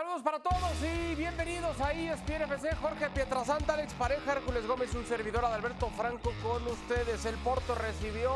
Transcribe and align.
Saludos 0.00 0.22
para 0.22 0.38
todos 0.38 0.72
y 0.80 1.14
bienvenidos 1.14 1.78
a 1.78 1.92
ESPN 1.92 2.44
FC. 2.44 2.74
Jorge 2.76 3.10
Pietrasanta, 3.10 3.74
Alex 3.74 3.92
Pareja, 3.92 4.32
Hércules 4.32 4.66
Gómez, 4.66 4.94
un 4.94 5.04
servidor 5.04 5.44
Adalberto 5.44 5.90
Franco 5.90 6.32
con 6.42 6.66
ustedes. 6.68 7.26
El 7.26 7.34
Porto 7.34 7.74
recibió 7.74 8.32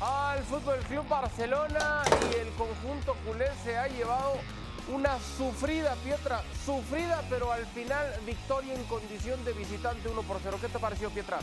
al 0.00 0.42
Fútbol 0.44 0.78
Club 0.88 1.06
Barcelona 1.06 2.04
y 2.08 2.38
el 2.38 2.48
conjunto 2.54 3.14
culé 3.26 3.44
se 3.62 3.76
ha 3.76 3.86
llevado 3.88 4.32
una 4.94 5.18
sufrida, 5.36 5.94
Pietra, 6.02 6.40
sufrida, 6.64 7.22
pero 7.28 7.52
al 7.52 7.66
final 7.66 8.06
victoria 8.24 8.72
en 8.72 8.84
condición 8.84 9.44
de 9.44 9.52
visitante 9.52 10.08
1 10.08 10.22
por 10.22 10.38
0. 10.42 10.56
¿Qué 10.58 10.68
te 10.68 10.78
pareció, 10.78 11.10
Pietra? 11.10 11.38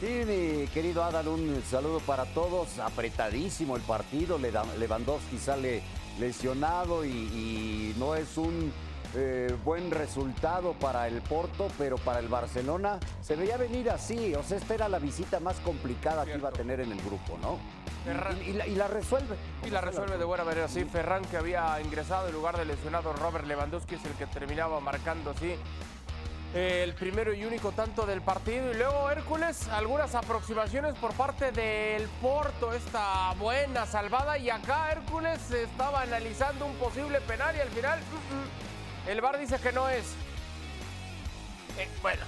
Sí, 0.00 0.24
mi 0.26 0.66
querido 0.68 1.04
Adal, 1.04 1.28
un 1.28 1.62
saludo 1.70 2.00
para 2.00 2.24
todos. 2.24 2.80
Apretadísimo 2.80 3.76
el 3.76 3.82
partido. 3.82 4.38
Lewandowski 4.38 5.38
sale 5.38 5.84
lesionado 6.18 7.04
y, 7.04 7.94
no 7.96 8.14
es 8.14 8.36
un 8.36 8.72
eh, 9.14 9.54
buen 9.64 9.90
resultado 9.90 10.74
para 10.74 11.08
el 11.08 11.22
Porto, 11.22 11.68
pero 11.78 11.96
para 11.96 12.18
el 12.18 12.28
Barcelona 12.28 12.98
se 13.20 13.36
veía 13.36 13.56
venir 13.56 13.90
así. 13.90 14.34
O 14.34 14.42
sea, 14.42 14.58
esta 14.58 14.74
era 14.74 14.88
la 14.88 14.98
visita 14.98 15.40
más 15.40 15.56
complicada 15.60 16.24
que 16.24 16.36
iba 16.36 16.50
a 16.50 16.52
tener 16.52 16.80
en 16.80 16.92
el 16.92 17.00
grupo, 17.00 17.38
¿no? 17.40 17.58
Y, 18.46 18.52
la, 18.74 18.88
resuelve. 18.88 19.36
Y 19.66 19.70
la 19.70 19.80
resuelve 19.80 20.16
de 20.16 20.24
buena 20.24 20.44
manera, 20.44 20.68
sí. 20.68 20.84
Ferran, 20.84 21.24
que 21.24 21.36
había 21.36 21.80
ingresado 21.80 22.28
en 22.28 22.34
lugar 22.34 22.56
del 22.56 22.68
lesionado 22.68 23.12
Robert 23.12 23.46
Lewandowski, 23.46 23.96
es 23.96 24.04
el 24.04 24.12
que 24.12 24.26
terminaba 24.26 24.80
marcando, 24.80 25.34
sí 25.34 25.54
el 26.54 26.94
primero 26.94 27.34
y 27.34 27.44
único 27.44 27.72
tanto 27.72 28.06
del 28.06 28.22
partido. 28.22 28.70
Y 28.70 28.74
luego 28.74 29.10
Hércules, 29.10 29.68
algunas 29.68 30.14
aproximaciones 30.14 30.94
por 30.94 31.12
parte 31.12 31.52
del 31.52 32.08
Porto, 32.22 32.72
esta 32.72 33.34
buena 33.34 33.86
salvada. 33.86 34.38
Y 34.38 34.50
acá 34.50 34.92
Hércules 34.92 35.50
estaba 35.50 36.02
analizando 36.02 36.66
un 36.66 36.74
posible 36.76 37.20
penal 37.22 37.54
y 37.56 37.60
al 37.60 37.68
final 37.68 38.00
el 39.08 39.20
VAR 39.20 39.38
dice 39.38 39.58
que 39.58 39.72
no 39.72 39.88
es. 39.88 40.04
Eh, 41.78 41.88
bueno. 42.02 42.22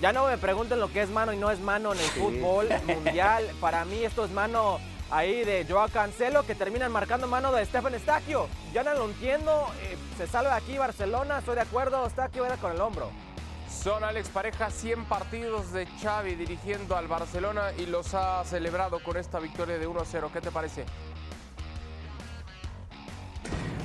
Ya 0.00 0.12
no 0.12 0.26
me 0.26 0.36
pregunten 0.36 0.80
lo 0.80 0.92
que 0.92 1.02
es 1.02 1.10
mano 1.10 1.32
y 1.32 1.36
no 1.36 1.50
es 1.50 1.60
mano 1.60 1.92
en 1.92 2.00
el 2.00 2.06
fútbol 2.06 2.68
mundial. 2.86 3.48
Para 3.60 3.84
mí 3.84 4.02
esto 4.02 4.24
es 4.24 4.30
mano 4.30 4.78
ahí 5.10 5.44
de 5.44 5.64
Joao 5.68 5.88
Cancelo 5.88 6.44
que 6.44 6.54
terminan 6.54 6.92
marcando 6.92 7.26
mano 7.26 7.52
de 7.52 7.64
Stefan 7.64 7.94
Estaquio. 7.94 8.48
Ya 8.72 8.82
no 8.82 8.94
lo 8.94 9.04
entiendo, 9.06 9.66
eh, 9.82 9.96
se 10.16 10.26
sale 10.26 10.48
de 10.48 10.54
aquí 10.54 10.78
Barcelona, 10.78 11.38
estoy 11.38 11.54
de 11.54 11.62
acuerdo, 11.62 12.06
Estaquio 12.06 12.44
era 12.44 12.56
con 12.56 12.72
el 12.72 12.80
hombro. 12.80 13.10
Son 13.70 14.02
Alex 14.02 14.28
Pareja 14.30 14.70
100 14.70 15.04
partidos 15.04 15.72
de 15.72 15.86
Xavi 16.02 16.34
dirigiendo 16.34 16.96
al 16.96 17.06
Barcelona 17.06 17.72
y 17.78 17.86
los 17.86 18.14
ha 18.14 18.44
celebrado 18.44 19.02
con 19.02 19.16
esta 19.16 19.38
victoria 19.38 19.78
de 19.78 19.88
1-0. 19.88 20.30
¿Qué 20.32 20.40
te 20.40 20.50
parece? 20.50 20.84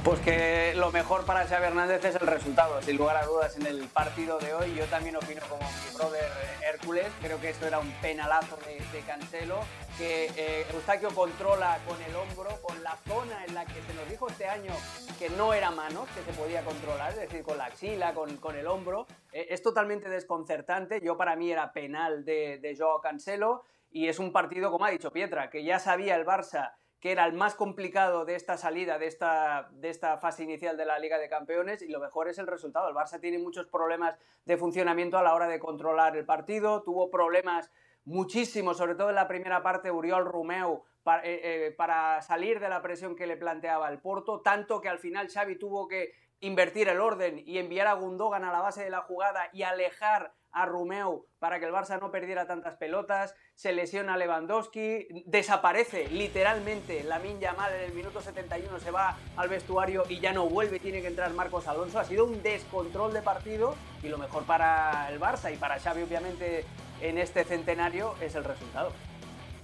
Pues 0.03 0.19
que 0.21 0.73
lo 0.75 0.91
mejor 0.91 1.27
para 1.27 1.45
Xavi 1.45 1.65
Hernández 1.65 2.03
es 2.03 2.15
el 2.15 2.25
resultado, 2.25 2.81
sin 2.81 2.97
lugar 2.97 3.17
a 3.17 3.25
dudas, 3.27 3.55
en 3.55 3.67
el 3.67 3.87
partido 3.87 4.39
de 4.39 4.51
hoy. 4.55 4.73
Yo 4.73 4.85
también 4.85 5.15
opino 5.15 5.43
como 5.47 5.61
mi 5.61 5.95
brother 5.95 6.27
Hércules, 6.67 7.05
creo 7.21 7.39
que 7.39 7.49
esto 7.49 7.67
era 7.67 7.77
un 7.77 7.91
penalazo 8.01 8.57
de, 8.65 9.01
Cancelo, 9.01 9.59
que 9.99 10.31
eh, 10.35 10.65
Eustaquio 10.73 11.13
controla 11.13 11.77
con 11.87 12.01
el 12.01 12.15
hombro, 12.15 12.49
con 12.63 12.81
la 12.83 12.97
zona 13.07 13.45
en 13.45 13.53
la 13.53 13.63
que 13.65 13.79
se 13.79 13.93
nos 13.93 14.09
dijo 14.09 14.27
este 14.27 14.47
año 14.47 14.73
que 15.19 15.29
no 15.29 15.53
era 15.53 15.69
mano, 15.69 16.07
que 16.15 16.23
se 16.23 16.35
podía 16.35 16.63
controlar, 16.63 17.11
es 17.11 17.17
decir, 17.17 17.43
con 17.43 17.59
la 17.59 17.65
axila, 17.65 18.15
con, 18.15 18.37
con 18.37 18.55
el 18.55 18.65
hombro. 18.65 19.05
Eh, 19.31 19.49
es 19.51 19.61
totalmente 19.61 20.09
desconcertante, 20.09 20.99
yo 21.01 21.15
para 21.15 21.35
mí 21.35 21.51
era 21.51 21.73
penal 21.73 22.25
de, 22.25 22.57
de 22.57 22.75
Joao 22.75 23.01
Cancelo, 23.01 23.65
y 23.91 24.07
es 24.07 24.17
un 24.17 24.31
partido, 24.31 24.71
como 24.71 24.85
ha 24.85 24.89
dicho 24.89 25.11
Pietra, 25.11 25.51
que 25.51 25.63
ya 25.63 25.77
sabía 25.77 26.15
el 26.15 26.25
Barça 26.25 26.71
que 27.01 27.11
era 27.11 27.25
el 27.25 27.33
más 27.33 27.55
complicado 27.55 28.25
de 28.25 28.35
esta 28.35 28.57
salida, 28.57 28.99
de 28.99 29.07
esta, 29.07 29.69
de 29.71 29.89
esta 29.89 30.19
fase 30.19 30.43
inicial 30.43 30.77
de 30.77 30.85
la 30.85 30.99
Liga 30.99 31.17
de 31.17 31.29
Campeones, 31.29 31.81
y 31.81 31.87
lo 31.87 31.99
mejor 31.99 32.29
es 32.29 32.37
el 32.37 32.45
resultado. 32.45 32.87
El 32.87 32.95
Barça 32.95 33.19
tiene 33.19 33.39
muchos 33.39 33.65
problemas 33.65 34.15
de 34.45 34.55
funcionamiento 34.55 35.17
a 35.17 35.23
la 35.23 35.33
hora 35.33 35.47
de 35.47 35.59
controlar 35.59 36.15
el 36.15 36.25
partido, 36.25 36.83
tuvo 36.83 37.09
problemas 37.09 37.71
muchísimos, 38.05 38.77
sobre 38.77 38.93
todo 38.93 39.09
en 39.09 39.15
la 39.15 39.27
primera 39.27 39.63
parte, 39.63 39.89
Uriol 39.89 40.25
Rumeu, 40.25 40.83
para, 41.01 41.23
eh, 41.25 41.41
eh, 41.43 41.71
para 41.71 42.21
salir 42.21 42.59
de 42.59 42.69
la 42.69 42.83
presión 42.83 43.15
que 43.15 43.25
le 43.25 43.35
planteaba 43.35 43.89
el 43.89 43.99
Porto, 43.99 44.41
tanto 44.41 44.79
que 44.79 44.89
al 44.89 44.99
final 44.99 45.27
Xavi 45.27 45.57
tuvo 45.57 45.87
que 45.87 46.13
invertir 46.39 46.87
el 46.87 46.99
orden 46.99 47.41
y 47.45 47.57
enviar 47.57 47.87
a 47.87 47.93
Gundogan 47.93 48.43
a 48.43 48.51
la 48.51 48.61
base 48.61 48.83
de 48.83 48.91
la 48.91 49.01
jugada 49.01 49.49
y 49.53 49.63
alejar 49.63 50.33
a 50.51 50.65
Rumeu 50.65 51.25
para 51.39 51.59
que 51.59 51.65
el 51.65 51.71
Barça 51.71 51.99
no 51.99 52.11
perdiera 52.11 52.45
tantas 52.45 52.75
pelotas, 52.75 53.35
se 53.55 53.71
lesiona 53.71 54.17
Lewandowski, 54.17 55.23
desaparece 55.25 56.07
literalmente 56.07 57.03
la 57.03 57.21
Yamal 57.21 57.73
en 57.73 57.81
el 57.81 57.93
minuto 57.93 58.21
71, 58.21 58.79
se 58.79 58.91
va 58.91 59.17
al 59.35 59.49
vestuario 59.49 60.03
y 60.07 60.19
ya 60.19 60.33
no 60.33 60.47
vuelve, 60.47 60.79
tiene 60.79 61.01
que 61.01 61.07
entrar 61.07 61.31
Marcos 61.33 61.67
Alonso. 61.67 61.99
Ha 61.99 62.05
sido 62.05 62.25
un 62.25 62.43
descontrol 62.43 63.13
de 63.13 63.21
partido 63.21 63.75
y 64.03 64.09
lo 64.09 64.17
mejor 64.17 64.43
para 64.43 65.09
el 65.09 65.19
Barça 65.19 65.53
y 65.53 65.57
para 65.57 65.79
Xavi 65.79 66.03
obviamente 66.03 66.65
en 67.01 67.17
este 67.17 67.43
centenario 67.43 68.15
es 68.21 68.35
el 68.35 68.43
resultado. 68.43 68.91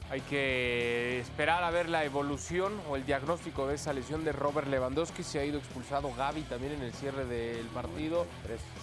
Hay 0.09 0.21
que 0.21 1.19
esperar 1.19 1.65
a 1.65 1.69
ver 1.69 1.89
la 1.89 2.05
evolución 2.05 2.79
o 2.89 2.95
el 2.95 3.05
diagnóstico 3.05 3.67
de 3.67 3.75
esa 3.75 3.91
lesión 3.91 4.23
de 4.23 4.31
Robert 4.31 4.67
Lewandowski. 4.69 5.21
Se 5.21 5.37
ha 5.37 5.43
ido 5.43 5.59
expulsado 5.59 6.13
Gaby 6.15 6.43
también 6.43 6.73
en 6.73 6.81
el 6.81 6.93
cierre 6.93 7.25
del 7.25 7.65
partido. 7.67 8.25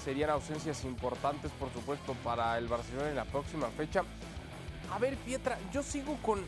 Serían 0.04 0.28
ausencias 0.28 0.84
importantes, 0.84 1.50
por 1.52 1.72
supuesto, 1.72 2.14
para 2.22 2.58
el 2.58 2.68
Barcelona 2.68 3.08
en 3.08 3.16
la 3.16 3.24
próxima 3.24 3.68
fecha. 3.68 4.02
A 4.92 4.98
ver, 4.98 5.16
Pietra, 5.16 5.58
yo 5.72 5.82
sigo 5.82 6.18
con, 6.20 6.44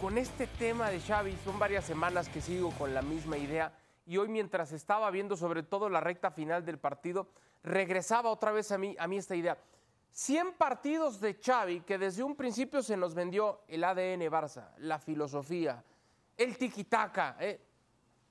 con 0.00 0.16
este 0.16 0.46
tema 0.46 0.88
de 0.88 1.00
Xavi. 1.00 1.36
Son 1.44 1.58
varias 1.58 1.84
semanas 1.84 2.28
que 2.28 2.40
sigo 2.40 2.70
con 2.70 2.94
la 2.94 3.02
misma 3.02 3.38
idea. 3.38 3.72
Y 4.06 4.18
hoy, 4.18 4.28
mientras 4.28 4.70
estaba 4.70 5.10
viendo 5.10 5.36
sobre 5.36 5.64
todo 5.64 5.88
la 5.88 5.98
recta 6.00 6.30
final 6.30 6.64
del 6.64 6.78
partido, 6.78 7.26
regresaba 7.64 8.30
otra 8.30 8.52
vez 8.52 8.70
a 8.70 8.78
mí, 8.78 8.94
a 9.00 9.08
mí 9.08 9.16
esta 9.16 9.34
idea. 9.34 9.58
100 10.12 10.52
partidos 10.58 11.20
de 11.20 11.34
Xavi 11.34 11.80
que 11.80 11.98
desde 11.98 12.22
un 12.22 12.36
principio 12.36 12.82
se 12.82 12.96
nos 12.96 13.14
vendió 13.14 13.62
el 13.66 13.82
ADN 13.82 14.20
Barça, 14.30 14.68
la 14.78 14.98
filosofía, 14.98 15.82
el 16.36 16.58
tiquitaca. 16.58 17.36
¿eh? 17.40 17.60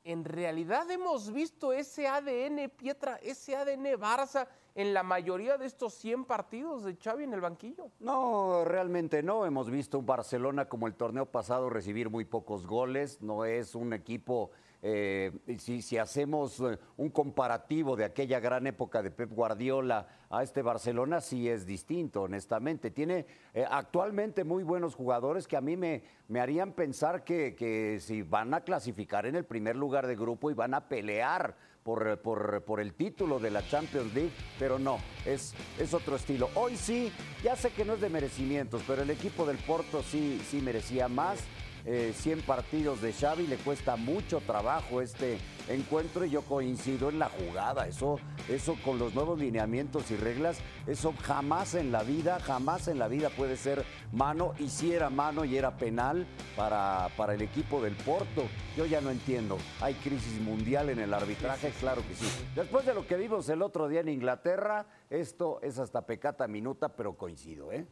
En 0.03 0.23
realidad 0.23 0.89
hemos 0.91 1.31
visto 1.31 1.73
ese 1.73 2.07
ADN 2.07 2.69
Pietra, 2.69 3.17
ese 3.17 3.55
ADN 3.55 3.99
Barça 3.99 4.47
en 4.75 4.93
la 4.93 5.03
mayoría 5.03 5.57
de 5.57 5.65
estos 5.65 5.93
100 5.95 6.25
partidos 6.25 6.83
de 6.83 6.95
Xavi 6.95 7.23
en 7.23 7.33
el 7.33 7.41
banquillo. 7.41 7.91
No, 7.99 8.63
realmente 8.63 9.21
no. 9.21 9.45
Hemos 9.45 9.69
visto 9.69 9.99
un 9.99 10.05
Barcelona 10.05 10.69
como 10.69 10.87
el 10.87 10.95
torneo 10.95 11.25
pasado 11.25 11.69
recibir 11.69 12.09
muy 12.09 12.25
pocos 12.25 12.65
goles. 12.65 13.21
No 13.21 13.43
es 13.43 13.75
un 13.75 13.93
equipo 13.93 14.51
eh, 14.83 15.31
si, 15.59 15.97
hacemos 15.97 16.59
eh, 16.59 16.79
un 16.97 17.09
comparativo 17.09 17.95
de 17.95 18.05
aquella 18.05 18.39
gran 18.39 18.65
época 18.65 19.03
de 19.03 19.11
Pep 19.11 19.31
Guardiola 19.31 20.07
a 20.29 20.41
este 20.41 20.63
Barcelona, 20.63 21.21
sí 21.21 21.47
es 21.47 21.67
distinto, 21.67 22.23
honestamente. 22.23 22.89
Tiene 22.89 23.27
eh, 23.53 23.63
actualmente 23.69 24.43
muy 24.43 24.63
buenos 24.63 24.95
jugadores 24.95 25.47
que 25.47 25.55
a 25.55 25.61
mí 25.61 25.77
me, 25.77 26.01
me 26.29 26.39
harían 26.39 26.73
pensar 26.73 27.23
que, 27.23 27.53
que, 27.55 27.99
si 27.99 28.23
van 28.23 28.55
a 28.55 28.61
clasificar 28.61 29.27
en 29.27 29.35
el 29.35 29.45
primer 29.45 29.75
lugar 29.75 30.07
de 30.07 30.15
grupo 30.15 30.49
y 30.49 30.55
van 30.55 30.73
a 30.73 30.87
pelear 30.87 31.55
por, 31.83 32.19
por, 32.19 32.63
por, 32.63 32.79
el 32.79 32.93
título 32.93 33.39
de 33.39 33.51
la 33.51 33.67
Champions 33.67 34.13
League, 34.13 34.31
pero 34.57 34.79
no, 34.79 34.97
es, 35.25 35.53
es 35.79 35.93
otro 35.93 36.15
estilo. 36.15 36.49
Hoy 36.55 36.75
sí, 36.75 37.11
ya 37.43 37.55
sé 37.55 37.71
que 37.71 37.85
no 37.85 37.93
es 37.93 38.01
de 38.01 38.09
merecimientos, 38.09 38.83
pero 38.87 39.03
el 39.03 39.09
equipo 39.09 39.45
del 39.45 39.57
Porto 39.57 40.01
sí, 40.01 40.41
sí 40.49 40.59
merecía 40.61 41.07
más. 41.07 41.43
100 41.83 42.39
eh, 42.39 42.43
partidos 42.45 43.01
de 43.01 43.13
Xavi, 43.13 43.47
le 43.47 43.57
cuesta 43.57 43.95
mucho 43.95 44.39
trabajo 44.41 45.01
este 45.01 45.39
encuentro 45.67 46.25
y 46.25 46.29
yo 46.29 46.41
coincido 46.43 47.09
en 47.09 47.19
la 47.19 47.29
jugada. 47.29 47.87
Eso, 47.87 48.19
eso 48.49 48.75
con 48.83 48.99
los 48.99 49.13
nuevos 49.13 49.39
lineamientos 49.39 50.11
y 50.11 50.15
reglas, 50.15 50.59
eso 50.87 51.13
jamás 51.21 51.75
en 51.75 51.91
la 51.91 52.03
vida, 52.03 52.39
jamás 52.39 52.87
en 52.87 52.99
la 52.99 53.07
vida 53.07 53.29
puede 53.29 53.57
ser 53.57 53.83
mano. 54.11 54.53
Y 54.59 54.69
si 54.69 54.93
era 54.93 55.09
mano 55.09 55.45
y 55.45 55.57
era 55.57 55.77
penal 55.77 56.27
para, 56.55 57.09
para 57.17 57.33
el 57.33 57.41
equipo 57.41 57.81
del 57.81 57.95
Porto, 57.95 58.43
yo 58.77 58.85
ya 58.85 59.01
no 59.01 59.09
entiendo. 59.09 59.57
Hay 59.81 59.95
crisis 59.95 60.39
mundial 60.41 60.89
en 60.89 60.99
el 60.99 61.13
arbitraje, 61.13 61.71
claro 61.79 62.03
que 62.07 62.15
sí. 62.15 62.25
Después 62.55 62.85
de 62.85 62.93
lo 62.93 63.07
que 63.07 63.15
vimos 63.15 63.49
el 63.49 63.61
otro 63.61 63.87
día 63.87 64.01
en 64.01 64.09
Inglaterra, 64.09 64.85
esto 65.09 65.59
es 65.61 65.79
hasta 65.79 66.05
pecata 66.05 66.47
minuta, 66.47 66.95
pero 66.95 67.17
coincido, 67.17 67.71
¿eh? 67.71 67.85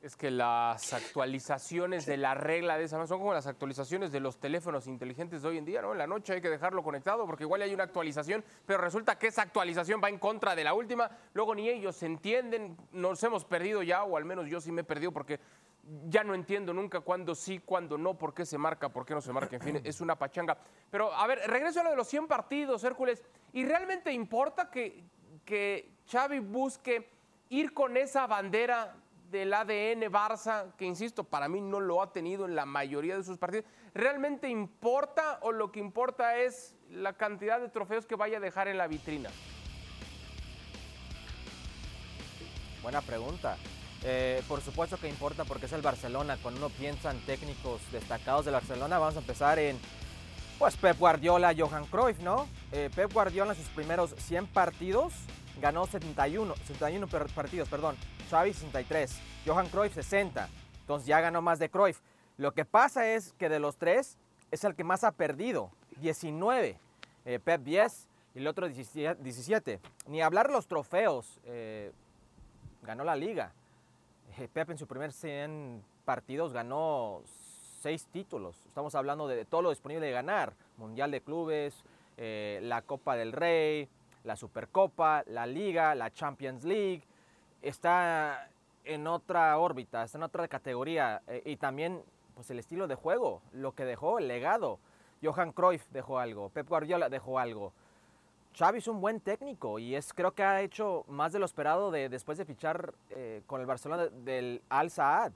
Es 0.00 0.16
que 0.16 0.30
las 0.30 0.94
actualizaciones 0.94 2.06
de 2.06 2.16
la 2.16 2.34
regla 2.34 2.78
de 2.78 2.84
esa 2.84 3.06
son 3.06 3.18
como 3.18 3.34
las 3.34 3.46
actualizaciones 3.46 4.10
de 4.10 4.20
los 4.20 4.40
teléfonos 4.40 4.86
inteligentes 4.86 5.42
de 5.42 5.48
hoy 5.48 5.58
en 5.58 5.66
día, 5.66 5.82
¿no? 5.82 5.92
En 5.92 5.98
la 5.98 6.06
noche 6.06 6.32
hay 6.32 6.40
que 6.40 6.48
dejarlo 6.48 6.82
conectado 6.82 7.26
porque 7.26 7.44
igual 7.44 7.60
hay 7.60 7.74
una 7.74 7.84
actualización, 7.84 8.42
pero 8.64 8.80
resulta 8.80 9.18
que 9.18 9.26
esa 9.26 9.42
actualización 9.42 10.00
va 10.02 10.08
en 10.08 10.18
contra 10.18 10.56
de 10.56 10.64
la 10.64 10.72
última, 10.72 11.10
luego 11.34 11.54
ni 11.54 11.68
ellos 11.68 11.96
se 11.96 12.06
entienden, 12.06 12.78
nos 12.92 13.22
hemos 13.22 13.44
perdido 13.44 13.82
ya, 13.82 14.04
o 14.04 14.16
al 14.16 14.24
menos 14.24 14.48
yo 14.48 14.58
sí 14.58 14.72
me 14.72 14.80
he 14.80 14.84
perdido 14.84 15.12
porque 15.12 15.38
ya 16.08 16.24
no 16.24 16.34
entiendo 16.34 16.72
nunca 16.72 17.00
cuándo 17.00 17.34
sí, 17.34 17.58
cuándo 17.58 17.98
no, 17.98 18.16
por 18.16 18.32
qué 18.32 18.46
se 18.46 18.56
marca, 18.56 18.88
por 18.88 19.04
qué 19.04 19.12
no 19.12 19.20
se 19.20 19.34
marca, 19.34 19.56
en 19.56 19.62
fin, 19.62 19.80
es 19.84 20.00
una 20.00 20.16
pachanga. 20.16 20.56
Pero 20.90 21.12
a 21.12 21.26
ver, 21.26 21.40
regreso 21.46 21.80
a 21.80 21.84
lo 21.84 21.90
de 21.90 21.96
los 21.96 22.08
100 22.08 22.26
partidos, 22.26 22.82
Hércules, 22.84 23.22
¿y 23.52 23.66
realmente 23.66 24.10
importa 24.12 24.70
que, 24.70 25.04
que 25.44 25.92
Xavi 26.10 26.38
busque 26.38 27.10
ir 27.50 27.74
con 27.74 27.98
esa 27.98 28.26
bandera 28.26 28.94
del 29.30 29.52
ADN 29.54 30.10
Barça, 30.10 30.72
que 30.76 30.84
insisto, 30.84 31.24
para 31.24 31.48
mí 31.48 31.60
no 31.60 31.80
lo 31.80 32.02
ha 32.02 32.12
tenido 32.12 32.44
en 32.44 32.56
la 32.56 32.66
mayoría 32.66 33.16
de 33.16 33.22
sus 33.22 33.38
partidos, 33.38 33.64
¿realmente 33.94 34.48
importa 34.48 35.38
o 35.42 35.52
lo 35.52 35.70
que 35.70 35.80
importa 35.80 36.36
es 36.38 36.76
la 36.90 37.12
cantidad 37.12 37.60
de 37.60 37.68
trofeos 37.68 38.06
que 38.06 38.16
vaya 38.16 38.38
a 38.38 38.40
dejar 38.40 38.68
en 38.68 38.78
la 38.78 38.88
vitrina? 38.88 39.30
Buena 42.82 43.02
pregunta. 43.02 43.56
Eh, 44.02 44.42
por 44.48 44.62
supuesto 44.62 44.96
que 44.96 45.08
importa 45.08 45.44
porque 45.44 45.66
es 45.66 45.72
el 45.72 45.82
Barcelona. 45.82 46.38
Cuando 46.42 46.66
uno 46.66 46.70
piensa 46.70 47.10
en 47.10 47.20
técnicos 47.26 47.80
destacados 47.92 48.46
del 48.46 48.54
Barcelona, 48.54 48.98
vamos 48.98 49.16
a 49.16 49.20
empezar 49.20 49.58
en 49.58 49.78
pues 50.58 50.76
Pep 50.76 50.98
Guardiola, 50.98 51.54
Johan 51.56 51.86
Cruyff, 51.86 52.18
¿no? 52.20 52.46
Eh, 52.72 52.90
Pep 52.94 53.12
Guardiola 53.12 53.52
en 53.52 53.58
sus 53.58 53.68
primeros 53.68 54.14
100 54.16 54.46
partidos 54.46 55.12
ganó 55.60 55.86
71, 55.86 56.54
71 56.66 57.06
partidos, 57.34 57.68
perdón. 57.68 57.96
Xavi 58.30 58.52
63, 58.52 59.20
Johan 59.46 59.68
Cruyff 59.68 59.94
60. 59.94 60.48
Entonces 60.80 61.06
ya 61.06 61.20
ganó 61.20 61.42
más 61.42 61.58
de 61.58 61.68
Cruyff. 61.68 62.00
Lo 62.36 62.52
que 62.52 62.64
pasa 62.64 63.06
es 63.06 63.34
que 63.34 63.48
de 63.48 63.60
los 63.60 63.76
tres 63.76 64.16
es 64.50 64.64
el 64.64 64.74
que 64.74 64.84
más 64.84 65.04
ha 65.04 65.12
perdido, 65.12 65.70
19. 66.00 66.78
Eh, 67.26 67.38
Pep 67.38 67.62
10 67.62 68.08
y 68.34 68.38
el 68.38 68.46
otro 68.46 68.68
17. 68.68 69.80
Ni 70.08 70.22
hablar 70.22 70.50
los 70.50 70.66
trofeos. 70.66 71.38
Eh, 71.44 71.92
ganó 72.82 73.04
la 73.04 73.14
liga. 73.14 73.52
Eh, 74.38 74.48
Pep 74.52 74.70
en 74.70 74.78
su 74.78 74.86
primer 74.86 75.12
100 75.12 75.82
partidos 76.04 76.52
ganó 76.52 77.22
6 77.82 78.06
títulos. 78.12 78.56
Estamos 78.66 78.94
hablando 78.94 79.28
de, 79.28 79.44
todo 79.44 79.62
lo 79.62 79.70
disponible 79.70 80.06
de 80.06 80.12
ganar. 80.12 80.54
Mundial 80.78 81.10
de 81.10 81.20
Clubes, 81.20 81.84
la 82.16 82.82
Copa 82.82 83.16
del 83.16 83.32
Rey, 83.32 83.88
la 84.24 84.36
Supercopa, 84.36 85.22
la 85.26 85.46
Liga, 85.46 85.94
la 85.94 86.10
Champions 86.10 86.64
League. 86.64 87.02
Está 87.62 88.48
en 88.84 89.06
otra 89.06 89.56
órbita, 89.58 90.04
está 90.04 90.18
en 90.18 90.24
otra 90.24 90.48
categoría. 90.48 91.22
Eh, 91.26 91.42
y 91.44 91.56
también 91.56 92.02
pues, 92.34 92.50
el 92.50 92.58
estilo 92.58 92.86
de 92.86 92.94
juego, 92.94 93.42
lo 93.52 93.72
que 93.72 93.84
dejó, 93.84 94.18
el 94.18 94.28
legado. 94.28 94.78
Johan 95.22 95.52
Cruyff 95.52 95.86
dejó 95.90 96.18
algo, 96.18 96.48
Pep 96.48 96.68
Guardiola 96.68 97.08
dejó 97.08 97.38
algo. 97.38 97.72
Xavi 98.56 98.78
es 98.78 98.88
un 98.88 99.00
buen 99.00 99.20
técnico 99.20 99.78
y 99.78 99.94
es, 99.94 100.12
creo 100.12 100.32
que 100.32 100.42
ha 100.42 100.60
hecho 100.60 101.04
más 101.08 101.32
de 101.32 101.38
lo 101.38 101.44
esperado 101.44 101.90
de, 101.90 102.08
después 102.08 102.36
de 102.38 102.44
fichar 102.44 102.94
eh, 103.10 103.42
con 103.46 103.60
el 103.60 103.66
Barcelona 103.66 104.06
del 104.06 104.62
Al 104.68 104.90
Saad, 104.90 105.32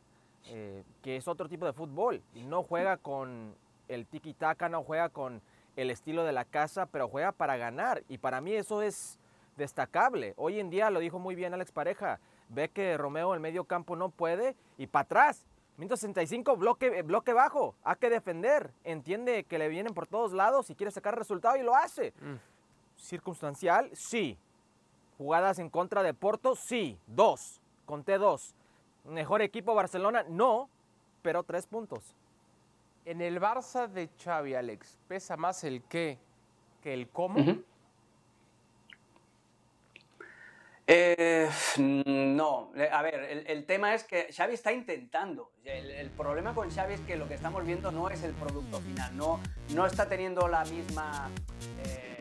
eh, 0.47 0.83
que 1.03 1.17
es 1.17 1.29
otro 1.29 1.49
tipo 1.49 1.65
de 1.67 1.73
fútbol. 1.73 2.23
No 2.35 2.63
juega 2.63 2.97
con 2.97 3.55
el 3.89 4.07
tiki-taka, 4.07 4.69
no 4.69 4.83
juega 4.83 5.11
con 5.11 5.41
el 5.77 5.91
estilo 5.91 6.25
de 6.25 6.33
la 6.33 6.45
casa, 6.45 6.87
pero 6.87 7.09
juega 7.09 7.33
para 7.33 7.57
ganar. 7.57 8.03
Y 8.09 8.19
para 8.19 8.41
mí 8.41 8.55
eso 8.55 8.83
es 8.83 9.19
destacable. 9.57 10.35
Hoy 10.37 10.61
en 10.61 10.71
día, 10.71 10.91
lo 10.91 11.01
dijo 11.01 11.19
muy 11.19 11.35
bien 11.35 11.55
Alex 11.55 11.73
Pareja, 11.73 12.21
ve 12.49 12.69
que 12.69 12.97
Romeo 12.97 13.31
en 13.31 13.37
el 13.37 13.41
medio 13.41 13.65
campo 13.65 13.97
no 13.97 14.09
puede 14.11 14.57
y 14.79 14.87
para 14.87 15.05
atrás. 15.05 15.47
165, 15.77 16.57
bloque, 16.57 17.03
bloque 17.03 17.33
bajo, 17.33 17.75
hay 17.83 17.97
que 17.97 18.09
defender. 18.09 18.71
Entiende 18.85 19.43
que 19.43 19.59
le 19.59 19.69
vienen 19.69 19.93
por 19.93 20.07
todos 20.07 20.33
lados 20.33 20.71
y 20.71 20.77
quiere 20.77 20.93
sacar 20.93 21.19
resultado 21.19 21.57
y 21.57 21.63
lo 21.63 21.75
hace. 21.75 22.13
Mm. 22.21 22.37
Circunstancial, 22.97 23.91
sí. 23.93 24.39
Jugadas 25.19 25.59
en 25.59 25.71
contra 25.71 26.05
de 26.05 26.15
Porto, 26.15 26.55
sí. 26.55 26.97
Dos. 27.09 27.61
Conté 27.87 28.19
dos. 28.19 28.55
Mejor 29.05 29.43
equipo 29.43 29.75
Barcelona, 29.75 30.25
no, 30.29 30.69
pero 31.23 31.43
tres 31.43 31.67
puntos. 31.67 32.15
En 33.05 33.21
el 33.21 33.39
Barça 33.39 33.87
de 33.87 34.09
Xavi, 34.23 34.55
Alex, 34.55 34.99
¿pesa 35.07 35.37
más 35.37 35.63
el 35.65 35.83
qué 35.83 36.19
que 36.83 36.95
el 36.95 37.09
cómo? 37.09 37.39
Eh, 40.87 41.49
no, 41.79 42.73
a 42.93 43.03
ver, 43.03 43.45
el, 43.47 43.65
tema 43.65 43.95
es 43.95 44.05
que 44.05 44.31
Xavi 44.31 44.55
está 44.55 44.73
intentando. 44.73 45.53
El, 45.65 46.11
problema 46.11 46.55
con 46.55 46.71
Xavi 46.71 46.95
es 46.95 47.01
que 47.01 47.17
lo 47.17 47.27
que 47.27 47.35
estamos 47.35 47.65
viendo 47.65 47.91
no 47.91 48.11
es 48.11 48.23
el 48.23 48.33
producto 48.33 48.81
final, 48.81 49.17
no, 49.17 49.41
no 49.71 49.87
está 49.87 50.09
teniendo 50.09 50.47
la 50.49 50.65
misma... 50.65 51.31
Eh, 51.85 52.14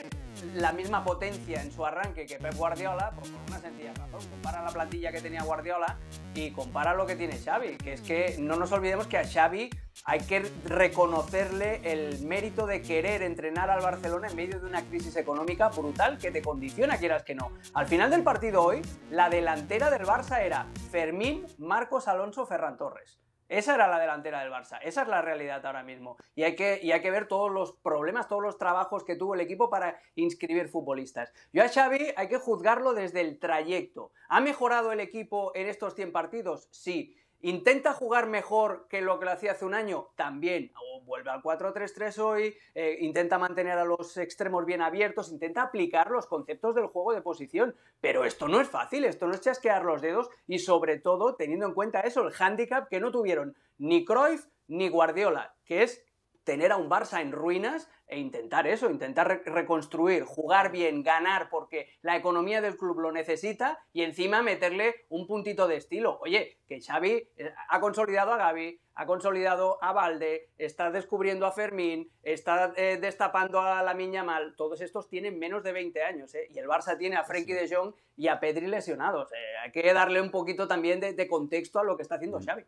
la 0.55 0.71
misma 0.71 1.03
potencia 1.03 1.61
en 1.61 1.71
su 1.71 1.85
arranque 1.85 2.25
que 2.25 2.37
Pep 2.37 2.55
Guardiola, 2.55 3.11
por 3.11 3.25
una 3.47 3.59
sencilla 3.59 3.93
razón. 3.93 4.19
Compara 4.29 4.61
la 4.61 4.71
plantilla 4.71 5.11
que 5.11 5.21
tenía 5.21 5.43
Guardiola 5.43 5.97
y 6.33 6.51
compara 6.51 6.93
lo 6.93 7.05
que 7.05 7.15
tiene 7.15 7.37
Xavi, 7.37 7.77
que 7.77 7.93
es 7.93 8.01
que 8.01 8.35
no 8.39 8.55
nos 8.55 8.71
olvidemos 8.71 9.07
que 9.07 9.17
a 9.17 9.27
Xavi 9.27 9.69
hay 10.05 10.19
que 10.21 10.45
reconocerle 10.65 11.81
el 11.83 12.21
mérito 12.25 12.65
de 12.65 12.81
querer 12.81 13.21
entrenar 13.21 13.69
al 13.69 13.81
Barcelona 13.81 14.27
en 14.27 14.35
medio 14.35 14.59
de 14.59 14.65
una 14.65 14.81
crisis 14.83 15.15
económica 15.15 15.69
brutal 15.69 16.17
que 16.17 16.31
te 16.31 16.41
condiciona, 16.41 16.97
quieras 16.97 17.23
que 17.23 17.35
no. 17.35 17.51
Al 17.73 17.87
final 17.87 18.09
del 18.09 18.23
partido 18.23 18.63
hoy, 18.63 18.81
la 19.09 19.29
delantera 19.29 19.89
del 19.89 20.03
Barça 20.03 20.41
era 20.41 20.67
Fermín, 20.91 21.45
Marcos 21.57 22.07
Alonso, 22.07 22.45
Ferran 22.45 22.77
Torres. 22.77 23.22
Esa 23.49 23.75
era 23.75 23.87
la 23.87 23.99
delantera 23.99 24.41
del 24.41 24.51
Barça, 24.51 24.79
esa 24.81 25.03
es 25.03 25.07
la 25.07 25.21
realidad 25.21 25.65
ahora 25.65 25.83
mismo. 25.83 26.17
Y 26.35 26.43
hay, 26.43 26.55
que, 26.55 26.79
y 26.81 26.91
hay 26.91 27.01
que 27.01 27.11
ver 27.11 27.27
todos 27.27 27.51
los 27.51 27.73
problemas, 27.73 28.27
todos 28.27 28.41
los 28.41 28.57
trabajos 28.57 29.03
que 29.03 29.15
tuvo 29.15 29.35
el 29.35 29.41
equipo 29.41 29.69
para 29.69 29.99
inscribir 30.15 30.69
futbolistas. 30.69 31.33
Yo 31.51 31.63
a 31.63 31.69
Xavi 31.69 32.13
hay 32.15 32.27
que 32.27 32.37
juzgarlo 32.37 32.93
desde 32.93 33.21
el 33.21 33.39
trayecto. 33.39 34.11
¿Ha 34.29 34.41
mejorado 34.41 34.91
el 34.91 34.99
equipo 34.99 35.51
en 35.55 35.67
estos 35.67 35.95
100 35.95 36.11
partidos? 36.11 36.67
Sí. 36.71 37.17
¿Intenta 37.45 37.91
jugar 37.91 38.27
mejor 38.27 38.87
que 38.87 39.01
lo 39.01 39.19
que 39.19 39.25
lo 39.25 39.31
hacía 39.31 39.51
hace 39.51 39.65
un 39.65 39.73
año? 39.73 40.07
También. 40.15 40.71
O 40.81 41.01
vuelve 41.01 41.29
al 41.29 41.43
4-3-3 41.43 42.17
hoy, 42.19 42.55
eh, 42.73 42.99
intenta 43.01 43.37
mantener 43.37 43.77
a 43.77 43.83
los 43.83 44.15
extremos 44.15 44.65
bien 44.65 44.81
abiertos, 44.81 45.29
intenta 45.29 45.63
aplicar 45.63 46.09
los 46.09 46.25
conceptos 46.25 46.73
del 46.73 46.87
juego 46.87 47.11
de 47.11 47.21
posición. 47.21 47.75
Pero 47.99 48.23
esto 48.23 48.47
no 48.47 48.61
es 48.61 48.69
fácil, 48.69 49.03
esto 49.03 49.27
no 49.27 49.33
es 49.33 49.41
chasquear 49.41 49.83
los 49.83 50.01
dedos 50.01 50.29
y 50.47 50.59
sobre 50.59 50.99
todo 50.99 51.35
teniendo 51.35 51.65
en 51.65 51.73
cuenta 51.73 51.99
eso, 51.99 52.25
el 52.25 52.31
hándicap 52.31 52.87
que 52.87 53.01
no 53.01 53.11
tuvieron 53.11 53.57
ni 53.77 54.05
Cruyff 54.05 54.47
ni 54.69 54.87
Guardiola, 54.87 55.53
que 55.65 55.83
es 55.83 56.01
tener 56.45 56.71
a 56.71 56.77
un 56.77 56.89
Barça 56.89 57.19
en 57.19 57.33
ruinas 57.33 57.89
e 58.13 58.19
intentar 58.19 58.67
eso, 58.67 58.91
intentar 58.91 59.41
reconstruir, 59.45 60.23
jugar 60.23 60.71
bien, 60.71 61.01
ganar, 61.01 61.49
porque 61.49 61.89
la 62.03 62.15
economía 62.15 62.61
del 62.61 62.77
club 62.77 62.99
lo 62.99 63.11
necesita 63.11 63.79
y 63.91 64.03
encima 64.03 64.43
meterle 64.43 65.07
un 65.09 65.25
puntito 65.25 65.67
de 65.67 65.77
estilo. 65.77 66.19
Oye, 66.21 66.59
que 66.67 66.79
Xavi 66.79 67.27
eh, 67.37 67.53
ha 67.69 67.79
consolidado 67.79 68.31
a 68.31 68.37
Gaby, 68.37 68.79
ha 68.93 69.05
consolidado 69.07 69.83
a 69.83 69.93
Valde, 69.93 70.51
está 70.59 70.91
descubriendo 70.91 71.47
a 71.47 71.51
Fermín, 71.51 72.11
está 72.21 72.71
eh, 72.77 72.99
destapando 73.01 73.59
a 73.59 73.81
la 73.81 73.95
Miña 73.95 74.23
Mal. 74.23 74.53
Todos 74.55 74.81
estos 74.81 75.09
tienen 75.09 75.39
menos 75.39 75.63
de 75.63 75.71
20 75.71 76.03
años, 76.03 76.35
¿eh? 76.35 76.47
Y 76.53 76.59
el 76.59 76.67
Barça 76.67 76.95
tiene 76.99 77.15
a 77.15 77.23
Frenkie 77.23 77.53
de 77.53 77.67
Jong 77.67 77.95
y 78.15 78.27
a 78.27 78.39
Pedri 78.39 78.67
lesionados. 78.67 79.31
hay 79.63 79.71
que 79.71 79.91
darle 79.91 80.21
un 80.21 80.29
poquito 80.29 80.67
también 80.67 80.99
de, 80.99 81.27
contexto 81.27 81.79
a 81.79 81.83
lo 81.83 81.97
que 81.97 82.03
está 82.03 82.15
haciendo 82.15 82.39
mm. 82.39 82.45
Xavi. 82.45 82.63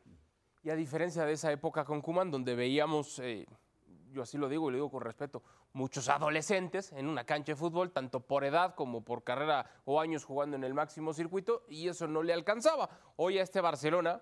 Y 0.63 0.71
a 0.71 0.75
diferencia 0.75 1.23
de 1.23 1.33
esa 1.33 1.51
época 1.51 1.85
con 1.85 2.01
Kuman, 2.01 2.31
donde 2.31 2.55
veíamos 2.55 3.21
yo 4.15 4.21
así 4.21 4.37
lo 4.37 4.47
digo 4.47 4.69
y 4.69 4.71
lo 4.71 4.77
digo 4.77 4.89
con 4.89 5.01
respeto, 5.01 5.43
muchos 5.73 6.07
adolescentes 6.07 6.93
en 6.93 7.07
una 7.07 7.25
cancha 7.25 7.51
de 7.51 7.57
fútbol, 7.57 7.91
tanto 7.91 8.21
por 8.21 8.45
edad 8.45 8.73
como 8.73 9.03
por 9.03 9.23
carrera 9.23 9.69
o 9.83 9.99
años 9.99 10.23
jugando 10.23 10.55
en 10.55 10.63
el 10.63 10.73
máximo 10.73 11.13
circuito, 11.13 11.63
y 11.67 11.89
eso 11.89 12.07
no 12.07 12.23
le 12.23 12.31
alcanzaba. 12.31 12.89
Hoy 13.17 13.39
a 13.39 13.43
este 13.43 13.59
Barcelona, 13.59 14.21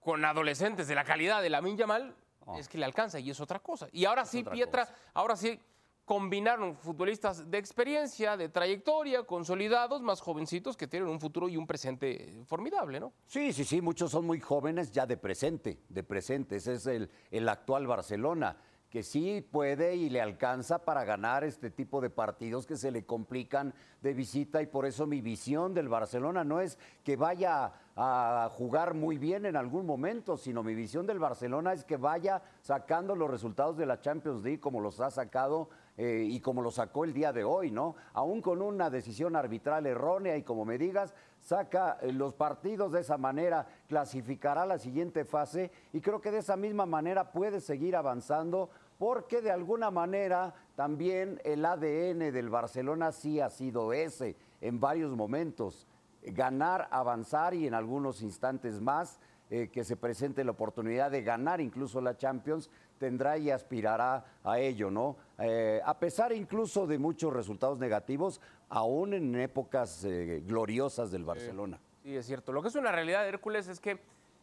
con 0.00 0.24
adolescentes 0.24 0.88
de 0.88 0.96
la 0.96 1.04
calidad 1.04 1.40
de 1.40 1.50
la 1.50 1.60
Yamal, 1.60 2.16
oh. 2.46 2.58
es 2.58 2.68
que 2.68 2.78
le 2.78 2.84
alcanza 2.84 3.20
y 3.20 3.30
es 3.30 3.40
otra 3.40 3.60
cosa. 3.60 3.86
Y 3.92 4.06
ahora 4.06 4.24
sí, 4.24 4.42
Pietra, 4.42 4.88
ahora 5.14 5.36
sí 5.36 5.60
combinaron 6.04 6.74
futbolistas 6.76 7.48
de 7.48 7.58
experiencia, 7.58 8.36
de 8.36 8.48
trayectoria, 8.48 9.22
consolidados, 9.22 10.02
más 10.02 10.20
jovencitos 10.20 10.76
que 10.76 10.88
tienen 10.88 11.08
un 11.08 11.20
futuro 11.20 11.48
y 11.48 11.56
un 11.56 11.68
presente 11.68 12.42
formidable, 12.46 12.98
¿no? 12.98 13.12
Sí, 13.26 13.52
sí, 13.52 13.62
sí, 13.62 13.80
muchos 13.80 14.10
son 14.10 14.26
muy 14.26 14.40
jóvenes 14.40 14.90
ya 14.90 15.06
de 15.06 15.16
presente, 15.16 15.78
de 15.88 16.02
presente. 16.02 16.56
Ese 16.56 16.74
es 16.74 16.86
el, 16.86 17.08
el 17.30 17.48
actual 17.48 17.86
Barcelona 17.86 18.56
que 18.90 19.04
sí 19.04 19.40
puede 19.40 19.94
y 19.94 20.10
le 20.10 20.20
alcanza 20.20 20.84
para 20.84 21.04
ganar 21.04 21.44
este 21.44 21.70
tipo 21.70 22.00
de 22.00 22.10
partidos 22.10 22.66
que 22.66 22.76
se 22.76 22.90
le 22.90 23.04
complican 23.04 23.72
de 24.02 24.12
visita 24.14 24.60
y 24.60 24.66
por 24.66 24.84
eso 24.84 25.06
mi 25.06 25.20
visión 25.20 25.74
del 25.74 25.88
Barcelona 25.88 26.42
no 26.42 26.60
es 26.60 26.76
que 27.04 27.16
vaya 27.16 27.72
a 27.96 28.48
jugar 28.52 28.94
muy 28.94 29.18
bien 29.18 29.46
en 29.46 29.56
algún 29.56 29.86
momento, 29.86 30.36
sino 30.36 30.62
mi 30.62 30.74
visión 30.74 31.06
del 31.06 31.18
Barcelona 31.18 31.72
es 31.72 31.84
que 31.84 31.96
vaya 31.96 32.42
sacando 32.62 33.14
los 33.14 33.30
resultados 33.30 33.76
de 33.76 33.86
la 33.86 34.00
Champions 34.00 34.42
League 34.42 34.60
como 34.60 34.80
los 34.80 35.00
ha 35.00 35.10
sacado 35.10 35.68
eh, 35.96 36.26
y 36.26 36.40
como 36.40 36.62
lo 36.62 36.70
sacó 36.70 37.04
el 37.04 37.12
día 37.12 37.30
de 37.30 37.44
hoy, 37.44 37.70
¿no? 37.70 37.94
Aún 38.14 38.40
con 38.40 38.62
una 38.62 38.88
decisión 38.88 39.36
arbitral 39.36 39.86
errónea 39.86 40.34
y 40.36 40.42
como 40.42 40.64
me 40.64 40.78
digas, 40.78 41.14
saca 41.40 41.98
eh, 42.00 42.10
los 42.10 42.32
partidos 42.32 42.92
de 42.92 43.00
esa 43.00 43.18
manera, 43.18 43.66
clasificará 43.86 44.64
la 44.64 44.78
siguiente 44.78 45.26
fase 45.26 45.70
y 45.92 46.00
creo 46.00 46.22
que 46.22 46.30
de 46.30 46.38
esa 46.38 46.56
misma 46.56 46.86
manera 46.86 47.32
puede 47.32 47.60
seguir 47.60 47.96
avanzando 47.96 48.70
porque 49.00 49.40
de 49.40 49.50
alguna 49.50 49.90
manera 49.90 50.52
también 50.76 51.40
el 51.42 51.64
ADN 51.64 52.18
del 52.34 52.50
Barcelona 52.50 53.12
sí 53.12 53.40
ha 53.40 53.48
sido 53.48 53.94
ese 53.94 54.36
en 54.60 54.78
varios 54.78 55.16
momentos, 55.16 55.86
ganar, 56.22 56.86
avanzar 56.90 57.54
y 57.54 57.66
en 57.66 57.72
algunos 57.72 58.20
instantes 58.20 58.78
más 58.78 59.18
eh, 59.48 59.70
que 59.72 59.84
se 59.84 59.96
presente 59.96 60.44
la 60.44 60.50
oportunidad 60.50 61.10
de 61.10 61.22
ganar 61.22 61.62
incluso 61.62 62.02
la 62.02 62.18
Champions, 62.18 62.68
tendrá 62.98 63.38
y 63.38 63.50
aspirará 63.50 64.22
a 64.44 64.58
ello, 64.58 64.90
¿no? 64.90 65.16
Eh, 65.38 65.80
a 65.82 65.98
pesar 65.98 66.32
incluso 66.32 66.86
de 66.86 66.98
muchos 66.98 67.32
resultados 67.32 67.78
negativos, 67.78 68.38
aún 68.68 69.14
en 69.14 69.34
épocas 69.34 70.04
eh, 70.04 70.42
gloriosas 70.46 71.10
del 71.10 71.24
Barcelona. 71.24 71.80
Sí, 72.02 72.14
es 72.14 72.26
cierto. 72.26 72.52
Lo 72.52 72.60
que 72.60 72.68
es 72.68 72.74
una 72.74 72.92
realidad, 72.92 73.26
Hércules, 73.26 73.66
es 73.66 73.80
que 73.80 73.98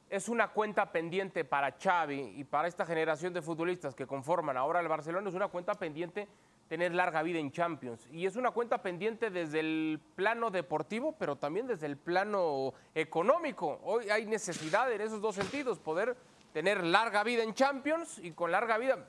es 0.09 0.29
una 0.29 0.49
cuenta 0.49 0.91
pendiente 0.91 1.43
para 1.43 1.75
Xavi 1.77 2.33
y 2.37 2.43
para 2.43 2.67
esta 2.67 2.85
generación 2.85 3.33
de 3.33 3.41
futbolistas 3.41 3.93
que 3.93 4.07
conforman 4.07 4.57
ahora 4.57 4.79
el 4.79 4.87
Barcelona, 4.87 5.29
es 5.29 5.35
una 5.35 5.49
cuenta 5.49 5.75
pendiente 5.75 6.27
tener 6.69 6.93
larga 6.93 7.21
vida 7.23 7.39
en 7.39 7.51
Champions. 7.51 8.07
Y 8.11 8.25
es 8.25 8.35
una 8.35 8.51
cuenta 8.51 8.81
pendiente 8.81 9.29
desde 9.29 9.59
el 9.59 9.99
plano 10.15 10.51
deportivo, 10.51 11.15
pero 11.17 11.35
también 11.37 11.67
desde 11.67 11.85
el 11.85 11.97
plano 11.97 12.73
económico. 12.93 13.79
Hoy 13.83 14.09
hay 14.09 14.25
necesidad 14.25 14.91
en 14.91 15.01
esos 15.01 15.21
dos 15.21 15.35
sentidos, 15.35 15.79
poder 15.79 16.15
tener 16.53 16.83
larga 16.83 17.23
vida 17.23 17.43
en 17.43 17.53
Champions 17.53 18.19
y 18.19 18.31
con 18.31 18.51
larga 18.51 18.77
vida, 18.77 19.05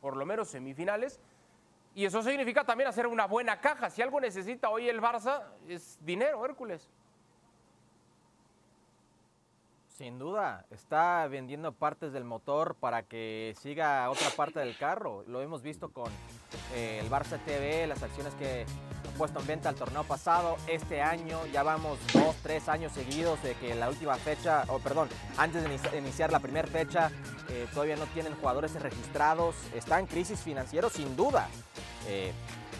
por 0.00 0.16
lo 0.16 0.26
menos 0.26 0.48
semifinales. 0.48 1.20
Y 1.94 2.04
eso 2.04 2.22
significa 2.22 2.64
también 2.64 2.88
hacer 2.88 3.06
una 3.06 3.26
buena 3.26 3.60
caja. 3.60 3.88
Si 3.88 4.02
algo 4.02 4.20
necesita 4.20 4.68
hoy 4.68 4.88
el 4.88 5.00
Barça, 5.00 5.44
es 5.66 5.98
dinero, 6.04 6.44
Hércules. 6.44 6.90
Sin 9.96 10.18
duda, 10.18 10.66
está 10.70 11.26
vendiendo 11.26 11.72
partes 11.72 12.12
del 12.12 12.22
motor 12.22 12.74
para 12.74 13.04
que 13.04 13.54
siga 13.58 14.10
otra 14.10 14.28
parte 14.28 14.60
del 14.60 14.76
carro. 14.76 15.24
Lo 15.26 15.40
hemos 15.40 15.62
visto 15.62 15.88
con 15.88 16.12
eh, 16.74 17.00
el 17.02 17.08
Barça 17.08 17.42
TV, 17.42 17.86
las 17.86 18.02
acciones 18.02 18.34
que 18.34 18.66
ha 18.66 19.16
puesto 19.16 19.40
en 19.40 19.46
venta 19.46 19.70
el 19.70 19.74
torneo 19.74 20.04
pasado. 20.04 20.56
Este 20.66 21.00
año 21.00 21.46
ya 21.46 21.62
vamos 21.62 21.98
dos, 22.12 22.36
tres 22.42 22.68
años 22.68 22.92
seguidos 22.92 23.42
de 23.42 23.54
que 23.54 23.74
la 23.74 23.88
última 23.88 24.16
fecha, 24.16 24.64
o 24.68 24.80
perdón, 24.80 25.08
antes 25.38 25.64
de 25.64 25.98
iniciar 25.98 26.30
la 26.30 26.40
primera 26.40 26.68
fecha, 26.68 27.10
eh, 27.48 27.66
todavía 27.72 27.96
no 27.96 28.04
tienen 28.12 28.34
jugadores 28.34 28.74
registrados. 28.74 29.56
Está 29.74 29.98
en 29.98 30.06
crisis 30.08 30.40
financiero, 30.40 30.90
sin 30.90 31.16
duda. 31.16 31.48
Eh, 32.06 32.34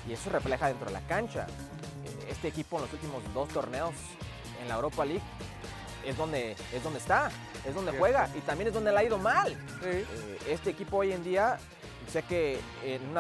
y 0.06 0.12
eso 0.12 0.28
refleja 0.28 0.68
dentro 0.68 0.88
de 0.88 0.92
la 0.92 1.00
cancha. 1.06 1.46
este 2.28 2.49
equipo 2.49 2.76
en 2.76 2.82
los 2.82 2.92
últimos 2.92 3.23
dos 3.32 3.49
torneos 3.49 3.94
en 4.61 4.68
la 4.68 4.75
Europa 4.75 5.04
League 5.04 5.23
es 6.07 6.17
donde, 6.17 6.53
es 6.73 6.83
donde 6.83 6.99
está, 6.99 7.31
es 7.65 7.75
donde 7.75 7.93
juega 7.93 8.29
y 8.35 8.41
también 8.41 8.69
es 8.69 8.75
donde 8.75 8.93
le 8.93 8.99
ha 8.99 9.05
ido 9.05 9.19
mal. 9.19 9.57
Eh, 9.83 10.07
este 10.49 10.71
equipo 10.71 10.99
hoy 10.99 11.13
en 11.13 11.25
día, 11.25 11.59
sé 12.09 12.23
que 12.23 12.61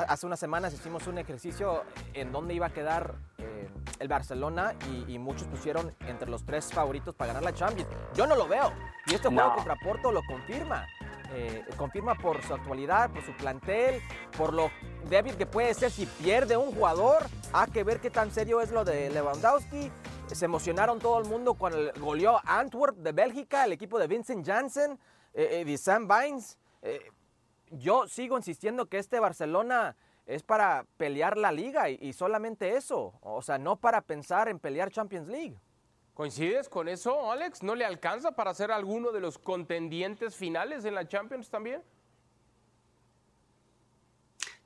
hace 0.08 0.26
unas 0.26 0.38
semanas 0.38 0.72
hicimos 0.72 1.06
un 1.06 1.18
ejercicio 1.18 1.82
en 2.14 2.30
donde 2.30 2.54
iba 2.54 2.66
a 2.66 2.70
quedar 2.70 3.16
eh, 3.38 3.68
el 3.98 4.08
Barcelona 4.08 4.74
y, 5.08 5.18
muchos 5.18 5.48
pusieron 5.48 5.92
entre 6.06 6.30
los 6.30 6.44
tres 6.44 6.72
favoritos 6.72 7.14
para 7.14 7.28
ganar 7.28 7.42
la 7.42 7.54
Champions. 7.54 7.88
Yo 8.14 8.26
no 8.26 8.36
lo 8.36 8.46
veo 8.46 8.72
y 9.06 9.14
este 9.14 9.28
juego 9.28 9.54
contra 9.56 9.74
Porto 9.76 10.12
lo 10.12 10.22
confirma. 10.24 10.86
Eh, 11.32 11.64
confirma 11.76 12.14
por 12.14 12.40
su 12.44 12.54
actualidad, 12.54 13.10
por 13.10 13.24
su 13.24 13.32
plantel, 13.32 14.00
por 14.38 14.54
lo 14.54 14.70
débil 15.10 15.34
que 15.36 15.44
puede 15.44 15.74
ser 15.74 15.90
si 15.90 16.06
pierde 16.06 16.56
un 16.56 16.72
jugador. 16.72 17.26
Hay 17.52 17.70
que 17.72 17.82
ver 17.82 18.00
qué 18.00 18.10
tan 18.10 18.30
serio 18.30 18.60
es 18.60 18.70
lo 18.70 18.84
de 18.84 19.10
Lewandowski. 19.10 19.90
Se 20.34 20.44
emocionaron 20.44 20.98
todo 20.98 21.18
el 21.18 21.26
mundo 21.26 21.54
cuando 21.54 21.78
goleó 21.98 22.40
Antwerp 22.44 22.96
de 22.96 23.12
Bélgica, 23.12 23.64
el 23.64 23.72
equipo 23.72 23.98
de 23.98 24.06
Vincent 24.06 24.44
Janssen, 24.44 24.98
eh, 25.32 25.60
eh, 25.60 25.64
de 25.64 25.78
Sam 25.78 26.08
Vines. 26.08 26.58
Eh, 26.82 27.10
yo 27.70 28.06
sigo 28.06 28.36
insistiendo 28.36 28.86
que 28.86 28.98
este 28.98 29.18
Barcelona 29.18 29.96
es 30.26 30.42
para 30.42 30.84
pelear 30.96 31.38
la 31.38 31.52
liga 31.52 31.88
y, 31.88 32.12
solamente 32.12 32.76
eso. 32.76 33.14
O 33.22 33.40
sea, 33.40 33.56
no 33.56 33.76
para 33.76 34.02
pensar 34.02 34.48
en 34.48 34.58
pelear 34.58 34.90
Champions 34.90 35.28
League. 35.28 35.58
¿Coincides 36.12 36.68
con 36.68 36.88
eso, 36.88 37.30
Alex? 37.30 37.62
¿No 37.62 37.74
le 37.74 37.84
alcanza 37.84 38.32
para 38.32 38.52
ser 38.52 38.72
alguno 38.72 39.12
de 39.12 39.20
los 39.20 39.38
contendientes 39.38 40.34
finales 40.34 40.84
en 40.84 40.94
la 40.94 41.06
Champions 41.06 41.48
también? 41.48 41.82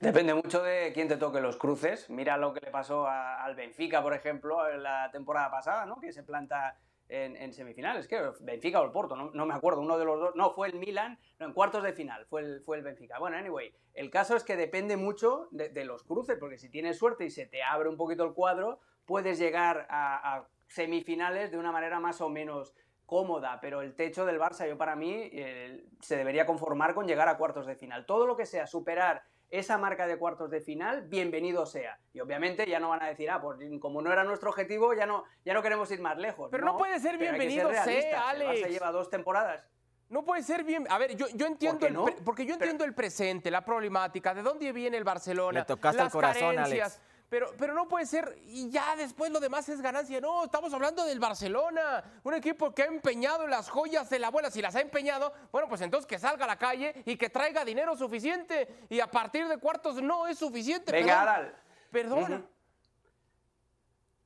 Depende 0.01 0.33
mucho 0.33 0.63
de 0.63 0.93
quién 0.95 1.09
te 1.09 1.19
toque 1.19 1.43
los 1.43 1.59
cruces. 1.59 2.09
Mira 2.09 2.39
lo 2.39 2.55
que 2.55 2.61
le 2.61 2.71
pasó 2.71 3.07
al 3.07 3.55
Benfica, 3.55 4.03
por 4.03 4.15
ejemplo, 4.15 4.67
en 4.67 4.83
la 4.83 5.11
temporada 5.11 5.51
pasada, 5.51 5.85
¿no? 5.85 6.01
Que 6.01 6.11
se 6.11 6.23
planta 6.23 6.79
en, 7.11 7.53
semifinales. 7.53 8.09
Benfica 8.41 8.81
o 8.81 8.85
el 8.87 8.93
Porto, 8.93 9.15
no, 9.15 9.47
me 9.47 9.53
acuerdo, 9.53 9.83
uno 9.83 9.99
de 9.99 10.07
los 10.07 10.19
dos. 10.19 10.37
No, 10.37 10.53
fue 10.53 10.69
el 10.69 10.77
Milan, 10.77 11.19
no, 11.39 11.47
en 11.47 11.53
cuartos 11.53 11.83
de 11.83 11.93
final, 11.93 12.25
fue 12.25 12.41
el, 12.41 12.63
fue 12.63 12.79
el 12.79 12.83
Benfica. 12.83 13.19
Bueno, 13.19 13.37
anyway, 13.37 13.75
el 13.93 14.11
caso 14.11 14.37
es 14.37 14.43
que 14.43 14.57
depende 14.57 14.97
mucho 14.97 15.49
de, 15.51 15.85
los 15.85 16.03
cruces, 16.03 16.39
porque 16.39 16.57
si 16.57 16.71
tienes 16.71 16.97
suerte 16.97 17.27
y 17.27 17.31
se 17.31 17.45
te 17.45 17.63
abre 17.63 17.91
un 17.91 17.99
poquito 17.99 18.25
el 18.25 18.33
cuadro, 18.33 18.81
puedes 19.05 19.39
llegar 19.39 19.87
a, 19.91 20.47
semifinales 20.67 21.51
de 21.51 21.59
una 21.59 21.73
manera 21.73 22.01
más 22.01 22.23
o 22.23 22.31
menos 22.31 22.75
cómoda, 23.05 23.59
pero 23.61 23.83
el 23.83 23.97
techo 23.97 24.25
del 24.25 24.39
Barça, 24.39 24.67
yo 24.67 24.79
para 24.79 24.97
mí, 24.97 25.29
eh, 25.33 25.85
se 26.01 26.17
debería 26.17 26.47
conformar 26.47 26.95
con 26.95 27.07
llegar 27.07 27.29
a 27.29 27.37
cuartos 27.37 27.67
de 27.67 27.75
final. 27.75 28.07
Todo 28.07 28.25
lo 28.25 28.37
que 28.37 28.47
sea 28.47 28.67
superar 28.69 29.25
esa 29.51 29.79
marca 29.79 30.07
de 30.07 30.17
cuartos 30.17 30.51
de 30.51 30.61
final, 30.61 31.03
bienvenido 31.03 31.67
sea. 31.67 31.99
Y 32.13 32.21
obviamente 32.21 32.67
ya 32.69 32.79
no 32.79 32.91
van 32.91 33.03
a 33.03 33.09
decir, 33.09 33.31
ah, 33.31 33.41
pues 33.41 33.59
como 33.81 34.01
no 34.01 34.13
era 34.13 34.25
nuestro 34.25 34.51
objetivo, 34.51 34.95
ya 34.95 35.07
no, 35.07 35.25
ya 35.45 35.55
no 35.55 35.63
queremos 35.63 35.91
ir 35.91 36.01
más 36.01 36.17
lejos. 36.17 36.49
Pero 36.51 36.65
no, 36.65 36.79
puede 36.79 36.99
ser 37.01 37.19
bienvenido 37.19 37.69
sea, 37.71 38.31
Alex. 38.31 38.61
Se 38.61 38.71
lleva 38.71 38.93
dos 38.93 39.11
temporadas. 39.11 39.69
No 40.09 40.25
puede 40.25 40.43
ser 40.43 40.65
bien. 40.65 40.87
A 40.91 40.99
ver, 40.99 41.17
yo, 41.17 41.27
yo 41.35 41.47
entiendo 41.47 41.87
el 41.87 42.15
porque 42.25 42.45
yo 42.45 42.55
entiendo 42.55 42.85
el 42.85 42.95
presente, 42.95 43.51
la 43.51 43.65
problemática, 43.65 44.35
de 44.35 44.43
dónde 44.43 44.73
viene 44.73 44.97
el 44.97 45.05
Barcelona, 45.05 45.61
Le 45.61 45.65
tocaste 45.65 45.99
las 45.99 46.07
el 46.07 46.13
corazón, 46.13 46.59
Alex. 46.59 47.01
Pero, 47.31 47.55
pero 47.57 47.75
no 47.75 47.87
puede 47.87 48.07
ser, 48.07 48.37
y 48.45 48.69
ya 48.71 48.97
después 48.97 49.31
lo 49.31 49.39
demás 49.39 49.69
es 49.69 49.81
ganancia. 49.81 50.21
No, 50.21 50.45
estamos 50.45 50.75
hablando 50.75 51.05
del 51.05 51.21
Barcelona, 51.21 52.03
un 52.25 52.35
equipo 52.35 52.75
que 52.75 52.83
ha 52.83 52.87
empeñado 52.87 53.47
las 53.47 53.71
joyas 53.71 54.11
de 54.11 54.19
la 54.19 54.27
abuela. 54.27 54.51
Si 54.51 54.61
las 54.61 54.75
ha 54.75 54.81
empeñado, 54.81 55.33
bueno, 55.53 55.69
pues 55.69 55.81
entonces 55.81 56.09
que 56.09 56.19
salga 56.19 56.45
a 56.45 56.49
la 56.49 56.59
calle 56.59 57.05
y 57.07 57.17
que 57.17 57.31
traiga 57.31 57.65
dinero 57.65 57.97
suficiente. 57.97 58.85
Y 58.89 58.99
a 58.99 59.09
partir 59.09 59.47
de 59.47 59.59
cuartos 59.59 60.03
no 60.03 60.27
es 60.27 60.39
suficiente. 60.39 60.91
Venga, 60.91 61.23
Adal. 61.23 61.55
Perdona. 61.93 62.43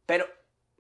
Pero, 0.07 0.27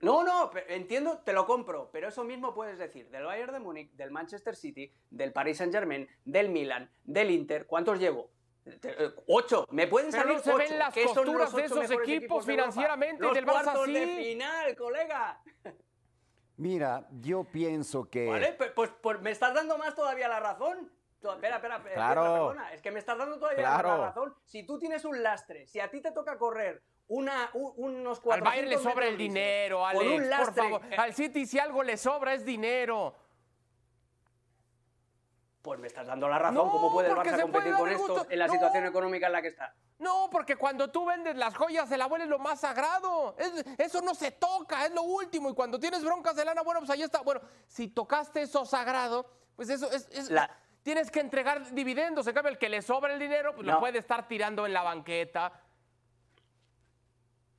no, 0.00 0.24
no, 0.24 0.50
entiendo, 0.68 1.18
te 1.18 1.34
lo 1.34 1.44
compro, 1.44 1.90
pero 1.92 2.08
eso 2.08 2.24
mismo 2.24 2.54
puedes 2.54 2.78
decir 2.78 3.10
del 3.10 3.24
Bayern 3.24 3.52
de 3.52 3.60
Múnich, 3.60 3.92
del 3.92 4.10
Manchester 4.10 4.56
City, 4.56 4.90
del 5.10 5.30
Paris 5.34 5.58
Saint 5.58 5.74
Germain, 5.74 6.08
del 6.24 6.48
Milan, 6.48 6.90
del 7.04 7.30
Inter. 7.30 7.66
¿Cuántos 7.66 7.98
llevo? 7.98 8.30
Ocho, 9.26 9.66
me 9.70 9.86
pueden 9.86 10.10
Pero 10.10 10.22
salir 10.22 10.36
no 10.36 10.42
se 10.42 10.54
ven 10.54 10.78
las 10.78 10.94
costuras 10.94 11.54
de 11.54 11.64
esos 11.64 11.90
equipos, 11.90 12.46
financieramente 12.46 13.22
los 13.22 13.34
del 13.34 13.46
Barça 13.46 13.84
de 13.86 14.06
final, 14.24 14.76
colega. 14.76 15.42
Mira, 16.56 17.06
yo 17.20 17.44
pienso 17.44 18.08
que. 18.08 18.28
Vale, 18.28 18.52
pues, 18.52 18.70
pues, 18.70 18.90
pues, 19.02 19.20
me 19.20 19.30
estás 19.30 19.54
dando 19.54 19.76
más 19.76 19.94
todavía 19.94 20.28
la 20.28 20.40
razón. 20.40 20.90
Espera, 21.20 21.56
espera, 21.56 21.76
espera, 21.76 21.94
claro. 21.94 22.22
perdona. 22.22 22.72
Es 22.72 22.82
que 22.82 22.90
me 22.90 22.98
estás 22.98 23.16
dando 23.16 23.38
todavía 23.38 23.62
la 23.62 23.82
razón. 23.82 24.34
Si 24.44 24.64
tú 24.64 24.78
tienes 24.78 25.04
un 25.04 25.22
lastre, 25.22 25.66
si 25.66 25.80
a 25.80 25.90
ti 25.90 26.00
te 26.00 26.12
toca 26.12 26.36
correr 26.38 26.82
una, 27.08 27.50
unos 27.52 28.20
Al 28.30 28.40
Bayern 28.42 28.68
le 28.68 28.78
sobra 28.78 29.06
el 29.06 29.16
dinero, 29.16 29.86
Alex, 29.86 30.28
por 30.38 30.54
favor. 30.54 30.82
Al 30.96 31.14
City 31.14 31.46
si 31.46 31.58
algo 31.58 31.82
le 31.82 31.96
sobra 31.96 32.34
es 32.34 32.44
dinero. 32.44 33.14
Pues 35.64 35.80
me 35.80 35.86
estás 35.86 36.06
dando 36.06 36.28
la 36.28 36.38
razón. 36.38 36.68
¿Cómo 36.68 36.92
puede 36.92 37.08
el 37.08 37.16
Barça 37.16 37.40
competir 37.40 37.72
con 37.72 37.88
esto 37.88 38.26
en 38.28 38.38
la 38.38 38.50
situación 38.50 38.84
económica 38.84 39.28
en 39.28 39.32
la 39.32 39.40
que 39.40 39.48
está? 39.48 39.74
No, 39.98 40.28
porque 40.30 40.56
cuando 40.56 40.90
tú 40.90 41.06
vendes 41.06 41.36
las 41.36 41.56
joyas, 41.56 41.90
el 41.90 42.02
abuelo 42.02 42.24
es 42.24 42.28
lo 42.28 42.38
más 42.38 42.60
sagrado. 42.60 43.34
eso 43.78 44.02
no 44.02 44.14
se 44.14 44.30
toca, 44.32 44.84
es 44.84 44.92
lo 44.92 45.04
último. 45.04 45.48
Y 45.48 45.54
cuando 45.54 45.80
tienes 45.80 46.04
broncas 46.04 46.36
de 46.36 46.44
lana, 46.44 46.60
bueno, 46.60 46.80
pues 46.80 46.90
ahí 46.90 47.00
está. 47.00 47.22
Bueno, 47.22 47.40
si 47.66 47.88
tocaste 47.88 48.42
eso 48.42 48.66
sagrado, 48.66 49.24
pues 49.56 49.70
eso 49.70 49.90
es. 49.90 50.06
Tienes 50.82 51.10
que 51.10 51.20
entregar 51.20 51.70
dividendos. 51.70 52.26
En 52.26 52.34
cambio, 52.34 52.52
el 52.52 52.58
que 52.58 52.68
le 52.68 52.82
sobra 52.82 53.14
el 53.14 53.18
dinero, 53.18 53.54
pues 53.54 53.66
lo 53.66 53.80
puede 53.80 54.00
estar 54.00 54.28
tirando 54.28 54.66
en 54.66 54.74
la 54.74 54.82
banqueta 54.82 55.50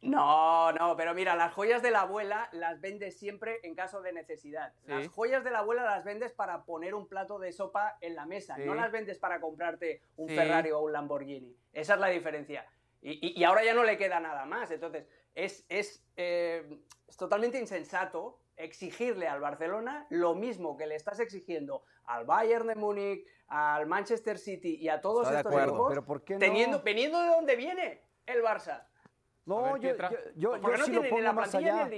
no, 0.05 0.71
no, 0.71 0.95
pero 0.95 1.13
mira, 1.13 1.35
las 1.35 1.53
joyas 1.53 1.81
de 1.81 1.91
la 1.91 2.01
abuela 2.01 2.49
las 2.51 2.79
vendes 2.81 3.17
siempre 3.17 3.59
en 3.63 3.75
caso 3.75 4.01
de 4.01 4.13
necesidad. 4.13 4.73
Las 4.85 5.07
joyas 5.07 5.43
de 5.43 5.51
la 5.51 5.59
abuela 5.59 5.83
las 5.83 6.03
vendes 6.03 6.31
para 6.31 6.63
poner 6.63 6.93
un 6.93 7.07
plato 7.07 7.39
de 7.39 7.51
sopa 7.51 7.97
en 8.01 8.15
la 8.15 8.25
mesa, 8.25 8.57
no 8.57 8.75
las 8.75 8.91
vendes 8.91 9.17
para 9.17 9.41
comprarte 9.41 10.01
un 10.17 10.29
Ferrari 10.29 10.71
o 10.71 10.79
un 10.79 10.93
Lamborghini. 10.93 11.55
Esa 11.73 11.95
es 11.95 11.99
la 11.99 12.07
diferencia. 12.07 12.65
Y, 13.01 13.43
ahora 13.43 13.63
ya 13.63 13.73
no 13.73 13.83
le 13.83 13.97
queda 13.97 14.19
nada 14.19 14.45
más. 14.45 14.71
Entonces, 14.71 15.05
es, 15.35 15.65
eh, 15.69 16.79
es, 17.07 17.17
totalmente 17.17 17.59
insensato 17.59 18.39
exigirle 18.57 19.27
al 19.27 19.41
Barcelona 19.41 20.07
lo 20.09 20.33
mismo 20.33 20.75
que 20.75 20.87
le 20.87 20.95
estás 20.95 21.19
exigiendo 21.19 21.83
al 22.05 22.25
Bayern 22.25 22.67
de 22.67 22.75
Múnich, 22.75 23.27
al 23.47 23.85
Manchester 23.85 24.39
City 24.39 24.75
y 24.75 24.89
a 24.89 25.01
todos 25.01 25.29
estos 25.29 25.53
equipos, 25.53 25.87
pero 25.89 26.05
¿por 26.05 26.23
qué 26.23 26.37
teniendo, 26.37 26.81
veniendo 26.81 27.21
de 27.21 27.27
donde 27.27 27.55
viene 27.55 28.01
el 28.25 28.41
Barça. 28.41 28.85
No, 29.45 29.77
yo, 29.77 29.91
yo, 30.35 30.57
sí 30.83 30.91
lo 30.91 31.07
pongo 31.07 31.33
más 31.33 31.53
allá. 31.53 31.89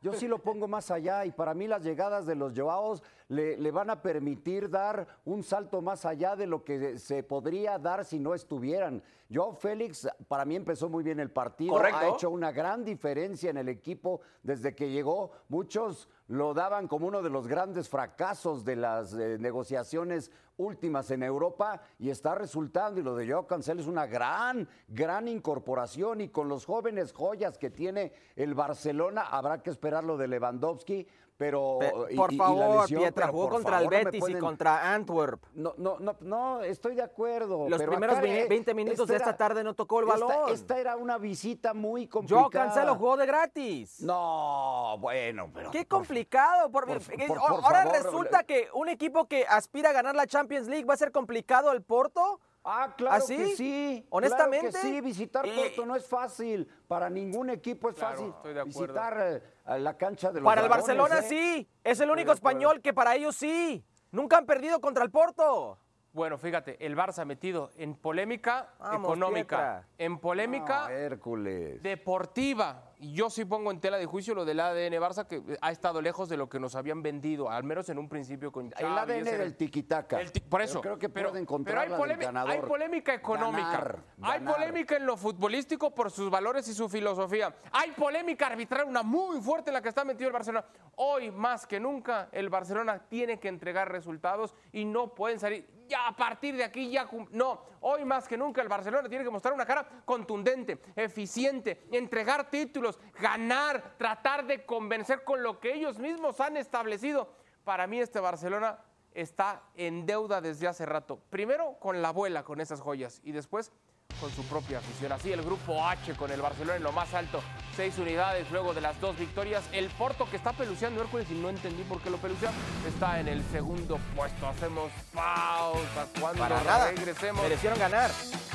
Yo 0.00 0.12
sí 0.14 0.26
lo 0.26 0.38
pongo 0.38 0.66
más 0.66 0.90
allá 0.90 1.26
y 1.26 1.30
para 1.30 1.52
mí 1.52 1.68
las 1.68 1.82
llegadas 1.82 2.24
de 2.24 2.34
los 2.34 2.54
Joaos 2.56 3.02
le, 3.28 3.56
le, 3.56 3.70
van 3.70 3.90
a 3.90 4.00
permitir 4.00 4.70
dar 4.70 5.06
un 5.24 5.42
salto 5.42 5.82
más 5.82 6.04
allá 6.04 6.36
de 6.36 6.46
lo 6.46 6.62
que 6.64 6.98
se 6.98 7.22
podría 7.22 7.78
dar 7.78 8.04
si 8.04 8.18
no 8.18 8.34
estuvieran. 8.34 9.02
Joao 9.32 9.54
Félix 9.54 10.08
para 10.28 10.44
mí 10.44 10.54
empezó 10.54 10.88
muy 10.88 11.02
bien 11.02 11.18
el 11.18 11.30
partido, 11.30 11.78
ha 11.78 12.08
hecho 12.08 12.30
una 12.30 12.52
gran 12.52 12.84
diferencia 12.84 13.50
en 13.50 13.56
el 13.56 13.68
equipo 13.68 14.20
desde 14.42 14.74
que 14.74 14.90
llegó. 14.90 15.32
Muchos 15.48 16.08
lo 16.28 16.54
daban 16.54 16.86
como 16.86 17.08
uno 17.08 17.22
de 17.22 17.30
los 17.30 17.48
grandes 17.48 17.88
fracasos 17.88 18.64
de 18.64 18.76
las 18.76 19.14
eh, 19.14 19.36
negociaciones 19.38 20.30
últimas 20.58 21.10
en 21.10 21.22
Europa 21.22 21.80
y 21.98 22.10
está 22.10 22.34
resultando. 22.34 23.00
Y 23.00 23.02
lo 23.02 23.16
de 23.16 23.28
Joao 23.28 23.46
Cancelo 23.46 23.80
es 23.80 23.86
una 23.86 24.06
gran, 24.06 24.68
gran 24.88 25.28
incorporación. 25.28 26.20
Y 26.20 26.28
con 26.28 26.48
los 26.48 26.64
jóvenes 26.64 27.12
joyas 27.12 27.58
que 27.58 27.70
tiene 27.70 28.12
el 28.36 28.54
Barcelona, 28.54 29.22
habrá 29.22 29.62
que 29.62 29.70
esperar 29.70 30.04
lo 30.04 30.16
de 30.16 30.28
Lewandowski. 30.28 31.06
Pero, 31.38 31.76
Pe- 31.80 31.90
por 32.16 32.32
y- 32.32 32.34
y 32.34 32.38
la 32.38 32.44
favor, 32.46 32.80
lesión, 32.82 33.02
Pietra, 33.02 33.28
jugó 33.28 33.50
contra 33.50 33.78
el 33.78 33.84
no 33.84 33.90
Betis 33.90 34.24
y 34.26 34.34
contra 34.38 34.94
Antwerp. 34.94 35.44
No, 35.52 35.74
no, 35.76 35.98
no, 35.98 36.16
no, 36.20 36.62
estoy 36.62 36.94
de 36.94 37.02
acuerdo. 37.02 37.68
Los 37.68 37.78
pero 37.78 37.90
primeros 37.92 38.16
acá, 38.16 38.22
ve- 38.26 38.42
eh, 38.44 38.46
20 38.48 38.72
minutos 38.72 39.06
de 39.06 39.16
esta 39.16 39.28
era- 39.30 39.36
tarde 39.36 39.62
no 39.62 39.74
tocó 39.74 40.00
el 40.00 40.06
balón. 40.06 40.30
Esta, 40.48 40.78
era 40.78 40.96
una 40.96 41.18
visita 41.18 41.74
muy 41.74 42.06
complicada. 42.08 42.40
Joao 42.40 42.50
Cancelo 42.50 42.94
jugó 42.94 43.16
de 43.18 43.26
gratis. 43.26 44.00
No, 44.00 44.96
bueno, 44.98 45.50
pero. 45.52 45.70
Qué 45.70 45.80
por- 45.84 45.98
complicado. 45.98 46.70
por- 46.70 46.86
por- 46.86 46.96
eh, 46.96 47.24
por- 47.28 47.38
ahora 47.38 47.82
favor, 47.82 47.92
resulta 48.02 48.42
que 48.44 48.68
un 48.72 48.88
equipo 48.88 49.26
que 49.26 49.44
aspira 49.46 49.90
a 49.90 49.92
ganar 49.92 50.14
la 50.14 50.26
Champions 50.26 50.68
League 50.68 50.84
va 50.86 50.94
a 50.94 50.96
ser 50.96 51.12
complicado 51.12 51.70
el 51.72 51.82
Porto. 51.82 52.40
Ah, 52.64 52.94
claro 52.96 53.16
¿Así? 53.22 53.36
que 53.36 53.56
sí. 53.56 54.06
Honestamente. 54.10 54.70
Claro 54.70 54.82
que 54.82 54.90
sí, 54.94 55.00
visitar 55.00 55.46
Eh, 55.46 55.52
Porto 55.54 55.86
no 55.86 55.94
es 55.94 56.04
fácil. 56.06 56.66
Para 56.88 57.08
ningún 57.08 57.50
equipo 57.50 57.90
es 57.90 57.94
Claro, 57.94 58.16
fácil. 58.16 58.30
estoy 58.36 58.54
de 58.54 58.60
acuerdo. 58.60 58.80
Visitar 58.94 59.18
eh, 59.22 59.42
a 59.66 59.78
la 59.78 59.96
cancha 59.96 60.30
de 60.32 60.40
los 60.40 60.44
Para 60.48 60.62
el 60.62 60.68
Barcelona 60.68 61.18
¿eh? 61.18 61.22
sí. 61.28 61.68
Es 61.84 62.00
el 62.00 62.10
único 62.10 62.32
español 62.32 62.80
que 62.80 62.94
para 62.94 63.14
ellos 63.14 63.36
sí. 63.36 63.84
Nunca 64.12 64.38
han 64.38 64.46
perdido 64.46 64.80
contra 64.80 65.04
el 65.04 65.10
Porto. 65.10 65.78
Bueno, 66.12 66.38
fíjate, 66.38 66.84
el 66.86 66.96
Barça 66.96 67.26
metido 67.26 67.70
en 67.76 67.94
polémica 67.94 68.70
Vamos, 68.78 69.00
económica, 69.10 69.56
Pietra. 69.56 69.88
en 69.98 70.18
polémica 70.18 70.86
Ah, 70.86 70.92
Hércules. 70.92 71.82
deportiva. 71.82 72.85
Yo 72.98 73.28
sí 73.28 73.44
pongo 73.44 73.70
en 73.70 73.78
tela 73.80 73.98
de 73.98 74.06
juicio 74.06 74.34
lo 74.34 74.44
del 74.46 74.58
ADN 74.58 74.94
Barça, 74.98 75.26
que 75.26 75.42
ha 75.60 75.70
estado 75.70 76.00
lejos 76.00 76.28
de 76.30 76.36
lo 76.38 76.48
que 76.48 76.58
nos 76.58 76.74
habían 76.76 77.02
vendido, 77.02 77.50
al 77.50 77.62
menos 77.62 77.88
en 77.90 77.98
un 77.98 78.08
principio 78.08 78.50
con 78.50 78.70
Xavi. 78.70 78.84
el 78.84 78.98
ADN 78.98 79.24
del 79.38 79.54
tiquitaca. 79.56 80.18
el 80.20 80.32
ti- 80.32 80.40
por 80.40 80.62
eso. 80.62 80.80
Pero 80.80 80.94
creo 80.94 80.98
que 80.98 81.08
pero, 81.10 81.30
puede 81.30 81.44
pero 81.64 81.80
hay, 81.80 81.88
polémi- 81.90 82.22
ganador. 82.24 82.50
hay 82.52 82.60
polémica 82.62 83.12
económica. 83.12 83.70
Ganar, 83.70 83.98
hay 84.22 84.40
polémica 84.40 84.96
en 84.96 85.04
lo 85.06 85.16
futbolístico 85.18 85.94
por 85.94 86.10
sus 86.10 86.30
valores 86.30 86.66
y 86.68 86.74
su 86.74 86.88
filosofía. 86.88 87.54
Hay 87.72 87.90
polémica 87.92 88.46
arbitral, 88.46 88.86
una 88.86 89.02
muy 89.02 89.40
fuerte 89.42 89.70
en 89.70 89.74
la 89.74 89.82
que 89.82 89.90
está 89.90 90.04
metido 90.04 90.28
el 90.28 90.32
Barcelona. 90.32 90.64
Hoy, 90.96 91.30
más 91.30 91.66
que 91.66 91.78
nunca, 91.78 92.28
el 92.32 92.48
Barcelona 92.48 92.98
tiene 93.08 93.38
que 93.38 93.48
entregar 93.48 93.92
resultados 93.92 94.54
y 94.72 94.86
no 94.86 95.14
pueden 95.14 95.38
salir. 95.38 95.68
Ya 95.88 96.06
a 96.08 96.16
partir 96.16 96.56
de 96.56 96.64
aquí, 96.64 96.90
ya. 96.90 97.08
No, 97.30 97.60
hoy 97.80 98.04
más 98.04 98.26
que 98.26 98.36
nunca 98.36 98.62
el 98.62 98.68
Barcelona 98.68 99.08
tiene 99.08 99.24
que 99.24 99.30
mostrar 99.30 99.54
una 99.54 99.66
cara 99.66 100.02
contundente, 100.04 100.80
eficiente, 100.94 101.86
entregar 101.92 102.50
títulos, 102.50 102.98
ganar, 103.20 103.94
tratar 103.96 104.46
de 104.46 104.64
convencer 104.64 105.24
con 105.24 105.42
lo 105.42 105.60
que 105.60 105.74
ellos 105.74 105.98
mismos 105.98 106.40
han 106.40 106.56
establecido. 106.56 107.32
Para 107.64 107.86
mí, 107.86 108.00
este 108.00 108.20
Barcelona 108.20 108.78
está 109.12 109.62
en 109.74 110.06
deuda 110.06 110.40
desde 110.40 110.68
hace 110.68 110.86
rato. 110.86 111.20
Primero 111.30 111.78
con 111.80 112.02
la 112.02 112.08
abuela, 112.08 112.44
con 112.44 112.60
esas 112.60 112.80
joyas, 112.80 113.20
y 113.24 113.32
después 113.32 113.72
con 114.20 114.30
su 114.34 114.42
propia 114.44 114.78
afición. 114.78 115.12
Así 115.12 115.32
el 115.32 115.42
grupo 115.42 115.86
H 115.86 116.14
con 116.14 116.30
el 116.30 116.40
Barcelona 116.40 116.76
en 116.76 116.82
lo 116.82 116.92
más 116.92 117.12
alto, 117.14 117.40
seis 117.76 117.98
unidades 117.98 118.50
luego 118.50 118.74
de 118.74 118.80
las 118.80 119.00
dos 119.00 119.16
victorias. 119.18 119.64
El 119.72 119.88
Porto 119.90 120.28
que 120.30 120.36
está 120.36 120.52
peluceando 120.52 121.00
Hércules 121.02 121.26
y 121.30 121.34
no 121.34 121.48
entendí 121.50 121.82
por 121.84 122.00
qué 122.00 122.10
lo 122.10 122.16
pelucea, 122.18 122.50
está 122.88 123.20
en 123.20 123.28
el 123.28 123.44
segundo 123.50 123.98
puesto. 124.14 124.46
Hacemos 124.48 124.90
pausa 125.12 126.06
cuando 126.20 126.40
Para 126.42 126.62
nada. 126.62 126.90
regresemos. 126.90 127.42
Merecieron 127.42 127.78
ganar. 127.78 128.10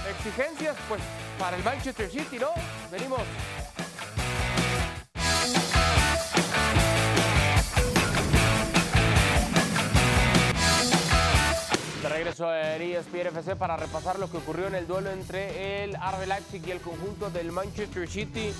Exigencias, 0.09 0.75
pues 0.87 1.01
para 1.39 1.57
el 1.57 1.63
Manchester 1.63 2.09
City, 2.09 2.39
¿no? 2.39 2.49
Venimos. 2.91 3.21
De 12.31 12.37
regreso 12.37 12.55
en 12.55 12.81
E 12.81 12.97
ESPN 12.97 13.27
FC 13.27 13.57
para 13.57 13.75
repasar 13.75 14.17
lo 14.17 14.31
que 14.31 14.37
ocurrió 14.37 14.67
en 14.67 14.75
el 14.75 14.87
duelo 14.87 15.11
entre 15.11 15.83
el 15.83 15.95
RB 15.95 16.27
Leipzig 16.27 16.65
y 16.65 16.71
el 16.71 16.79
conjunto 16.79 17.29
del 17.29 17.51
Manchester 17.51 18.07
City. 18.07 18.53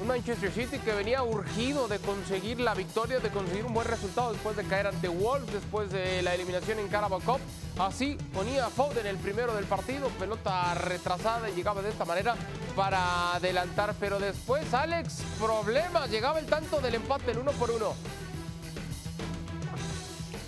Un 0.00 0.08
Manchester 0.08 0.50
City 0.50 0.80
que 0.80 0.92
venía 0.92 1.22
urgido 1.22 1.86
de 1.86 2.00
conseguir 2.00 2.58
la 2.58 2.74
victoria, 2.74 3.20
de 3.20 3.30
conseguir 3.30 3.66
un 3.66 3.74
buen 3.74 3.86
resultado 3.86 4.32
después 4.32 4.56
de 4.56 4.64
caer 4.64 4.88
ante 4.88 5.06
Wolves, 5.06 5.52
después 5.52 5.92
de 5.92 6.22
la 6.22 6.34
eliminación 6.34 6.80
en 6.80 6.88
Carabao 6.88 7.20
Cup. 7.20 7.38
Así 7.78 8.18
ponía 8.32 8.68
Foden 8.68 9.06
el 9.06 9.18
primero 9.18 9.54
del 9.54 9.66
partido, 9.66 10.08
pelota 10.18 10.74
retrasada 10.74 11.48
y 11.48 11.54
llegaba 11.54 11.82
de 11.82 11.90
esta 11.90 12.04
manera 12.04 12.34
para 12.74 13.34
adelantar. 13.34 13.94
Pero 14.00 14.18
después, 14.18 14.74
Alex, 14.74 15.22
problema, 15.38 16.08
llegaba 16.08 16.40
el 16.40 16.46
tanto 16.46 16.80
del 16.80 16.96
empate, 16.96 17.30
el 17.30 17.38
uno 17.38 17.52
por 17.52 17.70
uno. 17.70 17.94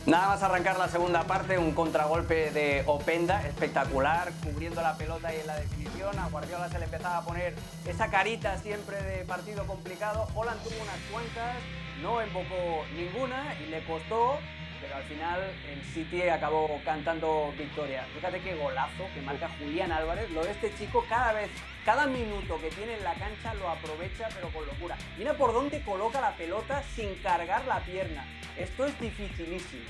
Nada 0.07 0.29
más 0.29 0.42
arrancar 0.45 0.79
la 0.79 0.87
segunda 0.87 1.25
parte, 1.25 1.59
un 1.59 1.73
contragolpe 1.73 2.53
de 2.53 2.85
Openda, 2.87 3.45
espectacular, 3.45 4.31
cubriendo 4.45 4.81
la 4.81 4.97
pelota 4.97 5.35
y 5.35 5.40
en 5.40 5.49
la 5.49 5.57
definición. 5.57 6.16
A 6.16 6.29
Guardiola 6.29 6.69
se 6.69 6.79
le 6.79 6.85
empezaba 6.85 7.19
a 7.19 7.25
poner 7.25 7.57
esa 7.85 8.09
carita 8.09 8.57
siempre 8.59 9.03
de 9.03 9.25
partido 9.25 9.66
complicado. 9.66 10.29
Holland 10.37 10.62
tuvo 10.62 10.81
unas 10.81 11.01
cuantas, 11.11 11.57
no 12.03 12.23
embocó 12.23 12.85
ninguna 12.95 13.57
y 13.61 13.66
le 13.66 13.85
costó, 13.85 14.38
pero 14.81 14.95
al 14.95 15.03
final 15.03 15.40
el 15.73 15.83
City 15.92 16.23
acabó 16.29 16.69
cantando 16.85 17.53
victoria. 17.59 18.07
Fíjate 18.14 18.40
qué 18.42 18.55
golazo 18.55 19.09
que 19.12 19.23
marca 19.23 19.51
Julián 19.59 19.90
Álvarez. 19.90 20.31
Lo 20.31 20.45
de 20.45 20.53
este 20.53 20.73
chico 20.79 21.05
cada 21.09 21.33
vez, 21.33 21.51
cada 21.87 22.09
minuto 22.09 22.61
que 22.61 22.68
tiene 22.70 22.94
en 22.94 23.05
la 23.05 23.14
cancha 23.14 23.55
lo 23.55 23.68
aprovecha, 23.70 24.29
pero 24.35 24.49
con 24.49 24.66
locura. 24.66 24.99
Mira 25.16 25.35
por 25.35 25.53
dónde 25.53 25.83
coloca 25.83 26.20
la 26.20 26.37
pelota 26.37 26.83
sin 26.96 27.14
cargar 27.22 27.64
la 27.64 27.79
pierna. 27.85 28.27
Esto 28.59 28.87
es 28.87 29.01
dificilísimo. 29.01 29.85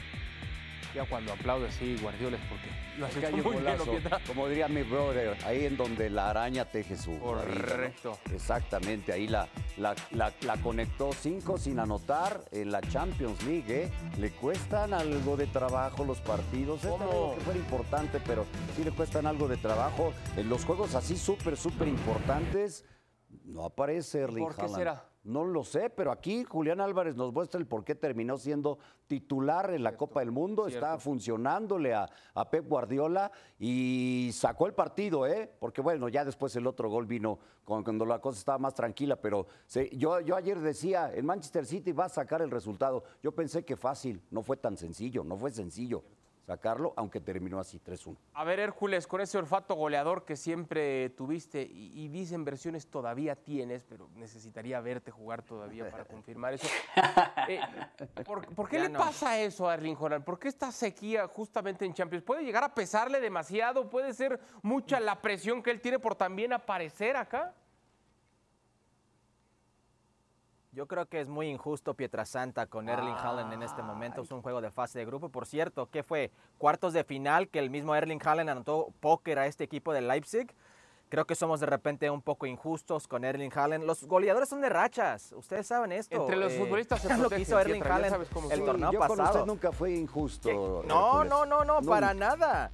Ya 0.97 1.05
cuando 1.05 1.35
aplaude 1.35 1.69
así, 1.69 1.95
Guardiola 2.01 2.39
es 2.39 2.43
porque 2.49 2.69
lo 2.99 3.05
has 3.05 3.15
hecho 3.15 3.27
hay 3.27 3.35
un 3.35 3.43
muy 3.43 3.57
bien, 3.63 3.77
como 4.27 4.49
diría 4.49 4.67
mi 4.67 4.83
brother, 4.83 5.37
ahí 5.45 5.67
en 5.67 5.77
donde 5.77 6.09
la 6.09 6.31
araña 6.31 6.65
teje 6.65 6.97
su. 6.97 7.19
Correcto. 7.19 8.13
Ahí, 8.13 8.31
¿no? 8.31 8.35
Exactamente, 8.35 9.13
ahí 9.13 9.29
la, 9.29 9.47
la, 9.77 9.95
la- 10.13 10.33
la 10.41 10.57
conectó 10.57 11.11
cinco 11.13 11.59
sin 11.59 11.79
anotar 11.81 12.43
en 12.51 12.73
la 12.73 12.81
Champions 12.81 13.43
League. 13.45 13.65
¿eh? 13.85 13.91
Le 14.19 14.31
cuestan 14.31 14.95
algo 14.95 15.37
de 15.37 15.47
trabajo 15.49 16.03
los 16.03 16.19
partidos. 16.23 16.81
¿Cómo? 16.81 16.97
no 17.05 17.05
digo 17.13 17.35
que 17.35 17.41
fuera 17.43 17.59
importante, 17.59 18.19
pero 18.27 18.47
sí 18.75 18.83
le 18.83 18.91
cuestan 18.91 19.27
algo 19.27 19.49
de 19.49 19.59
trabajo. 19.59 20.15
En 20.39 20.49
los 20.49 20.65
juegos 20.65 20.95
así 20.95 21.19
súper, 21.19 21.59
súper 21.59 21.89
importantes, 21.89 22.87
no 23.45 23.67
aparece 23.67 24.21
Erling 24.23 24.45
¿Por 24.47 24.55
qué 24.55 24.63
Haaland. 24.63 24.77
será? 24.79 25.05
No 25.27 25.45
lo 25.45 25.65
sé, 25.65 25.91
pero 25.91 26.13
aquí 26.13 26.45
Julián 26.45 26.81
Álvarez 26.81 27.17
nos 27.17 27.33
muestra 27.33 27.59
el 27.61 27.67
por 27.67 27.85
qué 27.85 27.95
terminó 27.97 28.39
siendo 28.39 28.79
titular 29.09 29.75
en 29.75 29.83
la 29.83 29.97
Copa 29.97 30.21
del 30.21 30.31
Mundo. 30.31 30.69
Está 30.69 30.91
cierto. 30.91 31.01
funcionándole 31.01 31.95
a, 31.95 32.09
a 32.35 32.49
Pep 32.49 32.69
Guardiola 32.69 33.31
y 33.59 34.31
sacó 34.33 34.67
el 34.67 34.75
partido, 34.75 35.27
¿eh? 35.27 35.51
Porque 35.59 35.81
bueno, 35.81 36.09
ya 36.09 36.25
después 36.25 36.55
el 36.57 36.67
otro 36.67 36.89
gol 36.89 37.07
vino 37.07 37.39
cuando 37.65 38.07
la 38.07 38.21
cosa 38.21 38.39
estaba 38.39 38.59
más 38.59 38.75
tranquila, 38.75 39.17
pero 39.17 39.47
se- 39.67 39.91
yo, 39.97 40.21
yo 40.21 40.37
ayer 40.37 40.61
decía, 40.61 41.13
el 41.13 41.25
Manchester 41.25 41.67
City 41.67 41.91
va 41.91 42.05
a 42.05 42.09
sacar 42.09 42.41
el 42.43 42.51
resultado. 42.51 43.03
Yo 43.23 43.33
pensé 43.33 43.65
que 43.65 43.77
fácil, 43.77 44.23
no 44.31 44.43
fue 44.43 44.57
tan 44.57 44.77
sencillo, 44.77 45.25
no 45.25 45.37
fue 45.37 45.51
sencillo 45.51 46.05
sacarlo, 46.47 46.95
aunque 46.97 47.21
terminó 47.21 47.59
así 47.59 47.81
3-1. 47.81 48.17
A 48.35 48.45
ver, 48.45 48.61
Hércules, 48.61 49.07
con 49.07 49.21
ese 49.21 49.37
olfato 49.37 49.75
goleador 49.75 50.25
que 50.25 50.37
siempre 50.37 51.11
tuviste 51.11 51.61
y, 51.63 51.93
y 52.05 52.09
dicen 52.09 52.45
versiones 52.45 52.87
todavía 52.87 53.35
tienes, 53.35 53.83
pero 53.85 54.09
necesitaría 54.15 54.81
verte 54.81 55.11
jugar 55.11 55.43
todavía 55.43 55.91
para 55.91 56.05
confirmar 56.07 56.55
eso. 56.55 56.69
Eh, 57.49 57.61
¿por, 58.25 58.45
por 58.55 58.69
qué 58.69 58.77
Ya 58.79 58.83
le 58.85 58.89
no. 58.89 58.99
pasa 58.99 59.39
eso 59.39 59.69
a 59.69 59.75
Erling 59.75 59.97
Haaland? 60.01 60.25
¿Por 60.25 60.37
qué 60.39 60.49
esta 60.49 60.73
sequía 60.73 61.29
justamente 61.29 61.85
en 61.85 61.95
Champions? 61.95 62.25
¿Puede 62.25 62.43
llegar 62.43 62.65
a 62.65 62.75
pesarle 62.75 63.21
demasiado? 63.21 63.89
¿Puede 63.89 64.13
ser 64.15 64.41
mucha 64.63 64.99
la 64.99 65.21
presión 65.23 65.63
que 65.63 65.71
él 65.71 65.81
tiene 65.81 65.99
por 66.01 66.17
también 66.17 66.53
aparecer 66.53 67.17
acá? 67.17 67.55
Yo 70.77 70.87
creo 70.87 71.07
que 71.07 71.21
es 71.23 71.29
muy 71.31 71.49
injusto 71.49 71.95
Pietrasanta 71.95 72.67
con 72.67 72.91
Erling 72.91 73.15
Haaland 73.17 73.51
en 73.51 73.63
este 73.63 73.83
momento. 73.83 74.21
Es 74.21 74.31
un 74.31 74.43
juego 74.43 74.61
de 74.61 74.71
fase 74.71 74.99
de 74.99 75.07
grupo. 75.07 75.31
Por 75.31 75.47
cierto, 75.47 75.89
¿qué 75.91 76.03
fue? 76.03 76.31
Cuartos 76.59 76.93
de 76.93 77.03
final 77.03 77.49
que 77.49 77.61
el 77.61 77.71
mismo 77.71 77.95
Erling 77.97 78.21
Haaland 78.23 78.51
anotó 78.51 78.89
póker 79.01 79.39
a 79.39 79.47
este 79.47 79.65
equipo 79.65 79.95
de 79.95 80.03
Leipzig. 80.03 80.55
Creo 81.09 81.25
que 81.25 81.35
somos 81.35 81.61
de 81.61 81.67
repente 81.67 82.11
un 82.11 82.21
poco 82.21 82.45
injustos 82.45 83.09
con 83.09 83.25
Erling 83.25 83.51
Haaland. 83.55 83.85
Los 83.85 84.05
goleadores 84.05 84.51
son 84.51 84.61
de 84.61 84.69
rachas. 84.69 85.33
Ustedes 85.35 85.67
saben 85.67 85.93
esto. 85.93 86.15
Entre 86.15 86.37
los 86.37 86.53
Eh, 86.53 86.59
futbolistas 86.59 87.01
se 87.01 87.11
es 87.11 87.19
lo 87.21 87.31
que 87.31 87.41
hizo 87.41 87.59
Erling 87.59 87.83
Haaland 87.83 88.27
el 88.51 88.63
torneo 88.63 88.93
yo 88.93 88.99
con 88.99 89.09
pasado. 89.17 89.31
usted 89.39 89.47
nunca 89.47 89.73
fue 89.73 89.93
injusto. 89.95 90.83
No, 90.87 91.25
no, 91.25 91.47
no, 91.47 91.65
no, 91.65 91.81
para 91.81 92.13
nada. 92.13 92.71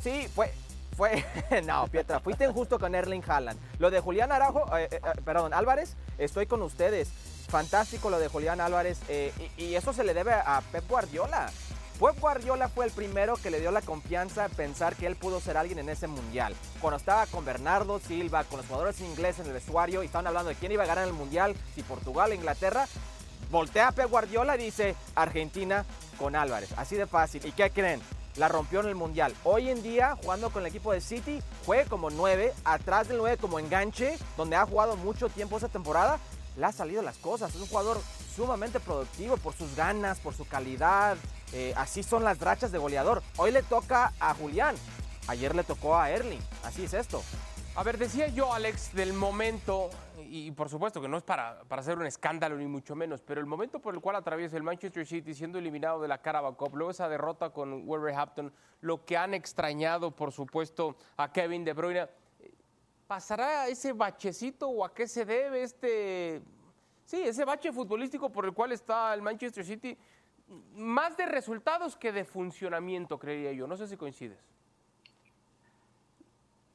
Sí, 0.00 0.26
fue, 0.34 0.50
fue, 0.94 1.24
no, 1.66 1.86
Pietra, 1.88 2.20
fuiste 2.20 2.44
injusto 2.44 2.78
con 2.78 2.94
Erling 2.94 3.22
Haaland. 3.26 3.58
Lo 3.78 3.90
de 3.90 4.00
Julián 4.00 4.32
Arajo, 4.32 4.64
eh, 4.76 4.88
eh, 4.90 5.00
eh, 5.02 5.20
perdón, 5.24 5.52
Álvarez, 5.52 5.96
estoy 6.18 6.46
con 6.46 6.62
ustedes. 6.62 7.10
Fantástico 7.48 8.10
lo 8.10 8.18
de 8.18 8.28
Julián 8.28 8.60
Álvarez 8.60 8.98
y, 9.58 9.74
eso 9.74 9.92
se 9.92 10.02
le 10.02 10.14
debe 10.14 10.32
a 10.32 10.62
Pep 10.72 10.88
Guardiola. 10.88 11.50
Pep 12.00 12.18
Guardiola 12.18 12.68
fue 12.68 12.86
el 12.86 12.90
primero 12.90 13.36
que 13.36 13.50
le 13.50 13.60
dio 13.60 13.70
la 13.70 13.82
confianza 13.82 14.48
pensar 14.48 14.96
que 14.96 15.06
él 15.06 15.14
pudo 15.14 15.40
ser 15.40 15.56
alguien 15.56 15.78
en 15.78 15.88
ese 15.88 16.08
mundial. 16.08 16.56
Cuando 16.80 16.96
estaba 16.96 17.26
con 17.26 17.44
Bernardo 17.44 18.00
Silva, 18.00 18.44
con 18.44 18.58
los 18.58 18.66
jugadores 18.66 19.00
ingleses 19.00 19.40
en 19.40 19.46
el 19.48 19.52
vestuario 19.52 20.02
y 20.02 20.06
estaban 20.06 20.26
hablando 20.26 20.48
de 20.48 20.56
quién 20.56 20.72
iba 20.72 20.82
a 20.82 20.86
ganar 20.86 21.06
el 21.06 21.12
mundial, 21.12 21.54
si 21.74 21.82
Portugal 21.82 22.30
o 22.30 22.34
Inglaterra, 22.34 22.86
voltea 23.50 23.88
a 23.88 23.92
Pep 23.92 24.10
Guardiola 24.10 24.56
y 24.56 24.64
dice, 24.64 24.96
Argentina, 25.14 25.84
con 26.18 26.34
Álvarez. 26.34 26.72
Así 26.76 26.96
de 26.96 27.06
fácil. 27.06 27.44
¿Y 27.46 27.52
qué 27.52 27.70
creen? 27.70 28.00
La 28.36 28.48
rompió 28.48 28.80
en 28.80 28.86
el 28.86 28.94
Mundial. 28.96 29.34
Hoy 29.44 29.70
en 29.70 29.82
día, 29.82 30.16
jugando 30.20 30.50
con 30.50 30.62
el 30.62 30.68
equipo 30.68 30.92
de 30.92 31.00
City, 31.00 31.40
juegue 31.64 31.86
como 31.86 32.10
9, 32.10 32.52
atrás 32.64 33.06
del 33.06 33.18
9 33.18 33.36
como 33.36 33.60
enganche, 33.60 34.18
donde 34.36 34.56
ha 34.56 34.66
jugado 34.66 34.96
mucho 34.96 35.28
tiempo 35.28 35.56
esta 35.56 35.68
temporada. 35.68 36.18
Le 36.56 36.66
ha 36.66 36.72
salido 36.72 37.02
las 37.02 37.16
cosas. 37.18 37.54
Es 37.54 37.60
un 37.60 37.68
jugador 37.68 38.00
sumamente 38.34 38.80
productivo 38.80 39.36
por 39.36 39.54
sus 39.54 39.76
ganas, 39.76 40.18
por 40.18 40.34
su 40.34 40.46
calidad. 40.46 41.16
Eh, 41.52 41.72
así 41.76 42.02
son 42.02 42.24
las 42.24 42.40
drachas 42.40 42.72
de 42.72 42.78
goleador. 42.78 43.22
Hoy 43.36 43.52
le 43.52 43.62
toca 43.62 44.12
a 44.18 44.34
Julián. 44.34 44.74
Ayer 45.28 45.54
le 45.54 45.62
tocó 45.62 45.96
a 45.96 46.10
Erling. 46.10 46.40
Así 46.64 46.84
es 46.84 46.94
esto. 46.94 47.22
A 47.76 47.82
ver, 47.82 47.98
decía 47.98 48.28
yo, 48.28 48.52
Alex, 48.52 48.94
del 48.94 49.12
momento, 49.12 49.90
y 50.36 50.50
por 50.50 50.68
supuesto 50.68 51.00
que 51.00 51.06
no 51.06 51.16
es 51.16 51.22
para, 51.22 51.62
para 51.68 51.80
hacer 51.80 51.96
un 51.96 52.06
escándalo 52.06 52.56
ni 52.56 52.66
mucho 52.66 52.96
menos, 52.96 53.22
pero 53.22 53.40
el 53.40 53.46
momento 53.46 53.78
por 53.78 53.94
el 53.94 54.00
cual 54.00 54.16
atraviesa 54.16 54.56
el 54.56 54.64
Manchester 54.64 55.06
City 55.06 55.32
siendo 55.32 55.60
eliminado 55.60 56.02
de 56.02 56.08
la 56.08 56.18
Carabao 56.18 56.56
Cup, 56.56 56.74
luego 56.74 56.90
esa 56.90 57.08
derrota 57.08 57.50
con 57.50 57.86
Wolverhampton, 57.86 58.52
lo 58.80 59.04
que 59.04 59.16
han 59.16 59.32
extrañado, 59.32 60.10
por 60.10 60.32
supuesto, 60.32 60.96
a 61.18 61.30
Kevin 61.30 61.64
De 61.64 61.72
Bruyne, 61.72 62.08
¿pasará 63.06 63.68
ese 63.68 63.92
bachecito 63.92 64.68
o 64.68 64.84
a 64.84 64.92
qué 64.92 65.06
se 65.06 65.24
debe 65.24 65.62
este, 65.62 66.42
sí, 67.04 67.22
ese 67.22 67.44
bache 67.44 67.72
futbolístico 67.72 68.32
por 68.32 68.44
el 68.44 68.52
cual 68.52 68.72
está 68.72 69.14
el 69.14 69.22
Manchester 69.22 69.64
City? 69.64 69.96
Más 70.74 71.16
de 71.16 71.26
resultados 71.26 71.96
que 71.96 72.10
de 72.10 72.24
funcionamiento, 72.24 73.20
creería 73.20 73.52
yo. 73.52 73.68
No 73.68 73.76
sé 73.76 73.86
si 73.86 73.96
coincides. 73.96 74.38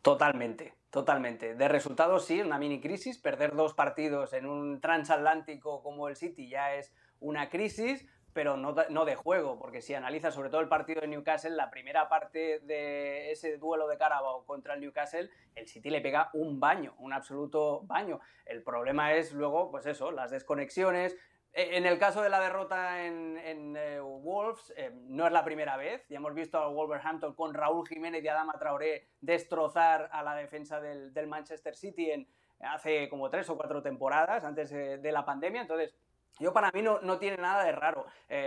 Totalmente, 0.01 0.73
totalmente. 0.89 1.55
De 1.55 1.67
resultados 1.67 2.25
sí, 2.25 2.41
una 2.41 2.57
mini 2.57 2.79
crisis. 2.81 3.17
Perder 3.17 3.55
dos 3.55 3.73
partidos 3.73 4.33
en 4.33 4.45
un 4.45 4.81
transatlántico 4.81 5.81
como 5.81 6.07
el 6.07 6.15
City 6.15 6.49
ya 6.49 6.75
es 6.75 6.93
una 7.19 7.49
crisis, 7.49 8.07
pero 8.33 8.57
no, 8.57 8.75
no, 8.89 9.05
de 9.05 9.15
juego, 9.15 9.57
porque 9.57 9.81
si 9.81 9.93
analizas 9.93 10.33
sobre 10.33 10.49
todo 10.49 10.61
el 10.61 10.67
partido 10.67 11.01
de 11.01 11.07
Newcastle, 11.07 11.51
la 11.51 11.69
primera 11.69 12.07
parte 12.07 12.59
de 12.59 13.31
ese 13.31 13.57
duelo 13.57 13.87
de 13.87 13.97
Carabao 13.97 14.45
contra 14.45 14.75
el 14.75 14.81
Newcastle, 14.81 15.29
el 15.55 15.67
City 15.67 15.89
le 15.89 16.01
pega 16.01 16.29
un 16.33 16.59
baño, 16.59 16.93
un 16.99 17.11
absoluto 17.11 17.81
baño. 17.85 18.19
El 18.45 18.63
problema 18.63 19.13
es 19.13 19.33
luego, 19.33 19.71
pues 19.71 19.85
eso, 19.87 20.11
las 20.11 20.31
desconexiones, 20.31 21.17
en 21.59 21.85
el 21.85 21.99
caso 21.99 22.21
de 22.21 22.29
la 22.29 22.39
derrota 22.39 23.05
en, 23.05 23.75
eh, 23.75 23.99
Wolves, 23.99 24.73
eh, 24.77 24.91
no 25.07 25.25
es 25.25 25.33
la 25.33 25.43
primera 25.43 25.77
vez. 25.77 26.07
Ya 26.07 26.17
hemos 26.17 26.33
visto 26.33 26.57
a 26.57 26.69
Wolverhampton 26.69 27.33
con 27.33 27.53
Raúl 27.53 27.87
Jiménez 27.87 28.23
y 28.23 28.27
Adama 28.27 28.53
Traoré 28.57 29.07
destrozar 29.19 30.09
a 30.11 30.23
la 30.23 30.35
defensa 30.35 30.79
del, 30.79 31.27
Manchester 31.27 31.75
City 31.75 32.11
en, 32.11 32.27
hace 32.61 33.09
como 33.09 33.29
tres 33.29 33.49
o 33.49 33.57
cuatro 33.57 33.81
temporadas 33.81 34.43
antes 34.43 34.69
de, 34.69 35.11
la 35.11 35.25
pandemia. 35.25 35.61
Entonces, 35.61 35.93
yo 36.39 36.53
para 36.53 36.71
mí 36.71 36.81
no, 36.81 37.01
no 37.01 37.19
tiene 37.19 37.37
nada 37.37 37.63
de 37.63 37.73
raro. 37.73 38.05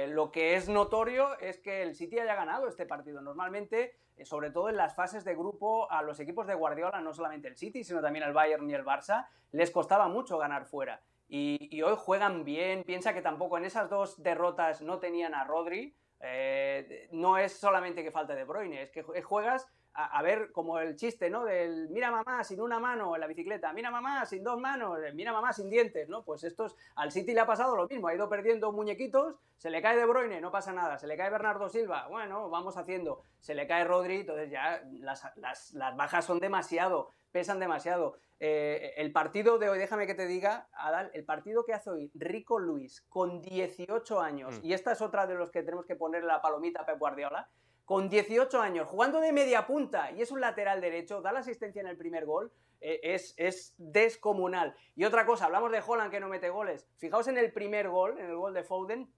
lo 0.09 0.33
que 0.33 0.55
es 0.55 0.69
notorio 0.69 1.39
es 1.39 1.59
que 1.59 1.83
el 1.83 1.95
City 1.95 2.19
haya 2.19 2.35
ganado 2.35 2.67
este 2.67 2.87
partido. 2.87 3.21
Normalmente, 3.21 3.95
sobre 4.25 4.51
todo 4.51 4.69
en 4.71 4.77
las 4.77 4.95
fases 4.95 5.25
de 5.25 5.35
grupo, 5.35 5.91
a 5.91 6.03
los 6.03 6.19
equipos 6.21 6.47
de 6.47 6.55
Guardiola, 6.55 7.01
no 7.01 7.13
solamente 7.13 7.49
el 7.49 7.57
City, 7.57 7.85
sino 7.85 8.01
también 8.01 8.25
el 8.25 8.33
Bayern 8.33 8.69
y 8.71 8.75
el 8.75 8.85
Barça, 8.85 9.27
les 9.51 9.71
costaba 9.71 10.09
mucho 10.09 10.39
ganar 10.39 10.65
fuera. 10.65 11.03
Y, 11.35 11.81
hoy 11.81 11.95
juegan 11.97 12.45
bien. 12.45 12.85
Piensa 12.85 13.15
que 13.15 13.23
tampoco 13.23 13.57
en 13.57 13.65
esas 13.65 13.89
dos 13.89 14.23
derrotas 14.23 14.83
no 14.83 14.99
tenían 14.99 15.35
a 15.35 15.45
Rodri. 15.45 15.97
Eh, 16.21 17.09
no 17.13 17.39
es 17.39 17.55
solamente 17.59 18.05
que 18.05 18.11
falta 18.11 18.35
de 18.35 18.45
Bruyne, 18.45 18.83
es 18.83 18.91
que 18.91 19.03
juegas 19.23 19.67
a, 19.95 20.23
ver 20.23 20.53
como 20.53 20.79
el 20.79 20.97
chiste, 20.97 21.31
¿no? 21.31 21.45
Del 21.45 21.89
mira 21.91 22.11
mamá 22.11 22.45
sin 22.45 22.61
una 22.61 22.79
mano 22.79 23.15
en 23.15 23.21
la 23.21 23.27
bicicleta, 23.27 23.73
mira 23.73 23.91
mamá 23.91 24.25
sin 24.25 24.45
dos 24.45 24.59
manos, 24.59 24.99
mira 25.15 25.33
mamá 25.33 25.53
sin 25.53 25.69
dientes, 25.69 26.09
¿no? 26.09 26.23
Pues 26.23 26.45
estos 26.45 26.77
al 26.95 27.13
City 27.13 27.35
le 27.35 27.41
ha 27.41 27.47
pasado 27.47 27.77
lo 27.77 27.87
mismo, 27.89 28.09
ha 28.09 28.15
ido 28.15 28.29
perdiendo 28.29 28.73
muñequitos, 28.73 29.35
se 29.57 29.71
le 29.71 29.83
cae 29.83 29.97
De 29.97 30.07
Bruyne, 30.07 30.41
no 30.41 30.51
pasa 30.51 30.73
nada, 30.73 30.99
se 30.99 31.07
le 31.07 31.17
cae 31.17 31.31
Bernardo 31.31 31.69
Silva, 31.69 32.09
bueno, 32.09 32.49
vamos 32.49 32.77
haciendo, 32.77 33.23
se 33.41 33.55
le 33.55 33.67
cae 33.67 33.85
Rodri, 33.85 34.21
entonces 34.21 34.51
ya 34.51 34.83
las, 35.01 35.25
las, 35.37 35.73
las 35.73 35.97
bajas 35.97 36.25
son 36.25 36.41
demasiado, 36.41 37.11
pesan 37.33 37.59
demasiado. 37.59 38.19
Eh, 38.39 38.95
el 38.97 39.13
partido 39.13 39.59
de 39.59 39.69
hoy, 39.69 39.79
déjame 39.79 40.07
que 40.07 40.15
te 40.15 40.27
diga, 40.27 40.69
Adal, 40.73 41.11
el 41.15 41.25
partido 41.25 41.65
que 41.65 41.73
hace 41.73 41.91
hoy 41.91 42.11
Rico 42.15 42.59
Luis 42.59 43.03
con 43.09 43.41
18 43.41 44.21
años, 44.21 44.61
mm. 44.61 44.67
y 44.67 44.73
esta 44.75 44.93
es 44.93 45.01
otra 45.01 45.27
de 45.27 45.35
los 45.35 45.51
que 45.51 45.63
tenemos 45.63 45.87
que 45.87 45.97
poner 45.97 46.25
la 46.25 46.43
palomita 46.43 46.83
a 46.83 46.87
Pep 46.87 46.99
Guardiola, 46.99 47.49
con 47.85 48.09
18 48.09 48.61
años, 48.61 48.89
jugando 48.89 49.21
de 49.21 49.33
media 49.33 49.67
punta 49.67 50.13
y 50.13 50.23
es 50.23 50.31
un 50.31 50.41
lateral 50.41 50.81
derecho, 50.81 51.21
da 51.21 51.33
la 51.33 51.41
asistencia 51.41 51.81
en 51.81 51.89
el 51.89 51.97
primer 51.97 52.25
gol, 52.27 52.53
eh, 52.81 53.01
es, 53.03 53.35
es, 53.37 53.75
descomunal. 53.77 54.75
Y 54.95 55.05
otra 55.05 55.27
cosa, 55.27 55.47
hablamos 55.47 55.71
de 55.73 55.83
Holland 55.85 56.11
que 56.11 56.21
no 56.21 56.29
mete 56.29 56.51
goles. 56.51 56.89
Fijaos 56.97 57.29
en 57.29 57.39
el 57.39 57.53
primer 57.53 57.89
gol, 57.89 58.19
en 58.19 58.27
el 58.27 58.37
gol 58.37 58.55
de 58.55 58.63
Foden, 58.63 59.13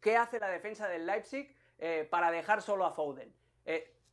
¿qué 0.00 0.16
hace 0.16 0.38
la 0.38 0.48
defensa 0.48 0.88
del 0.88 1.06
Leipzig 1.06 1.54
eh, 1.78 2.06
para 2.10 2.30
dejar 2.30 2.62
solo 2.62 2.84
a 2.84 2.92
Foden? 2.92 3.32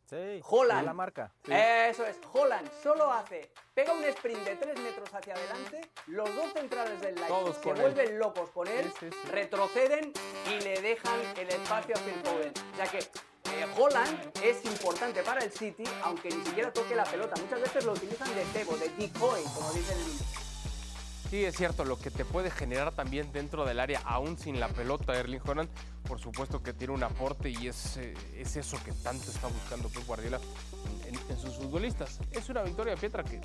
Sí, 0.06 0.40
Holland. 0.44 0.86
la 0.86 0.94
marca. 0.94 1.32
Eso 1.46 2.06
es. 2.06 2.20
Holland 2.32 2.70
solo 2.84 3.12
hace, 3.12 3.50
pega 3.74 3.94
un 3.94 4.04
sprint 4.04 4.44
de 4.44 4.56
3 4.56 4.80
metros 4.80 5.14
hacia 5.14 5.34
adelante, 5.34 5.90
los 6.08 6.34
dos 6.36 6.54
centrales 6.54 7.02
del 7.02 7.16
Leipzig 7.16 7.56
se 7.64 7.74
vuelven 7.74 8.20
locos 8.20 8.50
con 8.52 8.68
él, 8.68 8.92
retroceden 9.32 10.14
y 10.48 10.64
le 10.64 10.82
dejan 10.82 11.20
el 11.38 11.50
espacio 11.50 11.96
a 11.96 12.00
Phil 12.00 12.22
Foden. 12.24 12.54
Ya 12.78 12.86
que 12.86 13.00
eh, 13.00 13.66
Holland 13.78 14.32
es 14.44 14.64
importante 14.66 15.24
para 15.24 15.44
el 15.44 15.52
City, 15.52 15.84
aunque 16.04 16.30
ni 16.30 16.44
siquiera 16.46 16.72
toque 16.72 16.96
la 16.96 17.06
pelota. 17.06 17.36
Muchas 17.42 17.62
veces 17.62 17.86
lo 17.86 17.94
utilizan 17.94 18.34
de 18.36 18.44
cebo, 18.46 18.76
de 18.78 18.90
decoy, 18.90 19.42
como 19.56 19.72
dicen 19.74 19.98
Sí, 21.30 21.44
es 21.44 21.56
cierto, 21.56 21.86
lo 21.86 21.98
que 21.98 22.12
te 22.12 22.24
puede 22.24 22.52
generar 22.52 22.94
también 22.94 23.32
dentro 23.32 23.66
del 23.66 23.80
área, 23.80 24.00
aún 24.06 24.38
sin 24.38 24.60
la 24.60 24.68
pelota, 24.68 25.18
Erling 25.18 25.42
Holland, 25.44 25.70
por 26.06 26.20
supuesto 26.20 26.62
que 26.62 26.74
tiene 26.74 26.94
un 26.94 27.04
aporte 27.04 27.50
y 27.50 27.68
es, 27.68 27.98
eh, 27.98 28.14
es 28.36 28.56
eso 28.56 28.78
que 28.84 28.92
tanto 28.92 29.30
está 29.30 29.48
buscando 29.48 29.90
Pep 29.90 30.06
Guardiola 30.06 30.40
en, 31.06 31.38
sus 31.38 31.56
futbolistas. 31.56 32.20
Es 32.32 32.50
una 32.50 32.64
victoria, 32.64 32.96
Pietra, 32.96 33.24
que 33.24 33.42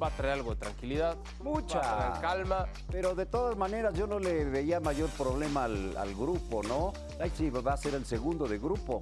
va 0.00 0.08
a 0.08 0.10
traer 0.10 0.34
algo 0.34 0.50
de 0.50 0.56
tranquilidad, 0.56 1.16
mucha 1.42 1.80
va 1.80 2.20
calma. 2.20 2.66
Pero 2.90 3.14
de 3.14 3.26
todas 3.26 3.56
maneras 3.56 3.94
yo 3.94 4.06
no 4.06 4.18
le 4.18 4.44
veía 4.44 4.80
mayor 4.80 5.08
problema 5.10 5.64
al, 5.64 5.96
al 5.96 6.14
grupo, 6.14 6.62
¿no? 6.62 6.92
Leipzig 7.18 7.52
va 7.54 7.72
a 7.72 7.76
ser 7.76 7.94
el 7.94 8.04
segundo 8.04 8.46
de 8.46 8.58
grupo. 8.58 9.00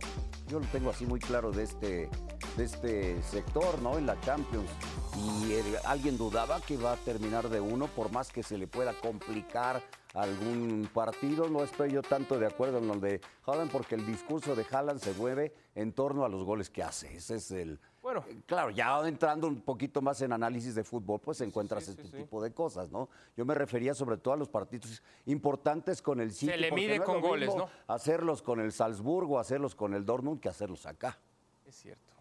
Yo 0.49 0.61
lo 0.61 0.67
tengo 0.67 0.91
así 0.91 1.07
muy 1.07 1.21
claro 1.21 1.51
de 1.51 1.65
este, 1.65 2.11
de 2.57 2.65
este 2.65 3.23
sector, 3.23 3.81
¿no? 3.81 3.99
En 3.99 4.07
la 4.07 4.21
Champions. 4.21 4.71
Y 5.17 5.55
alguien 5.85 6.17
dudaba 6.17 6.61
que 6.61 6.77
va 6.77 6.93
a 6.93 6.97
terminar 6.97 7.49
de 7.49 7.61
uno, 7.61 7.87
por 7.87 8.13
más 8.13 8.31
que 8.31 8.43
se 8.43 8.59
le 8.59 8.67
pueda 8.67 8.93
complicar 8.95 9.83
algún 10.15 10.89
partido. 10.93 11.49
No 11.49 11.63
estoy 11.63 11.93
yo 11.93 12.03
tanto 12.03 12.39
de 12.39 12.47
acuerdo 12.47 12.79
en 12.79 12.89
lo 12.89 12.97
de 12.97 13.21
Haaland, 13.47 13.71
porque 13.71 13.95
el 13.95 14.07
discurso 14.07 14.55
de 14.55 14.67
Haaland 14.71 15.01
se 15.01 15.13
mueve 15.15 15.55
en 15.75 15.93
torno 15.93 16.25
a 16.25 16.29
los 16.29 16.45
goles 16.45 16.71
que 16.71 16.83
hace. 16.83 17.17
Ese 17.17 17.37
es 17.37 17.51
el. 17.51 17.79
Bueno, 18.01 18.25
eh, 18.29 18.43
claro, 18.47 18.71
ya 18.71 19.01
entrando 19.07 19.47
un 19.47 19.61
poquito 19.61 20.03
más 20.03 20.21
en 20.23 20.33
análisis 20.33 20.75
de 20.75 20.83
fútbol, 20.83 21.21
pues 21.21 21.41
encuentras 21.41 21.87
este 21.87 22.05
tipo 22.05 22.43
de 22.43 22.53
cosas, 22.53 22.91
¿no? 22.91 23.09
Yo 23.37 23.45
me 23.45 23.55
refería 23.55 23.95
sobre 23.95 24.17
todo 24.17 24.35
a 24.35 24.37
los 24.37 24.49
partidos 24.49 25.03
importantes 25.27 26.03
con 26.03 26.21
el 26.21 26.33
City. 26.33 26.53
Se 26.53 26.59
le 26.59 26.73
mide 26.73 27.01
con 27.01 27.21
goles, 27.21 27.55
¿no? 27.55 27.69
Hacerlos 27.87 28.43
con 28.43 28.61
el 28.61 28.73
Salzburgo, 28.73 29.39
hacerlos 29.39 29.75
con 29.75 29.95
el 29.95 30.05
Dortmund, 30.05 30.41
que 30.41 30.49
hacerlos 30.49 30.85
acá. 30.87 31.19
Es 31.67 31.77
cierto. 31.77 32.13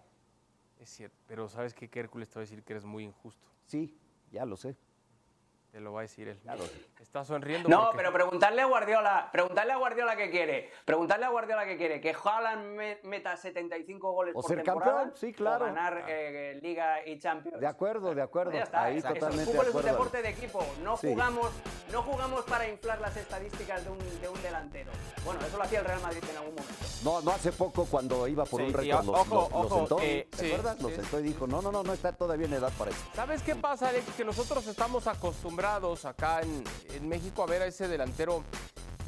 Es 0.80 0.90
cierto, 0.90 1.18
pero 1.28 1.48
sabes 1.48 1.76
que 1.76 1.88
Hércules 1.94 2.28
te 2.30 2.36
va 2.36 2.40
a 2.40 2.46
decir 2.46 2.64
que 2.64 2.74
eres 2.74 2.86
muy 2.86 3.04
injusto. 3.04 3.48
Sí, 3.66 3.96
ya 4.32 4.46
lo 4.46 4.58
sé. 4.58 4.76
Te 5.72 5.80
lo 5.80 5.94
va 5.94 6.00
a 6.00 6.04
decir 6.04 6.28
él. 6.28 6.38
Está 7.00 7.24
sonriendo. 7.24 7.70
No, 7.70 7.92
pero 7.96 8.12
preguntarle 8.12 8.62
a 8.62 8.66
Guardiola, 8.66 9.30
preguntarle 9.32 9.72
a 9.72 9.78
Guardiola 9.78 10.18
qué 10.18 10.30
quiere. 10.30 10.70
Preguntarle 10.84 11.26
a 11.26 11.30
Guardiola 11.30 11.66
qué 11.66 11.78
quiere. 11.78 12.02
Que 12.02 12.14
Haaland 12.14 13.04
meta 13.04 13.38
75 13.38 14.12
goles 14.12 14.36
o 14.36 14.42
por 14.42 14.50
ser 14.50 14.64
temporada, 14.64 15.04
campeón, 15.04 15.18
sí, 15.18 15.32
claro. 15.32 15.64
O 15.64 15.68
ganar 15.68 16.04
eh, 16.10 16.60
Liga 16.62 17.08
y 17.08 17.18
Champions. 17.20 17.58
De 17.58 17.68
acuerdo, 17.68 18.14
de 18.14 18.22
acuerdo. 18.22 18.52
Ya 18.52 18.64
está. 18.64 18.84
Ahí 18.84 18.98
el 18.98 19.02
fútbol 19.46 19.68
es 19.68 19.76
un 19.76 19.86
deporte 19.86 20.22
de 20.22 20.30
equipo. 20.30 20.66
No 20.84 20.98
jugamos, 20.98 21.52
no 21.90 22.04
jugamos 22.04 22.44
para 22.44 22.68
inflar 22.68 23.00
las 23.00 23.16
estadísticas 23.16 23.86
de 23.86 23.92
un, 23.92 24.22
de 24.22 24.28
un, 24.28 24.42
delantero. 24.42 24.92
Bueno, 25.24 25.40
eso 25.46 25.56
lo 25.56 25.64
hacía 25.64 25.80
el 25.80 25.86
Real 25.86 26.02
Madrid 26.02 26.24
en 26.30 26.38
algún 26.38 26.56
momento. 26.56 26.86
No, 27.04 27.22
no 27.22 27.32
hace 27.32 27.54
poco 27.54 27.86
cuando 27.86 28.28
iba 28.28 28.44
por 28.44 28.62
un 28.62 28.74
récord 28.74 29.06
los, 29.06 29.20
ojo, 29.20 29.50
ojo, 29.54 29.80
sentó, 29.80 29.96
¿te 29.96 30.28
acuerdas? 30.48 30.82
Los 30.82 30.94
sentó 30.94 31.20
y 31.22 31.24
dijo, 31.24 31.48
no, 31.48 31.62
no, 31.62 31.72
no, 31.72 31.82
no 31.82 31.94
está 31.94 32.12
todavía 32.12 32.48
en 32.48 32.54
edad 32.54 32.74
para 32.78 32.92
eso. 32.92 33.00
¿Sabes 33.16 33.42
qué 33.42 33.56
pasa, 33.56 33.88
Alex? 33.88 34.06
Que 34.18 34.26
nosotros 34.26 34.68
estamos 34.68 35.08
acostumbrados 35.08 35.61
acá 35.64 36.42
en, 36.42 37.08
México 37.08 37.44
a 37.44 37.46
ver 37.46 37.62
a 37.62 37.68
ese 37.68 37.88
delantero 37.88 38.44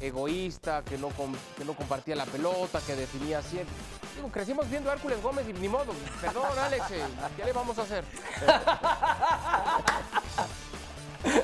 egoísta, 0.00 0.84
que 0.84 0.96
no, 0.96 1.08
que 1.56 1.64
no 1.64 1.74
compartía 1.74 2.14
la 2.14 2.26
pelota, 2.26 2.80
que 2.86 2.94
definía 2.94 3.42
siempre. 3.42 3.74
Digo, 4.14 4.28
crecimos 4.28 4.70
viendo 4.70 4.88
a 4.88 4.92
Hércules 4.92 5.20
Gómez 5.20 5.48
y 5.48 5.52
ni 5.52 5.68
modo. 5.68 5.92
Perdón, 6.20 6.56
Alex, 6.56 6.90
eh, 6.92 7.02
¿qué 7.36 7.44
le 7.44 7.52
vamos 7.52 7.76
a 7.78 7.82
hacer? 7.82 8.04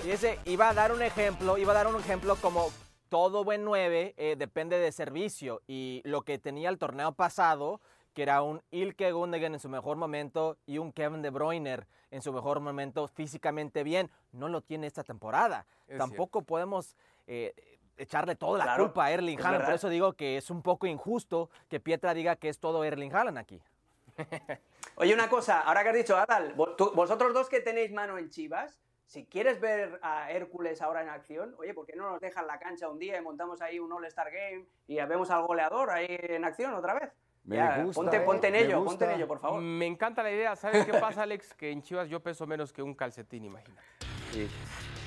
Y 0.05 0.11
ese 0.11 0.39
iba 0.45 0.69
a 0.69 0.75
dar 0.75 0.93
un 0.93 1.01
ejemplo, 1.01 1.57
iba 1.57 1.73
a 1.73 1.75
dar 1.75 1.87
un 1.87 1.99
ejemplo 1.99 2.37
como 2.37 2.71
todo 3.09 3.45
buen 3.45 3.65
9 3.65 4.15
eh, 4.19 4.37
depende 4.39 4.79
de 4.79 4.93
servicio 4.93 5.63
y 5.67 6.03
lo 6.05 6.21
que 6.21 6.39
tenía 6.39 6.69
el 6.69 6.77
torneo 6.77 7.13
pasado 7.13 7.81
que 8.13 8.23
era 8.23 8.43
un 8.43 8.61
Ilke 8.71 9.11
Gundogan 9.11 9.55
en 9.55 9.61
su 9.61 9.71
mejor 9.71 9.97
momento 9.97 10.59
y 10.67 10.77
un 10.77 10.93
Kevin 10.93 11.23
De 11.23 11.31
Bruyne 11.31 11.87
en 12.11 12.23
su 12.23 12.33
mejor 12.33 12.61
momento 12.61 13.09
físicamente 13.09 13.83
bien. 13.83 14.11
No 14.33 14.49
lo 14.49 14.61
tiene 14.61 14.87
esta 14.87 15.05
temporada. 15.05 15.67
Tampoco 15.97 16.43
podemos 16.43 16.97
eh, 17.27 17.55
echarle 17.97 18.37
toda 18.37 18.59
la 18.59 18.65
Claro, 18.65 18.85
culpa 18.85 19.07
a 19.07 19.11
Erling 19.13 19.39
es 19.39 19.45
Haaland. 19.45 19.65
Por 19.65 19.75
eso 19.75 19.89
digo 19.89 20.13
que 20.15 20.37
es 20.37 20.51
un 20.51 20.63
poco 20.63 20.87
injusto 20.87 21.51
que 21.69 21.81
Pietra 21.81 22.15
diga 22.15 22.37
que 22.37 22.49
es 22.49 22.59
todo 22.59 22.85
Erling 22.85 23.15
Haaland 23.15 23.39
aquí. 23.39 23.63
Oye, 24.97 25.15
una 25.15 25.29
cosa, 25.29 25.61
ahora 25.61 25.83
que 25.83 25.89
has 25.91 25.95
dicho, 25.95 26.17
Adal, 26.17 26.55
vosotros 26.55 27.33
dos 27.33 27.49
que 27.49 27.61
tenéis 27.61 27.93
mano 27.93 28.19
en 28.19 28.29
Chivas, 28.29 28.81
si 29.07 29.25
quieres 29.27 29.61
ver 29.61 29.99
a 30.03 30.31
Hércules 30.31 30.81
ahora 30.83 31.03
en 31.03 31.09
acción, 31.09 31.55
oye, 31.59 31.75
¿por 31.75 31.85
qué 31.85 31.97
no 31.97 32.09
nos 32.11 32.21
dejan 32.21 32.47
la 32.47 32.61
cancha 32.61 32.89
un 32.89 32.99
día 32.99 33.19
y 33.19 33.21
montamos 33.21 33.61
ahí 33.61 33.81
un 33.81 33.93
All-Star 33.93 34.31
Game 34.31 34.67
y 34.87 34.97
vemos 34.97 35.31
al 35.31 35.43
goleador 35.43 35.91
ahí 35.91 36.07
en 36.09 36.45
acción 36.45 36.75
otra 36.75 36.95
vez? 36.95 37.11
Me 37.51 37.57
Ya, 37.57 37.83
gusta, 37.83 38.01
ponte, 38.01 38.17
eh, 38.17 38.21
ponte 38.21 38.47
en 38.47 38.53
me 38.53 38.61
ello, 38.61 38.79
gusta. 38.79 38.91
ponte 38.91 39.05
en 39.07 39.11
ello, 39.13 39.27
por 39.27 39.41
favor. 39.41 39.61
Me 39.61 39.87
encanta 39.87 40.23
la 40.23 40.31
idea. 40.31 40.55
¿Sabes 40.55 40.87
qué 40.87 40.93
pasa, 40.95 41.23
Alex? 41.25 41.53
Que 41.55 41.73
en 41.73 41.83
Chivas 41.83 42.09
yo 42.09 42.21
peso 42.21 42.47
menos 42.47 42.73
que 42.73 42.81
un 42.81 42.95
calcetín, 42.95 43.45
imagínate. 43.45 43.83
Sí. 44.33 44.49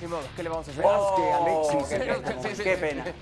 Ni 0.02 0.08
modo, 0.08 0.20
¿qué 0.36 0.42
le 0.42 0.50
vamos 0.50 0.68
a 0.68 0.70
hacer? 0.70 0.84
Oh, 0.86 1.16
que 1.16 1.22
Alexis- 1.22 1.88
qué 1.98 1.98
pena, 2.04 2.42
sí, 2.42 2.56
sí. 2.56 2.62
qué 2.62 2.76
pena. 2.76 3.04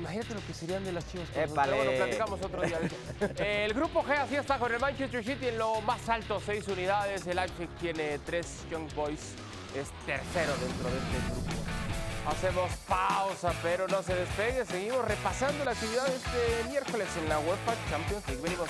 Imagínate 0.00 0.34
lo 0.34 0.40
que 0.46 0.52
serían 0.52 0.84
de 0.84 0.92
las 0.92 1.10
chivas. 1.10 1.28
Épale. 1.36 1.74
Bueno, 1.76 1.90
platicamos 1.92 2.42
otro 2.42 2.60
día. 2.62 2.78
el 3.38 3.72
grupo 3.72 4.02
G 4.02 4.10
así 4.18 4.34
está 4.36 4.58
con 4.58 4.70
el 4.74 4.78
Manchester 4.80 5.24
City 5.24 5.46
en 5.48 5.56
lo 5.58 5.80
más 5.82 6.06
alto, 6.08 6.38
seis 6.40 6.66
unidades. 6.68 7.26
El 7.26 7.36
Leipzig 7.36 7.68
tiene 7.80 8.18
tres 8.18 8.66
Young 8.70 8.92
Boys. 8.94 9.34
Es 9.74 9.90
tercero 10.04 10.52
dentro 10.60 10.90
de 10.90 10.98
este 10.98 11.32
grupo. 11.32 11.65
Hacemos 12.28 12.68
pausa, 12.88 13.52
pero 13.62 13.86
no 13.86 14.02
se 14.02 14.12
despegue. 14.12 14.64
Seguimos 14.64 15.04
repasando 15.04 15.64
la 15.64 15.70
actividad 15.70 16.08
este 16.08 16.68
miércoles 16.68 17.06
en 17.22 17.28
la 17.28 17.38
UEFA 17.38 17.74
Champions 17.88 18.26
League. 18.26 18.42
Venimos. 18.42 18.68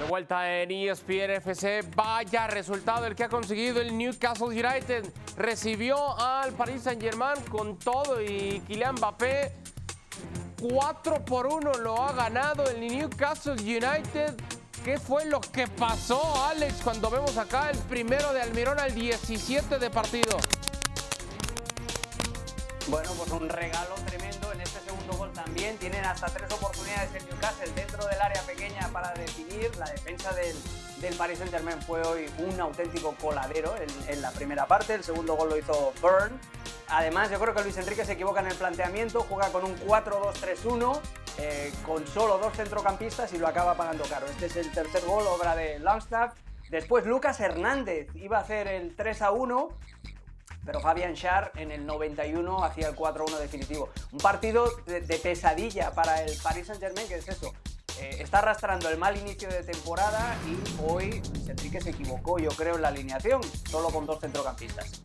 De 0.00 0.04
vuelta 0.08 0.60
en 0.60 0.70
ESPN 0.72 1.30
FC, 1.36 1.82
vaya 1.94 2.48
resultado 2.48 3.06
el 3.06 3.14
que 3.14 3.22
ha 3.22 3.28
conseguido 3.28 3.80
el 3.80 3.96
Newcastle 3.96 4.48
United. 4.48 5.04
Recibió 5.36 6.18
al 6.18 6.52
Paris 6.54 6.82
Saint 6.82 7.00
Germain 7.00 7.40
con 7.48 7.78
todo 7.78 8.20
y 8.20 8.60
Kylian 8.66 8.96
Mbappé 8.96 9.52
4 10.60 11.24
por 11.24 11.46
1 11.46 11.74
lo 11.74 12.02
ha 12.02 12.12
ganado 12.12 12.64
el 12.64 12.80
Newcastle 12.80 13.52
United. 13.52 14.34
¿Qué 14.84 14.98
fue 14.98 15.24
lo 15.26 15.40
que 15.40 15.66
pasó, 15.66 16.44
Alex, 16.46 16.80
cuando 16.82 17.10
vemos 17.10 17.36
acá 17.36 17.70
el 17.70 17.78
primero 17.78 18.32
de 18.32 18.40
Almirón 18.40 18.80
al 18.80 18.94
17 18.94 19.78
de 19.78 19.90
partido? 19.90 20.38
Bueno, 22.88 23.10
pues 23.12 23.30
un 23.32 23.48
regalo 23.48 23.94
tremendo 24.06 24.50
en 24.52 24.60
este 24.62 24.80
segundo 24.80 25.12
gol 25.14 25.30
también. 25.32 25.76
Tienen 25.76 26.04
hasta 26.04 26.26
tres 26.28 26.50
oportunidades 26.50 27.14
en 27.14 27.26
Newcastle 27.26 27.70
dentro 27.76 28.06
del 28.06 28.20
área 28.20 28.40
pequeña 28.42 28.88
para 28.88 29.12
definir. 29.12 29.76
La 29.76 29.86
defensa 29.90 30.32
del, 30.32 30.56
del 31.00 31.14
Paris 31.14 31.38
Saint 31.38 31.52
Germain 31.52 31.80
fue 31.82 32.00
hoy 32.02 32.30
un 32.38 32.58
auténtico 32.58 33.14
coladero 33.20 33.74
en, 33.76 34.12
en 34.12 34.22
la 34.22 34.30
primera 34.30 34.66
parte. 34.66 34.94
El 34.94 35.04
segundo 35.04 35.34
gol 35.36 35.50
lo 35.50 35.58
hizo 35.58 35.92
Byrne. 36.00 36.38
Además, 36.90 37.30
yo 37.30 37.38
creo 37.38 37.54
que 37.54 37.62
Luis 37.62 37.76
Enrique 37.76 38.04
se 38.04 38.12
equivoca 38.12 38.40
en 38.40 38.46
el 38.46 38.54
planteamiento. 38.54 39.26
Juega 39.28 39.50
con 39.50 39.64
un 39.64 39.76
4-2-3-1 39.76 41.00
eh, 41.38 41.72
con 41.84 42.06
solo 42.06 42.38
dos 42.38 42.54
centrocampistas 42.54 43.32
y 43.32 43.38
lo 43.38 43.46
acaba 43.46 43.74
pagando 43.74 44.04
caro. 44.04 44.26
Este 44.26 44.46
es 44.46 44.56
el 44.56 44.72
tercer 44.72 45.04
gol, 45.04 45.26
obra 45.26 45.54
de 45.54 45.78
Longstaff. 45.78 46.34
Después 46.70 47.06
Lucas 47.06 47.40
Hernández 47.40 48.08
iba 48.14 48.38
a 48.38 48.40
hacer 48.40 48.68
el 48.68 48.96
3-1 48.96 49.70
pero 50.68 50.80
Fabian 50.80 51.14
Schär 51.14 51.50
en 51.56 51.70
el 51.70 51.86
91 51.86 52.62
hacía 52.62 52.88
el 52.88 52.94
4-1 52.94 53.38
definitivo. 53.38 53.88
Un 54.12 54.18
partido 54.18 54.70
de, 54.84 55.00
pesadilla 55.00 55.92
para 55.92 56.22
el 56.22 56.36
Paris 56.42 56.66
Saint-Germain, 56.66 57.08
que 57.08 57.14
es 57.14 57.26
eso. 57.26 57.54
eh, 57.98 58.18
está 58.20 58.40
arrastrando 58.40 58.90
el 58.90 58.98
mal 58.98 59.16
inicio 59.16 59.48
de 59.48 59.62
temporada 59.62 60.36
y 60.46 60.82
hoy 60.86 61.22
Luis 61.32 61.48
Enrique 61.48 61.80
se 61.80 61.90
equivocó, 61.90 62.38
yo 62.38 62.50
creo, 62.50 62.76
en 62.76 62.82
la 62.82 62.88
alineación, 62.88 63.40
solo 63.70 63.88
con 63.88 64.04
dos 64.04 64.20
centrocampistas. 64.20 65.00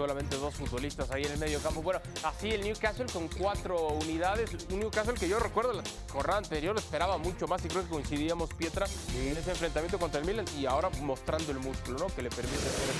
Solamente 0.00 0.36
dos 0.36 0.54
futbolistas 0.54 1.10
ahí 1.10 1.24
en 1.24 1.32
el 1.32 1.38
medio 1.38 1.60
campo. 1.60 1.82
Bueno, 1.82 2.00
así 2.24 2.48
el 2.48 2.62
Newcastle 2.62 3.04
con 3.12 3.28
cuatro 3.28 3.88
unidades. 3.88 4.50
Un 4.70 4.80
Newcastle 4.80 5.12
que 5.12 5.28
yo 5.28 5.38
recuerdo 5.38 5.74
la 5.74 5.82
jornada 6.10 6.38
anterior 6.38 6.74
esperaba 6.78 7.18
mucho 7.18 7.46
más 7.46 7.62
y 7.66 7.68
creo 7.68 7.82
que 7.82 7.90
coincidíamos, 7.90 8.48
Pietra, 8.54 8.86
en 9.14 9.36
ese 9.36 9.50
enfrentamiento 9.50 9.98
contra 9.98 10.18
el 10.18 10.26
Milan 10.26 10.46
y 10.58 10.64
ahora 10.64 10.88
mostrando 11.02 11.52
el 11.52 11.58
músculo, 11.58 11.98
¿no? 11.98 12.06
Que 12.14 12.22
le 12.22 12.30
permite 12.30 12.56
ser, 12.56 12.94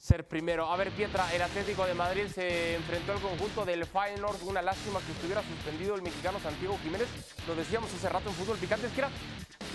ser 0.00 0.26
primero. 0.26 0.72
A 0.72 0.76
ver, 0.78 0.90
Pietra, 0.92 1.30
el 1.34 1.42
Atlético 1.42 1.84
de 1.84 1.92
Madrid 1.92 2.24
se 2.34 2.76
enfrentó 2.76 3.12
al 3.12 3.20
conjunto 3.20 3.66
del 3.66 3.84
Feyenoord. 3.84 4.42
Una 4.44 4.62
lástima 4.62 5.00
que 5.00 5.12
estuviera 5.12 5.42
suspendido 5.42 5.94
el 5.94 6.00
mexicano 6.00 6.40
Santiago 6.40 6.78
Jiménez. 6.82 7.08
Lo 7.46 7.54
decíamos 7.54 7.92
hace 7.92 8.08
rato 8.08 8.30
en 8.30 8.34
Fútbol 8.34 8.56
Picante, 8.56 8.86
es 8.86 8.94
que 8.94 9.00
era 9.00 9.10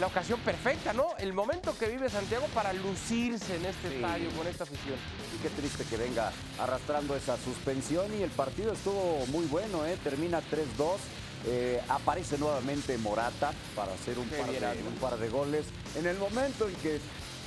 la 0.02 0.08
ocasión 0.08 0.40
perfecta, 0.40 0.94
¿no? 0.94 1.10
El 1.20 1.32
momento 1.32 1.78
que 1.78 1.88
vive 1.88 2.10
Santiago 2.10 2.48
para 2.56 2.74
lucirse 2.74 3.56
en 3.56 3.66
este 3.66 3.96
estadio 3.96 4.30
con 4.32 4.48
esta 4.48 4.64
afición. 4.64 4.96
Y 5.36 5.42
qué 5.44 5.50
triste 5.52 5.86
que 5.86 5.96
venga 5.96 6.32
arrastrando 6.60 7.16
esa 7.16 7.38
suspensión 7.38 8.08
y 8.20 8.24
el 8.24 8.32
partido 8.32 8.74
estuvo 8.74 9.24
muy 9.28 9.46
bueno, 9.46 9.86
¿eh? 9.86 9.96
termina 10.04 10.40
3-2. 10.40 10.98
eh, 11.46 11.82
aparece 11.88 12.40
nuevamente 12.40 12.98
Morata 12.98 13.54
para 13.76 13.94
hacer 13.94 14.18
un 14.18 14.28
par, 14.28 14.50
de, 14.50 14.58
anda. 14.58 14.74
un 14.88 14.96
par 14.96 15.18
de 15.18 15.30
goles. 15.30 15.66
En 15.96 16.08
el 16.08 16.18
momento 16.18 16.68
en 16.68 16.76
que 16.76 16.96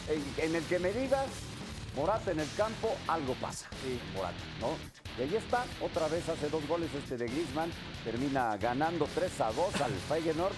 en, 0.09 0.25
en 0.39 0.55
el 0.55 0.63
que 0.65 0.79
me 0.79 0.93
digas 0.93 1.27
Morata 1.95 2.33
en 2.33 2.41
el 2.41 2.49
campo, 2.57 2.95
algo 3.07 3.35
pasa. 3.35 3.67
Sí. 3.83 4.01
Morata, 4.15 4.35
¿no? 4.61 4.77
Y 5.17 5.23
ahí 5.23 5.37
está, 5.37 5.65
otra 5.81 6.09
vez 6.09 6.29
hace 6.29 6.49
dos 6.49 6.67
goles 6.67 6.91
este 6.93 7.17
de 7.17 7.29
Griezmann, 7.29 7.71
termina 8.03 8.57
ganando 8.57 9.09
3 9.15 9.41
a 9.41 9.53
2 9.53 9.81
al 9.81 9.93
Feyenoord. 10.09 10.55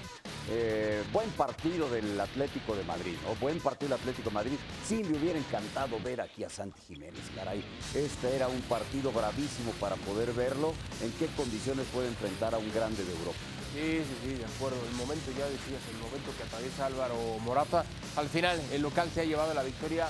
Eh, 0.49 1.03
buen 1.13 1.29
partido 1.31 1.91
del 1.91 2.19
Atlético 2.21 2.77
de 2.77 2.85
Madrid, 2.85 3.17
¿no? 3.27 3.35
Buen 3.35 3.59
partido 3.59 3.91
del 3.91 3.99
Atlético 3.99 4.31
de 4.31 4.35
Madrid. 4.35 4.57
Sí, 4.87 5.03
me 5.03 5.19
hubiera 5.19 5.39
encantado 5.39 5.99
ver 6.01 6.21
aquí 6.21 6.45
a 6.45 6.49
Santi 6.49 6.81
Jiménez, 6.87 7.21
caray. 7.35 7.65
Este 7.95 8.37
era 8.37 8.47
un 8.47 8.61
partido 8.63 9.11
bravísimo 9.11 9.73
para 9.73 9.97
poder 9.97 10.33
verlo. 10.33 10.73
En 11.03 11.11
qué 11.13 11.27
condiciones 11.37 11.87
puede 11.93 12.09
enfrentar 12.09 12.55
a 12.55 12.59
un 12.59 12.73
grande 12.73 13.05
de 13.05 13.11
Europa. 13.11 13.39
Sí, 13.75 14.05
sí, 14.05 14.17
sí, 14.23 14.35
de 14.35 14.45
acuerdo. 14.45 14.79
El 14.89 14.95
momento, 14.95 15.33
ya 15.37 15.47
decías, 15.47 15.83
el 15.91 15.99
momento 15.99 16.31
que 16.39 16.45
atraviesa 16.45 16.87
Álvaro 16.87 17.17
Morata. 17.41 17.85
Al 18.15 18.29
final, 18.29 18.59
el 18.73 18.83
local 18.83 19.11
se 19.13 19.23
ha 19.23 19.25
llevado 19.25 19.53
la 19.53 19.65
victoria 19.65 20.09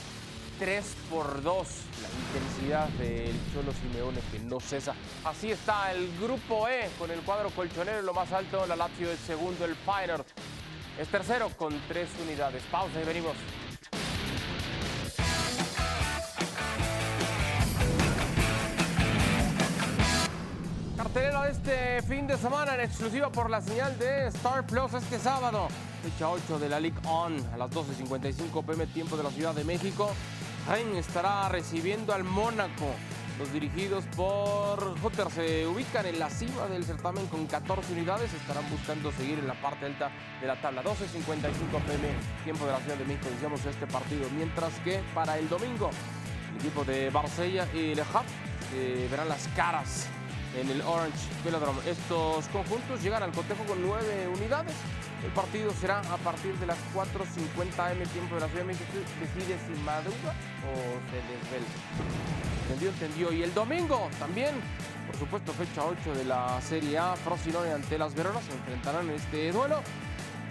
3 0.59 0.85
por 1.11 1.43
2. 1.43 1.69
La 2.03 2.39
intensidad 2.39 2.89
del 2.91 3.35
Cholo 3.53 3.73
Simeone 3.73 4.21
que 4.33 4.39
no 4.41 4.61
cesa. 4.61 4.95
Así 5.25 5.51
está 5.51 5.93
el 5.93 6.11
grupo 6.19 6.69
E 6.69 6.89
con 6.99 7.11
el 7.11 7.21
cuadro 7.21 7.51
colchonero 7.51 7.99
en 7.99 8.07
lo 8.07 8.15
más 8.15 8.33
alto. 8.33 8.67
La 8.67 8.77
Lazio 8.77 9.11
es 9.11 9.21
segundo, 9.21 9.65
el 9.65 9.75
Feyenoord 9.75 10.27
es 10.99 11.09
tercero 11.09 11.51
con 11.57 11.79
tres 11.89 12.09
unidades. 12.23 12.63
Pausa 12.71 13.01
y 13.01 13.05
venimos. 13.05 13.37
Cartelera 20.97 21.43
de 21.43 21.51
este 21.51 22.03
fin 22.03 22.27
de 22.27 22.39
semana 22.39 22.75
en 22.75 22.81
exclusiva 22.81 23.31
por 23.31 23.51
la 23.51 23.61
señal 23.61 23.99
de 23.99 24.29
Star 24.29 24.67
Plus 24.67 24.95
este 24.95 25.19
sábado, 25.19 25.69
fecha 26.03 26.31
8 26.31 26.59
de 26.59 26.69
la 26.69 26.81
League 26.81 26.99
On, 27.07 27.37
a 27.53 27.59
las 27.59 27.71
12.55 27.71 28.65
pm 28.65 28.87
tiempo 28.87 29.17
de 29.17 29.23
la 29.23 29.31
Ciudad 29.31 29.55
de 29.55 29.65
México. 29.65 30.11
Rennes 30.69 31.07
estará 31.07 31.49
recibiendo 31.49 32.13
al 32.13 32.25
Mónaco. 32.25 32.93
Los 33.39 33.53
dirigidos 33.53 34.05
por 34.17 34.97
Hutter 35.03 35.31
se 35.31 35.67
ubican 35.67 36.07
en 36.07 36.19
la 36.19 36.29
cima 36.29 36.67
del 36.67 36.85
certamen 36.85 37.27
con 37.27 37.47
14 37.47 37.93
unidades. 37.93 38.33
Estarán 38.33 38.69
buscando 38.71 39.13
seguir 39.13 39.39
en 39.39 39.47
la 39.47 39.55
parte 39.55 39.87
alta 39.87 40.11
de 40.41 40.47
la 40.47 40.61
tabla. 40.61 40.83
12.55 40.83 40.91
pm 41.87 42.09
tiempo 42.45 42.67
de 42.67 42.73
la 42.73 42.81
Ciudad 42.81 42.97
de 42.97 43.05
México. 43.05 43.29
Iniciamos 43.31 43.65
este 43.65 43.87
partido. 43.87 44.29
Mientras 44.35 44.73
que 44.81 45.01
para 45.15 45.39
el 45.39 45.49
domingo, 45.49 45.91
el 46.55 46.61
equipo 46.61 46.85
de 46.85 47.11
Marsella 47.11 47.69
y 47.73 47.95
Le 47.95 48.03
Havre 48.03 49.09
verán 49.09 49.29
las 49.29 49.47
caras 49.49 50.09
en 50.59 50.71
el 50.71 50.81
Orange 50.81 51.29
Velodrome. 51.45 51.81
Estos 51.89 52.47
conjuntos 52.49 53.03
llegan 53.03 53.23
al 53.23 53.33
cotejo 53.33 53.63
con 53.65 53.81
nueve 53.83 54.29
unidades. 54.35 54.75
El 55.25 55.33
partido 55.33 55.73
será 55.81 56.01
a 56.01 56.17
partir 56.19 56.55
de 56.59 56.67
las 56.67 56.79
4.50 56.95 57.91
am 57.91 58.09
tiempo 58.09 58.35
de 58.35 58.41
la 58.43 58.49
Ciudad 58.49 58.63
de 58.63 58.65
México. 58.65 58.93
Decide 59.21 59.59
si 59.67 59.81
madruga 59.83 60.35
o 60.67 60.75
se 61.11 61.17
desvela. 61.27 61.67
Entendió, 62.63 62.89
entendió. 62.91 63.33
Y 63.33 63.43
el 63.43 63.55
domingo 63.55 64.09
también, 64.19 64.55
por 65.07 65.17
supuesto, 65.17 65.53
fecha 65.53 65.85
8 65.85 66.15
de 66.15 66.25
la 66.25 66.61
Serie 66.61 66.99
A. 66.99 67.17
Frosinone 67.17 67.73
ante 67.73 67.99
las 67.99 68.15
Veronas 68.15 68.45
se 68.45 68.53
enfrentarán 68.53 69.09
en 69.09 69.17
este 69.17 69.53
duelo. 69.53 69.83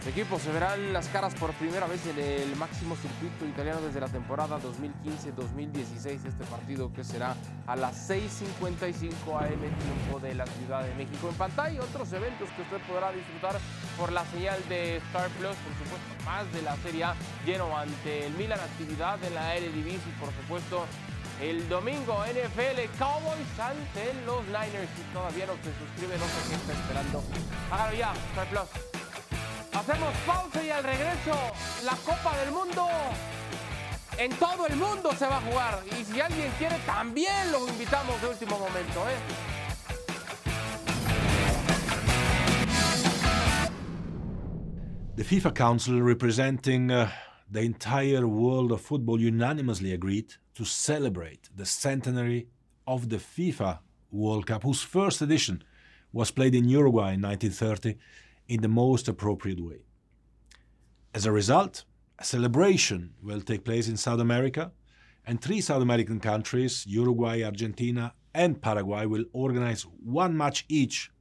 Equipos 0.07 0.43
se 0.43 0.51
verán 0.51 0.93
las 0.93 1.07
caras 1.07 1.33
por 1.33 1.51
primera 1.53 1.87
vez 1.87 2.05
en 2.05 2.19
el 2.19 2.55
máximo 2.57 2.95
circuito 2.95 3.43
italiano 3.43 3.81
desde 3.81 3.99
la 3.99 4.07
temporada 4.07 4.59
2015-2016. 4.61 6.27
Este 6.27 6.43
partido 6.45 6.93
que 6.93 7.03
será 7.03 7.35
a 7.65 7.75
las 7.75 8.07
6.55 8.07 9.35
am 9.35 9.49
tiempo 9.49 10.19
de 10.21 10.35
la 10.35 10.45
Ciudad 10.45 10.83
de 10.83 10.93
México. 10.93 11.27
En 11.27 11.35
pantalla 11.35 11.81
otros 11.81 12.13
eventos 12.13 12.47
que 12.51 12.61
usted 12.61 12.79
podrá 12.87 13.11
disfrutar 13.11 13.55
por 13.97 14.11
la 14.11 14.23
señal 14.25 14.59
de 14.69 14.97
Star 14.97 15.27
Plus. 15.39 15.55
Por 15.55 15.73
supuesto, 15.73 16.23
más 16.23 16.53
de 16.53 16.61
la 16.61 16.75
Serie 16.77 17.03
A 17.05 17.15
lleno 17.43 17.75
ante 17.75 18.27
el 18.27 18.33
Milan. 18.33 18.59
Actividad 18.59 19.21
en 19.23 19.33
la 19.33 19.55
Eredivisie 19.55 20.13
por 20.19 20.29
supuesto 20.33 20.85
el 21.41 21.67
domingo 21.67 22.23
NFL 22.25 22.95
Cowboys 22.99 23.59
ante 23.59 24.13
los 24.25 24.45
Niners. 24.45 24.89
Si 24.95 25.01
todavía 25.13 25.47
no 25.47 25.53
se 25.63 25.73
suscribe, 25.79 26.15
no 26.19 26.25
sé 26.25 26.49
qué 26.49 26.55
está 26.55 26.73
esperando. 26.73 27.23
Hágalo 27.71 27.97
ya, 27.97 28.13
Star 28.33 28.47
Plus. 28.49 28.94
Hacemos 29.75 30.13
pausa 30.25 30.63
y 30.63 30.69
al 30.69 30.83
regreso 30.83 31.35
la 31.83 31.95
Copa 32.05 32.37
del 32.39 32.51
Mundo 32.51 32.87
en 34.17 34.31
todo 34.37 34.67
el 34.67 34.77
mundo 34.77 35.11
se 35.11 35.25
va 35.25 35.37
a 35.37 35.41
jugar. 35.41 35.83
Y 35.91 36.05
si 36.05 36.21
alguien 36.21 36.49
quiere, 36.57 36.77
también 36.85 37.51
lo 37.51 37.67
invitamos 37.67 38.21
de 38.21 38.27
último 38.29 38.57
momento. 38.57 39.03
¿eh? 39.09 39.17
The 45.17 45.23
FIFA 45.23 45.53
Council, 45.53 46.01
representing 46.01 46.91
uh, 46.91 47.09
the 47.51 47.61
entire 47.61 48.25
world 48.25 48.71
of 48.71 48.81
football, 48.81 49.19
unanimously 49.19 49.93
agreed 49.93 50.33
to 50.53 50.63
celebrate 50.63 51.49
the 51.55 51.65
centenary 51.65 52.47
of 52.87 53.09
the 53.09 53.17
FIFA 53.17 53.79
World 54.11 54.45
Cup, 54.45 54.63
whose 54.63 54.81
first 54.81 55.21
edition 55.21 55.63
was 56.13 56.31
played 56.31 56.55
in 56.55 56.69
Uruguay 56.69 57.13
in 57.13 57.21
1930 57.21 57.97
in 58.47 58.61
the 58.61 58.67
most 58.67 59.07
appropriate 59.07 59.59
way. 59.59 59.85
As 61.13 61.25
a 61.25 61.31
result, 61.31 61.85
a 62.19 62.23
celebration 62.23 63.13
will 63.21 63.41
take 63.41 63.65
place 63.65 63.87
in 63.87 63.97
South 63.97 64.19
America, 64.19 64.71
and 65.25 65.41
three 65.41 65.61
South 65.61 65.81
American 65.81 66.19
countries, 66.19 66.85
Uruguay, 66.87 67.41
Argentina, 67.43 68.13
and 68.33 68.61
Paraguay, 68.61 69.05
will 69.05 69.25
organize 69.33 69.83
one 70.03 70.37
match 70.37 70.65
each 70.69 71.11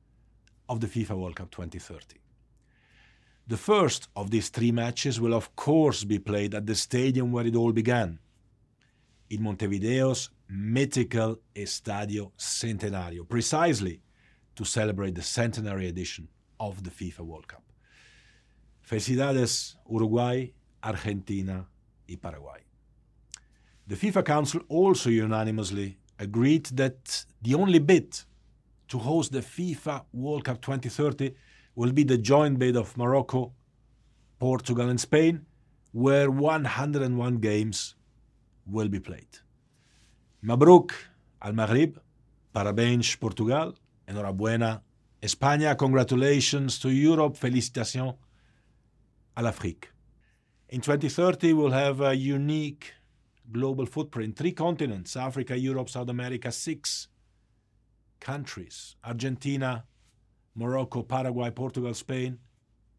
of 0.69 0.81
the 0.81 0.87
FIFA 0.87 1.19
World 1.19 1.37
Cup 1.37 1.51
2030. 1.51 2.19
The 3.47 3.57
first 3.57 4.09
of 4.17 4.31
these 4.31 4.49
three 4.49 4.73
matches 4.73 5.21
will, 5.21 5.35
of 5.35 5.55
course, 5.55 6.05
be 6.05 6.19
played 6.19 6.55
at 6.55 6.67
the 6.67 6.75
stadium 6.75 7.31
where 7.31 7.47
it 7.47 7.57
all 7.57 7.73
began, 7.73 8.19
in 9.31 9.43
Montevideo's 9.43 10.31
mythical 10.49 11.41
Estadio 11.55 12.31
Centenario, 12.39 13.29
precisely 13.29 14.01
to 14.57 14.65
celebrate 14.65 15.15
the 15.15 15.23
centenary 15.23 15.89
edition 15.89 16.29
of 16.69 16.83
the 16.83 16.91
FIFA 16.91 17.21
World 17.21 17.49
Cup. 17.49 17.63
Felicidades, 18.89 19.77
Uruguay, 19.91 20.53
Argentina 20.83 21.67
y 22.09 22.17
Paraguay. 22.17 22.61
The 23.87 23.97
FIFA 23.97 24.25
Council 24.25 24.61
also 24.69 25.11
unanimously 25.11 25.99
agreed 26.19 26.67
that 26.77 27.27
the 27.43 27.55
only 27.55 27.79
bid 27.79 28.09
to 28.89 28.99
host 28.99 29.33
the 29.33 29.41
FIFA 29.41 30.05
World 30.13 30.45
Cup 30.45 30.61
2030 30.61 31.35
will 31.75 31.93
be 31.93 32.05
the 32.05 32.19
joint 32.19 32.59
bid 32.59 32.77
of 32.77 32.97
Morocco, 32.97 33.53
Portugal, 34.39 34.89
and 34.89 35.01
Spain, 35.01 35.47
where 35.93 36.31
101 36.31 37.39
games 37.39 37.95
will 38.67 38.89
be 38.89 39.01
played. 39.01 39.39
Mabruk 40.43 40.93
al 41.41 41.53
Maghrib, 41.53 41.99
parabéns 42.55 43.17
Portugal, 43.19 43.75
enhorabuena 44.07 44.83
España, 45.25 45.75
congratulations 45.75 46.79
to 46.79 46.91
Europe, 46.91 47.35
félicitations 47.39 48.19
à 49.35 49.41
l'Afrique. 49.43 49.91
In 50.69 50.81
2030, 50.81 51.55
we'll 51.55 51.73
have 51.73 52.03
a 52.03 52.15
unique 52.15 52.93
global 53.51 53.87
footprint 53.87 54.37
three 54.37 54.53
continents 54.53 55.17
Africa, 55.17 55.57
Europe, 55.57 55.89
South 55.89 56.11
America, 56.11 56.53
six 56.53 57.09
countries 58.21 58.97
Argentina, 59.03 59.87
Morocco, 60.55 61.03
Paraguay, 61.03 61.51
Portugal, 61.51 61.95
Spain, 61.95 62.39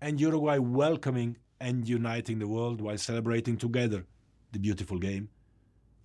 and 0.02 0.20
Uruguay 0.20 0.58
welcoming 0.58 1.38
and 1.60 1.88
uniting 1.88 2.40
the 2.40 2.48
world 2.48 2.82
while 2.82 2.98
celebrating 2.98 3.56
together 3.56 4.04
the 4.52 4.58
beautiful 4.58 4.98
game, 4.98 5.30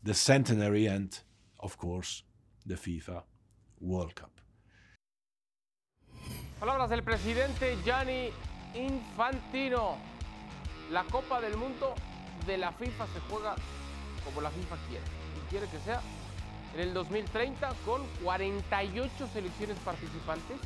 the 0.02 0.12
centenary, 0.12 0.84
and, 0.84 1.20
of 1.60 1.78
course, 1.78 2.24
the 2.66 2.74
FIFA 2.74 3.22
World 3.80 4.14
Cup. 4.14 4.39
Palabras 6.60 6.90
del 6.90 7.02
presidente 7.02 7.78
Gianni 7.86 8.30
Infantino. 8.74 9.96
La 10.90 11.04
Copa 11.04 11.40
del 11.40 11.56
Mundo 11.56 11.94
de 12.46 12.58
la 12.58 12.70
FIFA 12.72 13.06
se 13.06 13.20
juega 13.30 13.56
como 14.26 14.42
la 14.42 14.50
FIFA 14.50 14.76
quiere. 14.86 15.04
Y 15.38 15.48
quiere 15.48 15.66
que 15.68 15.78
sea 15.78 16.02
en 16.74 16.80
el 16.80 16.92
2030 16.92 17.72
con 17.86 18.06
48 18.22 19.28
selecciones 19.32 19.78
participantes, 19.78 20.60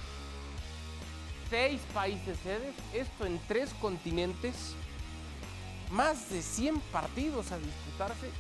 6 1.50 1.80
países 1.94 2.38
sedes, 2.38 2.74
esto 2.92 3.24
en 3.24 3.38
3 3.46 3.72
continentes, 3.74 4.74
más 5.92 6.28
de 6.28 6.42
100 6.42 6.80
partidos 6.90 7.52
a 7.52 7.59
disputarse. 7.59 8.33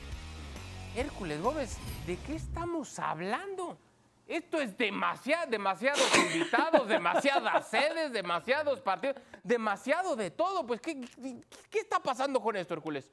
Hércules 0.96 1.40
Gómez, 1.40 1.76
¿de 2.04 2.16
qué 2.16 2.34
estamos 2.34 2.98
hablando? 2.98 3.78
Esto 4.26 4.58
es 4.58 4.76
demasiado, 4.78 5.50
demasiados 5.50 6.00
invitados, 6.16 6.88
demasiadas 6.88 7.68
sedes, 7.68 8.10
demasiados 8.12 8.80
partidos, 8.80 9.16
demasiado 9.42 10.16
de 10.16 10.30
todo. 10.30 10.66
Pues, 10.66 10.80
¿qué, 10.80 11.00
qué 11.70 11.78
está 11.80 12.00
pasando 12.00 12.40
con 12.40 12.56
esto, 12.56 12.72
Hércules? 12.72 13.12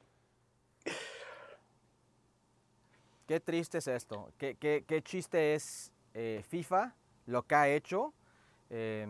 Qué 3.26 3.40
triste 3.40 3.78
es 3.78 3.86
esto. 3.88 4.32
Qué, 4.38 4.56
qué, 4.56 4.84
qué 4.86 5.02
chiste 5.02 5.54
es 5.54 5.92
eh, 6.14 6.42
FIFA, 6.48 6.94
lo 7.26 7.42
que 7.42 7.54
ha 7.54 7.68
hecho. 7.68 8.14
Eh, 8.70 9.06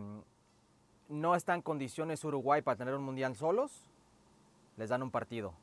no 1.09 1.35
está 1.35 1.55
en 1.55 1.62
condiciones 1.62 2.25
Uruguay 2.25 2.62
para 2.62 2.77
tener 2.77 2.95
un 2.95 3.05
mundial 3.05 3.37
solos. 3.37 3.87
Les 4.77 4.88
dan 4.88 5.03
un 5.03 5.11
partido. 5.11 5.55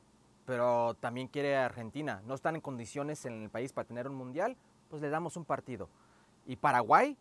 Pero 0.46 0.94
también 0.94 1.28
quiere 1.28 1.56
Argentina. 1.56 2.22
No 2.24 2.34
están 2.34 2.54
en 2.54 2.60
condiciones 2.60 3.24
en 3.26 3.42
el 3.42 3.50
país 3.50 3.72
para 3.72 3.86
tener 3.86 4.08
un 4.08 4.14
mundial. 4.14 4.56
Pues 4.88 5.02
le 5.02 5.10
damos 5.10 5.36
un 5.36 5.44
partido. 5.44 5.88
¿Y 6.50 6.56
Paraguay? 6.56 7.16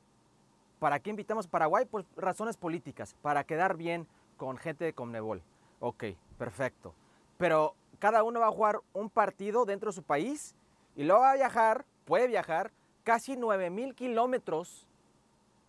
¿Para 0.80 1.00
qué 1.00 1.12
invitamos 1.12 1.46
a 1.46 1.50
Paraguay? 1.52 1.86
Pues 1.86 2.04
razones 2.18 2.58
políticas, 2.58 3.16
para 3.22 3.44
quedar 3.44 3.78
bien 3.78 4.08
con 4.38 4.58
gente 4.58 4.86
de 4.86 4.94
Conmebol. 4.94 5.44
Ok, 5.80 6.06
perfecto. 6.40 6.96
Pero 7.38 7.76
cada 8.00 8.24
uno 8.24 8.40
va 8.40 8.48
a 8.48 8.52
jugar 8.52 8.82
un 8.92 9.08
partido 9.12 9.66
dentro 9.66 9.92
de 9.92 9.96
su 9.96 10.02
país 10.02 10.56
y 10.96 11.04
luego 11.04 11.22
va 11.22 11.34
a 11.34 11.36
viajar, 11.36 11.86
puede 12.06 12.26
viajar 12.26 12.72
casi 13.04 13.38
9 13.38 13.70
mil 13.70 13.94
kilómetros 13.94 14.88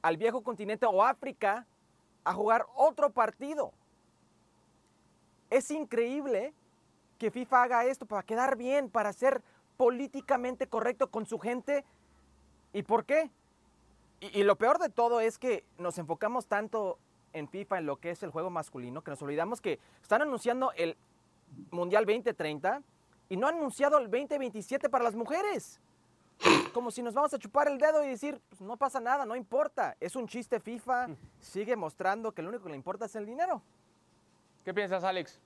al 0.01 0.17
viejo 0.17 0.41
continente 0.41 0.87
o 0.87 1.05
África 1.05 1.67
a 2.25 2.33
jugar 2.33 2.65
otro 2.75 3.11
partido. 3.11 3.75
Es 5.51 5.71
increíble 5.71 6.55
que 7.19 7.31
FIFA 7.31 7.65
haga 7.65 7.85
esto 7.85 8.07
para 8.07 8.23
quedar 8.23 8.57
bien, 8.57 8.89
para 8.89 9.13
ser 9.13 9.43
políticamente 9.77 10.67
correcto 10.67 11.11
con 11.11 11.27
su 11.27 11.39
gente. 11.39 11.85
¿Y 12.73 12.85
por 12.85 13.05
qué? 13.05 13.31
Y, 14.21 14.41
y, 14.41 14.45
lo 14.45 14.57
peor 14.57 14.79
de 14.79 14.91
todo 14.91 15.21
es 15.21 15.39
que 15.39 15.65
nos 15.79 15.99
enfocamos 15.99 16.47
tanto 16.47 16.99
en 17.33 17.49
FIFA, 17.49 17.79
en 17.79 17.87
lo 17.87 17.97
que 17.97 18.11
es 18.11 18.23
el 18.23 18.31
juego 18.31 18.51
masculino, 18.51 19.03
que 19.03 19.11
nos 19.11 19.23
olvidamos 19.23 19.61
que 19.61 19.79
están 20.03 20.23
anunciando 20.23 20.73
el 20.77 20.97
Mundial 21.71 22.05
2030 22.05 22.83
y 23.29 23.37
no 23.37 23.47
han 23.47 23.57
anunciado 23.57 23.99
el 23.99 24.11
2027 24.11 24.89
para 24.89 25.05
las 25.05 25.15
mujeres. 25.15 25.81
Como 26.73 26.91
si 26.91 27.03
nos 27.03 27.15
vamos 27.15 27.33
a 27.35 27.39
chupar 27.39 27.69
el 27.69 27.79
dedo 27.79 28.03
y 28.05 28.09
decir, 28.09 28.41
pues 28.49 28.61
no 28.61 28.77
pasa 28.77 29.01
nada, 29.01 29.25
no 29.25 29.37
importa. 29.37 29.97
Es 30.01 30.17
un 30.17 30.27
chiste 30.27 30.59
FIFA, 30.59 31.09
sigue 31.39 31.77
mostrando 31.77 32.33
que 32.33 32.43
lo 32.43 32.49
único 32.49 32.65
que 32.65 32.71
le 32.71 32.77
importa 32.77 33.07
es 33.07 33.15
el 33.15 33.27
dinero. 33.27 33.63
¿Qué 34.65 34.75
piensas, 34.75 35.05
Alex? 35.05 35.41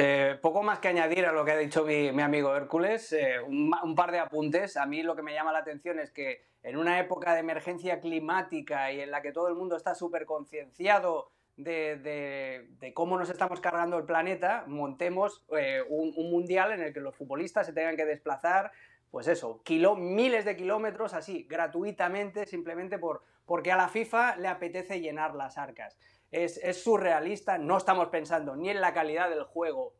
Eh, 0.00 0.38
poco 0.40 0.62
más 0.62 0.78
que 0.78 0.86
añadir 0.86 1.26
a 1.26 1.32
lo 1.32 1.44
que 1.44 1.50
ha 1.50 1.56
dicho 1.56 1.84
mi, 1.84 2.12
mi 2.12 2.22
amigo 2.22 2.54
Hércules, 2.54 3.12
eh, 3.12 3.40
un, 3.40 3.94
par 3.96 4.12
de 4.12 4.20
apuntes. 4.20 4.76
A 4.76 4.86
mí 4.86 5.02
lo 5.02 5.16
que 5.16 5.22
me 5.22 5.34
llama 5.34 5.50
la 5.50 5.58
atención 5.58 5.98
es 5.98 6.12
que 6.12 6.44
en 6.62 6.76
una 6.76 7.00
época 7.00 7.34
de 7.34 7.40
emergencia 7.40 8.00
climática 8.00 8.92
y 8.92 9.00
en 9.00 9.10
la 9.10 9.22
que 9.22 9.32
todo 9.32 9.48
el 9.48 9.56
mundo 9.56 9.74
está 9.74 9.96
súper 9.96 10.24
concienciado 10.24 11.32
de, 11.56 12.68
cómo 12.94 13.18
nos 13.18 13.28
estamos 13.28 13.60
cargando 13.60 13.98
el 13.98 14.04
planeta, 14.04 14.62
montemos 14.68 15.44
eh, 15.56 15.82
un, 15.88 16.12
un, 16.16 16.30
mundial 16.30 16.70
en 16.70 16.82
el 16.82 16.94
que 16.94 17.00
los 17.00 17.16
futbolistas 17.16 17.66
se 17.66 17.72
tengan 17.72 17.96
que 17.96 18.04
desplazar, 18.04 18.70
pues 19.10 19.26
eso, 19.26 19.60
miles 19.96 20.44
de 20.44 20.54
kilómetros 20.54 21.12
así, 21.12 21.42
gratuitamente, 21.50 22.46
simplemente 22.46 23.00
por, 23.00 23.24
porque 23.46 23.72
a 23.72 23.76
la 23.76 23.88
FIFA 23.88 24.36
le 24.36 24.46
apetece 24.46 25.00
llenar 25.00 25.34
las 25.34 25.58
arcas 25.58 25.98
es, 26.30 26.82
surrealista, 26.82 27.58
no 27.58 27.76
estamos 27.76 28.08
pensando 28.08 28.56
ni 28.56 28.70
en 28.70 28.80
la 28.80 28.92
calidad 28.92 29.30
del 29.30 29.44
juego 29.44 29.94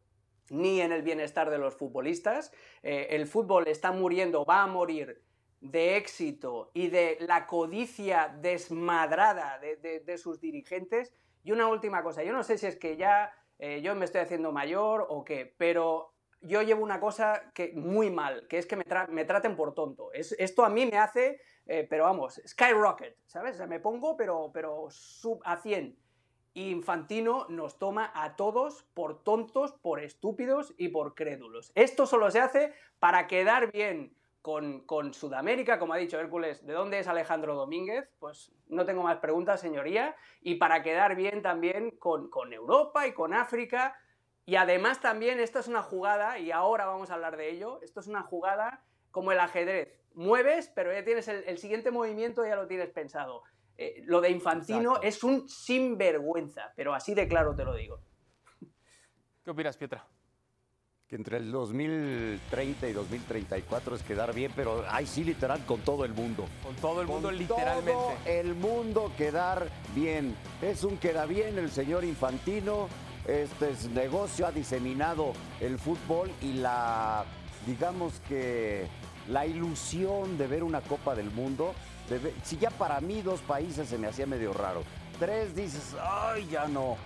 ni 0.50 0.80
en 0.80 0.92
el 0.92 1.02
bienestar 1.02 1.50
de 1.50 1.58
los 1.58 1.76
futbolistas. 1.76 2.52
Eh, 2.82 3.08
el 3.10 3.26
fútbol 3.26 3.68
está 3.68 3.92
muriendo, 3.92 4.44
va 4.44 4.62
a 4.62 4.66
morir 4.66 5.22
de 5.60 5.96
éxito 5.96 6.70
y 6.72 6.88
de 6.88 7.18
la 7.20 7.46
codicia 7.46 8.34
desmadrada 8.40 9.58
de, 9.58 10.00
de, 10.00 10.18
sus 10.18 10.40
dirigentes. 10.40 11.12
Y 11.44 11.52
una 11.52 11.66
última 11.66 12.02
cosa, 12.02 12.22
yo 12.22 12.32
no 12.32 12.42
sé 12.42 12.56
si 12.56 12.66
es 12.66 12.76
que 12.76 12.96
ya 12.96 13.32
eh, 13.58 13.82
yo 13.82 13.94
me 13.94 14.04
estoy 14.04 14.20
haciendo 14.22 14.52
mayor 14.52 15.06
o 15.08 15.24
qué, 15.24 15.54
pero 15.58 16.14
yo 16.40 16.62
llevo 16.62 16.82
una 16.82 17.00
cosa 17.00 17.50
que 17.54 17.72
muy 17.74 18.10
mal, 18.10 18.46
que 18.48 18.58
es 18.58 18.66
que 18.66 18.76
me, 18.76 18.84
tra 18.84 19.06
me 19.08 19.24
traten 19.24 19.56
por 19.56 19.74
tonto. 19.74 20.12
Es, 20.12 20.32
esto 20.38 20.64
a 20.64 20.68
mí 20.68 20.86
me 20.86 20.98
hace, 20.98 21.40
eh, 21.66 21.86
pero 21.88 22.04
vamos, 22.04 22.40
skyrocket, 22.46 23.16
¿sabes? 23.26 23.56
O 23.56 23.58
sea, 23.58 23.66
me 23.66 23.80
pongo, 23.80 24.16
pero, 24.16 24.50
pero 24.52 24.86
sub 24.90 25.40
a 25.44 25.56
100. 25.56 26.07
Infantino 26.54 27.46
nos 27.48 27.78
toma 27.78 28.10
a 28.14 28.36
todos 28.36 28.84
por 28.94 29.22
tontos, 29.22 29.72
por 29.72 30.00
estúpidos 30.00 30.74
y 30.76 30.88
por 30.88 31.14
crédulos. 31.14 31.72
Esto 31.74 32.06
solo 32.06 32.30
se 32.30 32.40
hace 32.40 32.74
para 32.98 33.26
quedar 33.26 33.70
bien 33.72 34.16
con, 34.42 34.80
con, 34.86 35.14
Sudamérica, 35.14 35.78
como 35.78 35.92
ha 35.92 35.98
dicho 35.98 36.18
Hércules, 36.18 36.64
¿de 36.66 36.72
dónde 36.72 36.98
es 36.98 37.08
Alejandro 37.08 37.54
Domínguez? 37.54 38.08
Pues 38.18 38.52
no 38.68 38.84
tengo 38.84 39.02
más 39.02 39.18
preguntas, 39.18 39.60
señoría. 39.60 40.16
Y 40.40 40.54
para 40.56 40.82
quedar 40.82 41.16
bien 41.16 41.42
también 41.42 41.90
con, 41.92 42.30
con 42.30 42.52
Europa 42.52 43.06
y 43.06 43.12
con 43.12 43.34
África. 43.34 43.96
Y 44.46 44.56
además 44.56 45.00
también 45.00 45.40
esto 45.40 45.58
es 45.58 45.68
una 45.68 45.82
jugada, 45.82 46.38
y 46.38 46.50
ahora 46.50 46.86
vamos 46.86 47.10
a 47.10 47.14
hablar 47.14 47.36
de 47.36 47.50
ello, 47.50 47.80
esto 47.82 48.00
es 48.00 48.06
una 48.06 48.22
jugada 48.22 48.82
como 49.10 49.30
el 49.30 49.40
ajedrez. 49.40 50.00
Mueves, 50.14 50.72
pero 50.74 50.90
ya 50.92 51.04
tienes 51.04 51.28
el 51.28 51.58
siguiente 51.58 51.90
movimiento, 51.90 52.46
ya 52.46 52.56
lo 52.56 52.66
tienes 52.66 52.88
pensado. 52.88 53.42
Eh, 53.78 54.02
lo 54.06 54.20
de 54.20 54.30
Infantino 54.30 54.96
Exacto. 54.96 55.06
es 55.06 55.24
un 55.24 55.48
sinvergüenza, 55.48 56.72
pero 56.74 56.92
así 56.94 57.14
de 57.14 57.28
claro 57.28 57.54
te 57.54 57.64
lo 57.64 57.74
digo. 57.74 58.00
¿Qué 59.44 59.50
opinas, 59.50 59.76
Pietra? 59.76 60.06
que 61.08 61.16
entre 61.16 61.38
el 61.38 61.50
2030 61.50 62.86
y 62.86 62.92
2034 62.92 63.96
es 63.96 64.02
quedar 64.02 64.34
bien, 64.34 64.52
pero 64.54 64.84
ay 64.90 65.06
sí, 65.06 65.24
literal, 65.24 65.64
con 65.64 65.80
todo 65.80 66.04
el 66.04 66.12
mundo. 66.12 66.44
Con 66.62 66.76
todo 66.76 67.00
el 67.00 67.06
mundo, 67.06 67.28
con 67.28 67.38
literalmente. 67.38 67.92
Todo 67.92 68.12
el 68.26 68.54
mundo 68.54 69.10
quedar 69.16 69.70
bien. 69.94 70.36
Es 70.60 70.84
un 70.84 70.98
queda 70.98 71.24
bien 71.24 71.58
el 71.58 71.70
señor 71.70 72.04
Infantino. 72.04 72.88
Este 73.26 73.70
es 73.70 73.88
negocio 73.88 74.46
ha 74.46 74.52
diseminado 74.52 75.32
el 75.60 75.78
fútbol 75.78 76.30
y 76.42 76.54
la, 76.54 77.24
digamos 77.66 78.20
que 78.28 78.86
la 79.28 79.46
ilusión 79.46 80.36
de 80.36 80.46
ver 80.46 80.62
una 80.62 80.82
Copa 80.82 81.14
del 81.14 81.30
Mundo. 81.30 81.72
Si 82.42 82.56
ya 82.56 82.70
para 82.70 83.00
mí 83.00 83.22
dos 83.22 83.40
países 83.40 83.88
se 83.88 83.98
me 83.98 84.06
hacía 84.06 84.26
medio 84.26 84.52
raro. 84.52 84.82
Tres 85.18 85.54
dices, 85.54 85.94
ay, 86.00 86.48
ya 86.50 86.66
no. 86.66 86.96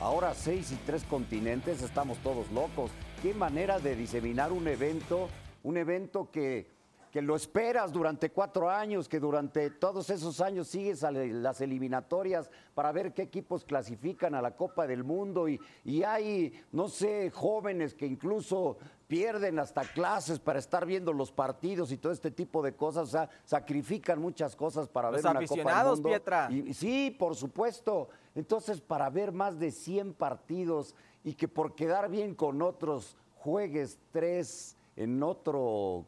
Ahora 0.00 0.34
seis 0.34 0.72
y 0.72 0.76
tres 0.86 1.04
continentes, 1.04 1.82
estamos 1.82 2.18
todos 2.18 2.50
locos 2.52 2.90
qué 3.22 3.34
manera 3.34 3.78
de 3.78 3.96
diseminar 3.96 4.52
un 4.52 4.66
evento, 4.66 5.28
un 5.62 5.76
evento 5.76 6.30
que, 6.30 6.68
que, 7.10 7.22
lo 7.22 7.36
esperas 7.36 7.92
durante 7.92 8.30
cuatro 8.30 8.70
años, 8.70 9.08
que 9.08 9.20
durante 9.20 9.70
todos 9.70 10.10
esos 10.10 10.40
años 10.40 10.68
sigues 10.68 11.04
a 11.04 11.10
las 11.10 11.60
eliminatorias 11.60 12.50
para 12.74 12.92
ver 12.92 13.12
qué 13.12 13.22
equipos 13.22 13.64
clasifican 13.64 14.34
a 14.34 14.42
la 14.42 14.56
Copa 14.56 14.86
del 14.86 15.04
Mundo 15.04 15.48
y, 15.48 15.60
y 15.84 16.02
hay, 16.02 16.52
no 16.72 16.88
sé, 16.88 17.30
jóvenes 17.30 17.94
que 17.94 18.06
incluso 18.06 18.78
pierden 19.10 19.58
hasta 19.58 19.82
clases 19.82 20.38
para 20.38 20.60
estar 20.60 20.86
viendo 20.86 21.12
los 21.12 21.32
partidos 21.32 21.90
y 21.90 21.96
todo 21.96 22.12
este 22.12 22.30
tipo 22.30 22.62
de 22.62 22.76
cosas, 22.76 23.08
o 23.08 23.10
sea, 23.10 23.28
sacrifican 23.44 24.20
muchas 24.20 24.54
cosas 24.54 24.88
para 24.88 25.10
los 25.10 25.20
ver 25.20 25.30
una 25.32 25.46
Copa 25.46 25.82
del 25.82 25.86
Mundo. 25.94 26.08
Pietra. 26.08 26.48
Y, 26.48 26.72
sí, 26.74 27.16
por 27.18 27.34
supuesto. 27.34 28.08
Entonces, 28.36 28.80
para 28.80 29.10
ver 29.10 29.32
más 29.32 29.58
de 29.58 29.72
100 29.72 30.14
partidos 30.14 30.94
y 31.24 31.34
que 31.34 31.48
por 31.48 31.74
quedar 31.74 32.08
bien 32.08 32.36
con 32.36 32.62
otros 32.62 33.16
juegues 33.34 33.98
tres 34.12 34.76
en 34.94 35.22
otro 35.24 36.06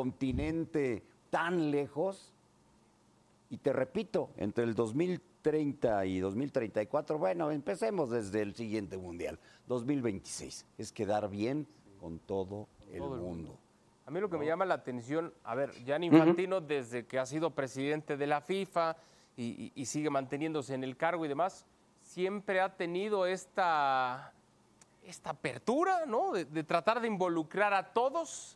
continente 0.00 1.02
tan 1.30 1.70
lejos. 1.70 2.34
Y 3.48 3.56
te 3.56 3.72
repito, 3.72 4.28
entre 4.36 4.64
el 4.64 4.74
2030 4.74 6.04
y 6.04 6.18
2034, 6.20 7.16
bueno, 7.18 7.50
empecemos 7.50 8.10
desde 8.10 8.42
el 8.42 8.54
siguiente 8.54 8.98
Mundial, 8.98 9.38
2026. 9.68 10.66
Es 10.76 10.92
quedar 10.92 11.30
bien 11.30 11.66
con 11.98 12.18
todo 12.18 12.68
el, 12.92 12.98
Todo 12.98 13.14
el 13.14 13.20
mundo. 13.22 13.36
mundo. 13.52 13.58
A 14.04 14.10
mí 14.10 14.20
lo 14.20 14.28
que 14.28 14.36
me 14.36 14.44
llama 14.44 14.66
la 14.66 14.74
atención, 14.74 15.32
a 15.44 15.54
ver, 15.54 15.70
Gianni 15.86 16.06
Infantino, 16.08 16.60
desde 16.60 17.06
que 17.06 17.18
ha 17.18 17.24
sido 17.24 17.50
presidente 17.52 18.18
de 18.18 18.26
la 18.26 18.42
FIFA 18.42 18.96
y, 19.34 19.44
y- 19.44 19.72
y 19.74 19.86
sigue 19.86 20.10
manteniéndose 20.10 20.74
en 20.74 20.84
el 20.84 20.96
cargo 20.96 21.24
y 21.24 21.28
demás, 21.28 21.64
siempre 22.02 22.60
ha 22.60 22.76
tenido 22.76 23.24
esta, 23.26 24.32
esta 25.04 25.30
apertura, 25.30 26.04
¿no? 26.06 26.32
De, 26.32 26.44
de 26.44 26.62
tratar 26.64 27.00
de 27.00 27.08
involucrar 27.08 27.72
a 27.74 27.92
todos, 27.94 28.55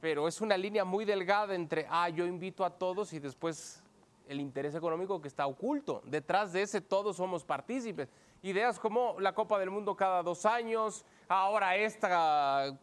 pero 0.00 0.28
es 0.28 0.40
una 0.40 0.56
línea 0.56 0.84
muy 0.84 1.04
delgada 1.04 1.54
entre, 1.54 1.86
ah, 1.90 2.08
yo 2.08 2.26
invito 2.26 2.64
a 2.64 2.70
todos 2.70 3.12
y 3.12 3.18
después 3.18 3.82
el 4.28 4.40
interés 4.40 4.74
económico 4.74 5.20
que 5.20 5.28
está 5.28 5.46
oculto. 5.46 6.02
Detrás 6.04 6.52
de 6.52 6.62
ese 6.62 6.80
todos 6.80 7.16
somos 7.16 7.44
partícipes. 7.44 8.08
Ideas 8.42 8.78
como 8.78 9.18
la 9.18 9.34
Copa 9.34 9.58
del 9.58 9.70
Mundo 9.70 9.96
cada 9.96 10.22
dos 10.22 10.46
años, 10.46 11.04
ahora 11.28 11.76
esta 11.76 12.78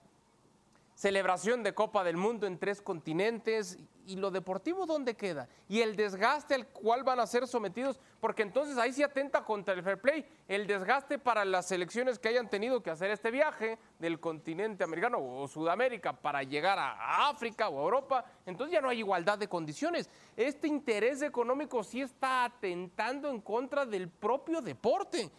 celebración 0.96 1.64
de 1.64 1.74
Copa 1.74 2.04
del 2.04 2.18
Mundo 2.18 2.48
en 2.48 2.58
tres 2.58 2.82
continentes 2.82 3.78
y 4.06 4.16
lo 4.16 4.32
deportivo 4.32 4.86
dónde 4.86 5.16
queda 5.16 5.48
y 5.68 5.82
el 5.82 5.96
desgaste 5.96 6.56
al 6.56 6.68
cual 6.68 7.04
van 7.04 7.20
a 7.20 7.28
ser 7.28 7.48
sometidos 7.48 8.00
porque 8.20 8.44
entonces 8.44 8.78
ahí 8.78 8.94
sí 8.94 9.04
atenta 9.04 9.44
contra 9.44 9.74
el 9.74 9.84
fair 9.84 10.00
play 10.00 10.26
el 10.48 10.68
desgaste 10.68 11.20
para 11.20 11.46
las 11.46 11.68
selecciones 11.68 12.20
que 12.20 12.30
hayan 12.30 12.50
tenido 12.50 12.82
que 12.82 12.92
hacer 12.92 13.12
este 13.12 13.32
viaje 13.32 13.78
del 14.00 14.20
continente 14.20 14.84
americano 14.84 15.18
o 15.20 15.48
Sudamérica 15.48 16.14
para 16.14 16.44
llegar 16.44 16.80
a, 16.80 16.92
a 16.94 17.30
África 17.30 17.70
o 17.70 17.80
a 17.80 17.84
Europa 17.84 18.26
entonces 18.46 18.74
ya 18.74 18.82
no 18.82 18.90
hay 18.90 19.00
igualdad 19.00 19.38
de 19.38 19.48
condiciones. 19.48 20.10
Este 20.36 20.68
interés 20.68 21.22
económico 21.22 21.84
sí 21.84 22.02
está 22.02 22.46
atentando 22.46 23.30
en 23.30 23.42
contra 23.42 23.86
del 23.86 24.10
propio 24.10 24.62
deporte 24.62 25.32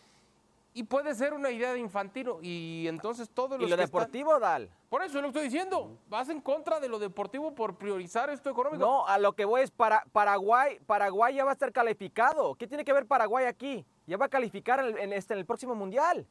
y 0.77 0.83
puede 0.85 1.15
ser 1.15 1.33
una 1.33 1.51
idea 1.51 1.73
de 1.73 1.79
infantino 1.79 2.39
y 2.43 2.87
entonces 2.87 3.31
todos 3.31 3.59
¿Y 3.59 3.63
los 3.63 3.71
lo 3.71 3.77
que 3.77 3.83
están- 3.85 3.99
deportivo, 4.01 4.39
Dal? 4.39 4.71
por 4.91 5.03
eso 5.03 5.21
lo 5.23 5.29
estoy 5.29 5.45
diciendo. 5.45 5.99
Vas 6.09 6.29
en 6.29 6.41
contra 6.41 6.79
de 6.81 6.89
lo 6.89 6.99
deportivo 6.99 7.55
por 7.55 7.77
priorizar 7.77 8.29
esto 8.31 8.51
económico. 8.51 8.85
No, 8.85 9.07
a 9.07 9.17
lo 9.19 9.33
que 9.35 9.45
voy 9.47 9.63
es 9.63 9.71
para 9.71 10.05
Paraguay. 10.13 10.79
Paraguay 10.87 11.35
ya 11.35 11.45
va 11.45 11.51
a 11.51 11.55
estar 11.55 11.73
calificado. 11.73 12.55
¿Qué 12.57 12.67
tiene 12.67 12.85
que 12.85 12.93
ver 12.93 13.07
Paraguay 13.07 13.47
aquí? 13.47 13.87
Ya 14.07 14.17
va 14.19 14.27
a 14.27 14.29
calificar 14.29 14.85
en 14.85 15.13
este, 15.13 15.33
en 15.35 15.41
el 15.41 15.47
próximo 15.47 15.75
mundial. 15.75 16.27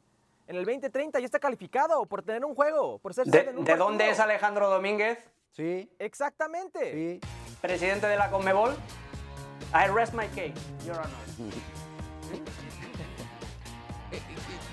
En 0.46 0.54
el 0.54 0.64
2030 0.64 1.18
ya 1.18 1.24
está 1.26 1.40
calificado 1.40 2.06
por 2.06 2.22
tener 2.22 2.44
un 2.44 2.54
juego, 2.54 2.98
por 3.00 3.12
ser 3.14 3.26
¿De, 3.26 3.40
en 3.40 3.58
un 3.58 3.64
de 3.64 3.74
dónde 3.76 4.08
es 4.10 4.20
Alejandro 4.20 4.70
Domínguez? 4.70 5.18
Sí, 5.50 5.90
Exactamente. 5.98 6.92
sí. 6.92 7.20
Presidente 7.60 8.06
de 8.06 8.16
la 8.16 8.30
Conmebol. 8.30 8.76
I 9.74 9.88
rest 9.92 10.14
my 10.14 10.28
case, 10.28 10.54
Your 10.86 10.96
Honor. 10.96 11.10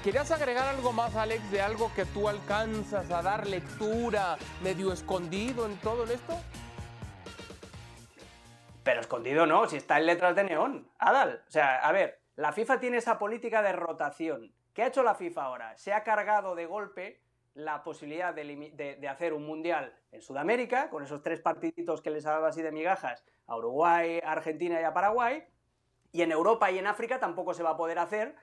¿Querías 0.03 0.29
agregar 0.31 0.67
algo 0.67 0.91
más, 0.91 1.15
Alex, 1.15 1.49
de 1.49 1.61
algo 1.61 1.89
que 1.95 2.03
tú 2.05 2.27
alcanzas 2.27 3.09
a 3.09 3.21
dar 3.21 3.47
lectura 3.47 4.37
medio 4.61 4.91
escondido 4.91 5.65
en 5.65 5.77
todo 5.77 6.03
esto? 6.03 6.33
Pero 8.83 8.99
escondido 8.99 9.45
no, 9.45 9.65
si 9.69 9.77
está 9.77 9.97
en 9.99 10.07
letras 10.07 10.35
de 10.35 10.43
neón. 10.43 10.89
Adal, 10.99 11.41
o 11.47 11.51
sea, 11.51 11.79
a 11.79 11.91
ver, 11.93 12.19
la 12.35 12.51
FIFA 12.51 12.81
tiene 12.81 12.97
esa 12.97 13.17
política 13.17 13.61
de 13.61 13.71
rotación. 13.71 14.53
¿Qué 14.73 14.83
ha 14.83 14.87
hecho 14.87 15.03
la 15.03 15.15
FIFA 15.15 15.43
ahora? 15.43 15.77
Se 15.77 15.93
ha 15.93 16.03
cargado 16.03 16.53
de 16.53 16.65
golpe 16.65 17.21
la 17.53 17.83
posibilidad 17.83 18.33
de, 18.33 18.97
de- 18.99 19.07
hacer 19.07 19.31
un 19.33 19.45
mundial 19.45 19.95
en 20.11 20.21
Sudamérica, 20.21 20.89
con 20.89 21.03
esos 21.03 21.21
tres 21.21 21.39
partiditos 21.39 22.01
que 22.01 22.09
les 22.09 22.25
ha 22.25 22.31
dado 22.31 22.47
así 22.47 22.61
de 22.61 22.71
migajas 22.73 23.23
a 23.47 23.55
Uruguay, 23.55 24.19
Argentina 24.25 24.81
y 24.81 24.83
a 24.83 24.93
Paraguay, 24.93 25.45
y 26.11 26.23
en 26.23 26.31
Europa 26.33 26.71
y 26.71 26.79
en 26.79 26.87
África 26.87 27.19
tampoco 27.19 27.53
se 27.53 27.63
va 27.63 27.71
a 27.71 27.77
poder 27.77 27.99
hacer 27.99 28.35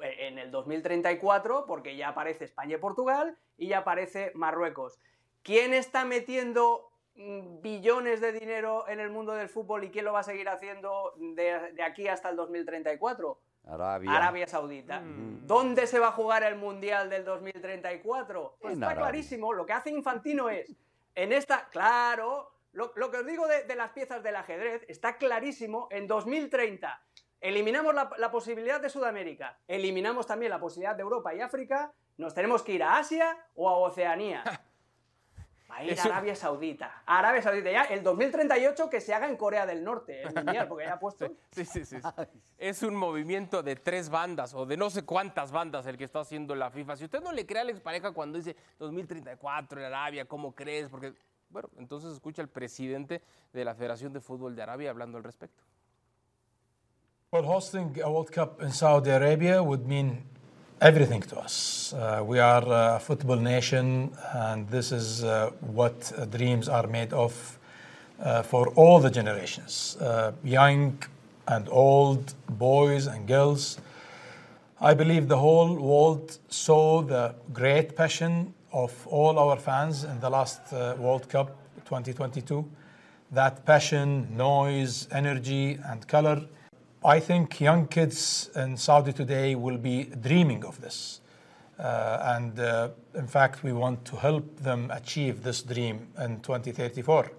en 0.00 0.38
el 0.38 0.50
2034 0.50 1.66
porque 1.66 1.96
ya 1.96 2.08
aparece 2.08 2.44
España 2.44 2.76
y 2.76 2.80
Portugal 2.80 3.36
y 3.56 3.68
ya 3.68 3.78
aparece 3.78 4.32
Marruecos. 4.34 4.98
¿Quién 5.42 5.74
está 5.74 6.04
metiendo 6.04 6.90
mm, 7.14 7.60
billones 7.60 8.20
de 8.20 8.32
dinero 8.32 8.88
en 8.88 9.00
el 9.00 9.10
mundo 9.10 9.32
del 9.32 9.48
fútbol 9.48 9.84
y 9.84 9.90
quién 9.90 10.04
lo 10.04 10.12
va 10.12 10.20
a 10.20 10.24
seguir 10.24 10.48
haciendo 10.48 11.14
de, 11.18 11.72
de 11.72 11.82
aquí 11.82 12.08
hasta 12.08 12.30
el 12.30 12.36
2034? 12.36 13.40
Arabia. 13.64 14.10
Arabia 14.16 14.46
Saudita. 14.46 15.00
Mm. 15.00 15.46
¿Dónde 15.46 15.86
se 15.86 15.98
va 15.98 16.08
a 16.08 16.12
jugar 16.12 16.42
el 16.42 16.56
Mundial 16.56 17.08
del 17.10 17.24
2034? 17.24 18.56
Pues 18.60 18.74
está 18.74 18.86
Arabia. 18.86 19.02
clarísimo. 19.02 19.52
Lo 19.52 19.66
que 19.66 19.72
hace 19.72 19.90
Infantino 19.90 20.48
es, 20.50 20.74
en 21.14 21.32
esta, 21.32 21.68
claro, 21.68 22.52
lo, 22.72 22.92
lo 22.96 23.10
que 23.10 23.18
os 23.18 23.26
digo 23.26 23.46
de, 23.46 23.64
de 23.64 23.76
las 23.76 23.90
piezas 23.90 24.22
del 24.22 24.34
ajedrez, 24.36 24.84
está 24.88 25.16
clarísimo, 25.16 25.86
en 25.90 26.06
2030 26.08 27.00
eliminamos 27.42 27.94
la, 27.94 28.10
la 28.16 28.30
posibilidad 28.30 28.80
de 28.80 28.88
Sudamérica, 28.88 29.58
eliminamos 29.68 30.26
también 30.26 30.50
la 30.50 30.60
posibilidad 30.60 30.96
de 30.96 31.02
Europa 31.02 31.34
y 31.34 31.40
África, 31.40 31.92
nos 32.16 32.32
tenemos 32.32 32.62
que 32.62 32.72
ir 32.72 32.82
a 32.82 32.98
Asia 32.98 33.36
o 33.54 33.68
a 33.68 33.76
Oceanía. 33.76 34.44
A 35.74 35.84
ir 35.84 35.98
a 35.98 36.02
Arabia 36.02 36.36
Saudita. 36.36 37.02
A 37.06 37.20
Arabia 37.20 37.40
Saudita. 37.40 37.72
Ya 37.72 37.84
el 37.84 38.02
2038 38.02 38.90
que 38.90 39.00
se 39.00 39.14
haga 39.14 39.26
en 39.26 39.38
Corea 39.38 39.64
del 39.64 39.82
Norte, 39.82 40.22
el 40.22 40.34
mundial, 40.34 40.68
porque 40.68 40.84
ya 40.84 40.92
ha 40.92 40.98
puesto. 40.98 41.32
Sí, 41.50 41.64
sí, 41.64 41.86
sí. 41.86 41.96
sí. 42.00 42.40
Es 42.58 42.82
un 42.82 42.94
movimiento 42.94 43.62
de 43.62 43.76
tres 43.76 44.10
bandas 44.10 44.52
o 44.52 44.66
de 44.66 44.76
no 44.76 44.90
sé 44.90 45.02
cuántas 45.04 45.50
bandas 45.50 45.86
el 45.86 45.96
que 45.96 46.04
está 46.04 46.20
haciendo 46.20 46.54
la 46.54 46.70
FIFA. 46.70 46.96
Si 46.96 47.04
usted 47.04 47.22
no 47.22 47.32
le 47.32 47.46
cree 47.46 47.60
a 47.60 47.62
Alex 47.62 47.80
Pareja 47.80 48.12
cuando 48.12 48.36
dice 48.36 48.54
2034 48.78 49.80
en 49.80 49.86
Arabia, 49.86 50.26
¿cómo 50.26 50.54
crees? 50.54 50.90
Porque, 50.90 51.14
bueno, 51.48 51.70
entonces 51.78 52.12
escucha 52.12 52.42
al 52.42 52.48
presidente 52.48 53.22
de 53.54 53.64
la 53.64 53.74
Federación 53.74 54.12
de 54.12 54.20
Fútbol 54.20 54.54
de 54.54 54.62
Arabia 54.62 54.90
hablando 54.90 55.16
al 55.16 55.24
respecto. 55.24 55.62
Well, 57.32 57.44
hosting 57.44 57.98
a 58.04 58.12
World 58.12 58.30
Cup 58.30 58.60
in 58.60 58.72
Saudi 58.72 59.08
Arabia 59.08 59.62
would 59.62 59.88
mean 59.88 60.22
everything 60.82 61.22
to 61.22 61.38
us. 61.38 61.94
Uh, 61.94 62.22
we 62.22 62.38
are 62.38 62.62
a 62.66 63.00
football 63.00 63.36
nation, 63.36 64.12
and 64.34 64.68
this 64.68 64.92
is 64.92 65.24
uh, 65.24 65.50
what 65.62 66.12
uh, 66.14 66.26
dreams 66.26 66.68
are 66.68 66.86
made 66.86 67.14
of 67.14 67.58
uh, 68.20 68.42
for 68.42 68.68
all 68.76 69.00
the 69.00 69.10
generations 69.10 69.96
uh, 70.02 70.32
young 70.44 71.02
and 71.48 71.70
old, 71.70 72.34
boys 72.50 73.06
and 73.06 73.26
girls. 73.26 73.78
I 74.78 74.92
believe 74.92 75.26
the 75.28 75.38
whole 75.38 75.74
world 75.74 76.36
saw 76.50 77.00
the 77.00 77.34
great 77.54 77.96
passion 77.96 78.52
of 78.74 78.92
all 79.06 79.38
our 79.38 79.56
fans 79.56 80.04
in 80.04 80.20
the 80.20 80.28
last 80.28 80.70
uh, 80.74 80.96
World 80.98 81.30
Cup 81.30 81.56
2022. 81.86 82.62
that 83.30 83.64
passion, 83.64 84.28
noise, 84.36 85.08
energy, 85.10 85.78
and 85.86 86.06
color. 86.06 86.42
I 87.04 87.18
think 87.18 87.60
young 87.60 87.88
kids 87.88 88.48
in 88.54 88.76
Saudi 88.76 89.12
today 89.12 89.56
will 89.56 89.76
be 89.76 90.04
dreaming 90.04 90.64
of 90.64 90.80
this. 90.80 91.20
Uh, 91.76 92.36
and 92.36 92.60
uh, 92.60 92.90
in 93.16 93.26
fact, 93.26 93.64
we 93.64 93.72
want 93.72 94.04
to 94.04 94.16
help 94.16 94.56
them 94.60 94.88
achieve 94.92 95.42
this 95.42 95.62
dream 95.62 96.06
in 96.20 96.40
2034. 96.42 97.32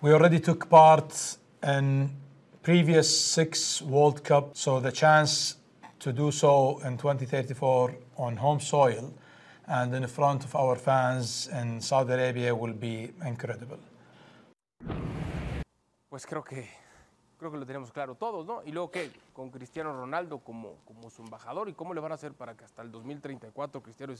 We 0.00 0.12
already 0.12 0.38
took 0.38 0.68
part 0.68 1.38
in 1.60 2.10
previous 2.62 3.08
six 3.10 3.82
World 3.82 4.22
Cup, 4.22 4.56
so 4.56 4.78
the 4.78 4.92
chance 4.92 5.56
to 5.98 6.12
do 6.12 6.30
so 6.30 6.78
in 6.84 6.96
2034 6.96 7.92
on 8.16 8.36
home 8.36 8.60
soil 8.60 9.12
and 9.66 9.92
in 9.92 10.06
front 10.06 10.44
of 10.44 10.54
our 10.54 10.76
fans 10.76 11.48
in 11.48 11.80
Saudi 11.80 12.12
Arabia 12.12 12.54
will 12.54 12.74
be 12.74 13.10
incredible. 13.26 13.78
Pues 16.08 16.26
creo 16.26 16.44
que 16.44 16.68
creo 17.40 17.50
que 17.50 17.56
lo 17.56 17.64
tenemos 17.66 17.90
claro 17.90 18.14
todos, 18.14 18.46
¿no? 18.46 18.62
Y 18.64 18.70
luego 18.70 18.90
qué, 18.90 19.10
con 19.32 19.50
Cristiano 19.50 19.94
Ronaldo 19.94 20.40
como, 20.40 20.76
como 20.84 21.08
su 21.08 21.22
embajador 21.22 21.70
y 21.70 21.72
cómo 21.72 21.94
le 21.94 22.00
van 22.00 22.12
a 22.12 22.16
hacer 22.16 22.34
para 22.34 22.54
que 22.54 22.64
hasta 22.64 22.82
el 22.82 22.92
2034 22.92 23.82
Cristiano 23.82 24.12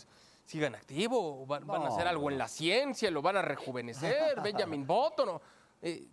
sigan 0.47 0.75
activo, 0.75 1.45
van, 1.45 1.67
van 1.67 1.83
a 1.83 1.89
hacer 1.89 2.09
algo 2.09 2.31
en 2.31 2.39
la 2.39 2.49
ciencia, 2.49 3.11
lo 3.11 3.21
van 3.21 3.37
a 3.37 3.43
rejuvenecer, 3.43 4.41
Benjamin 4.43 4.87
Button, 4.87 5.27
¿no? 5.27 5.43
Eh, 5.83 6.09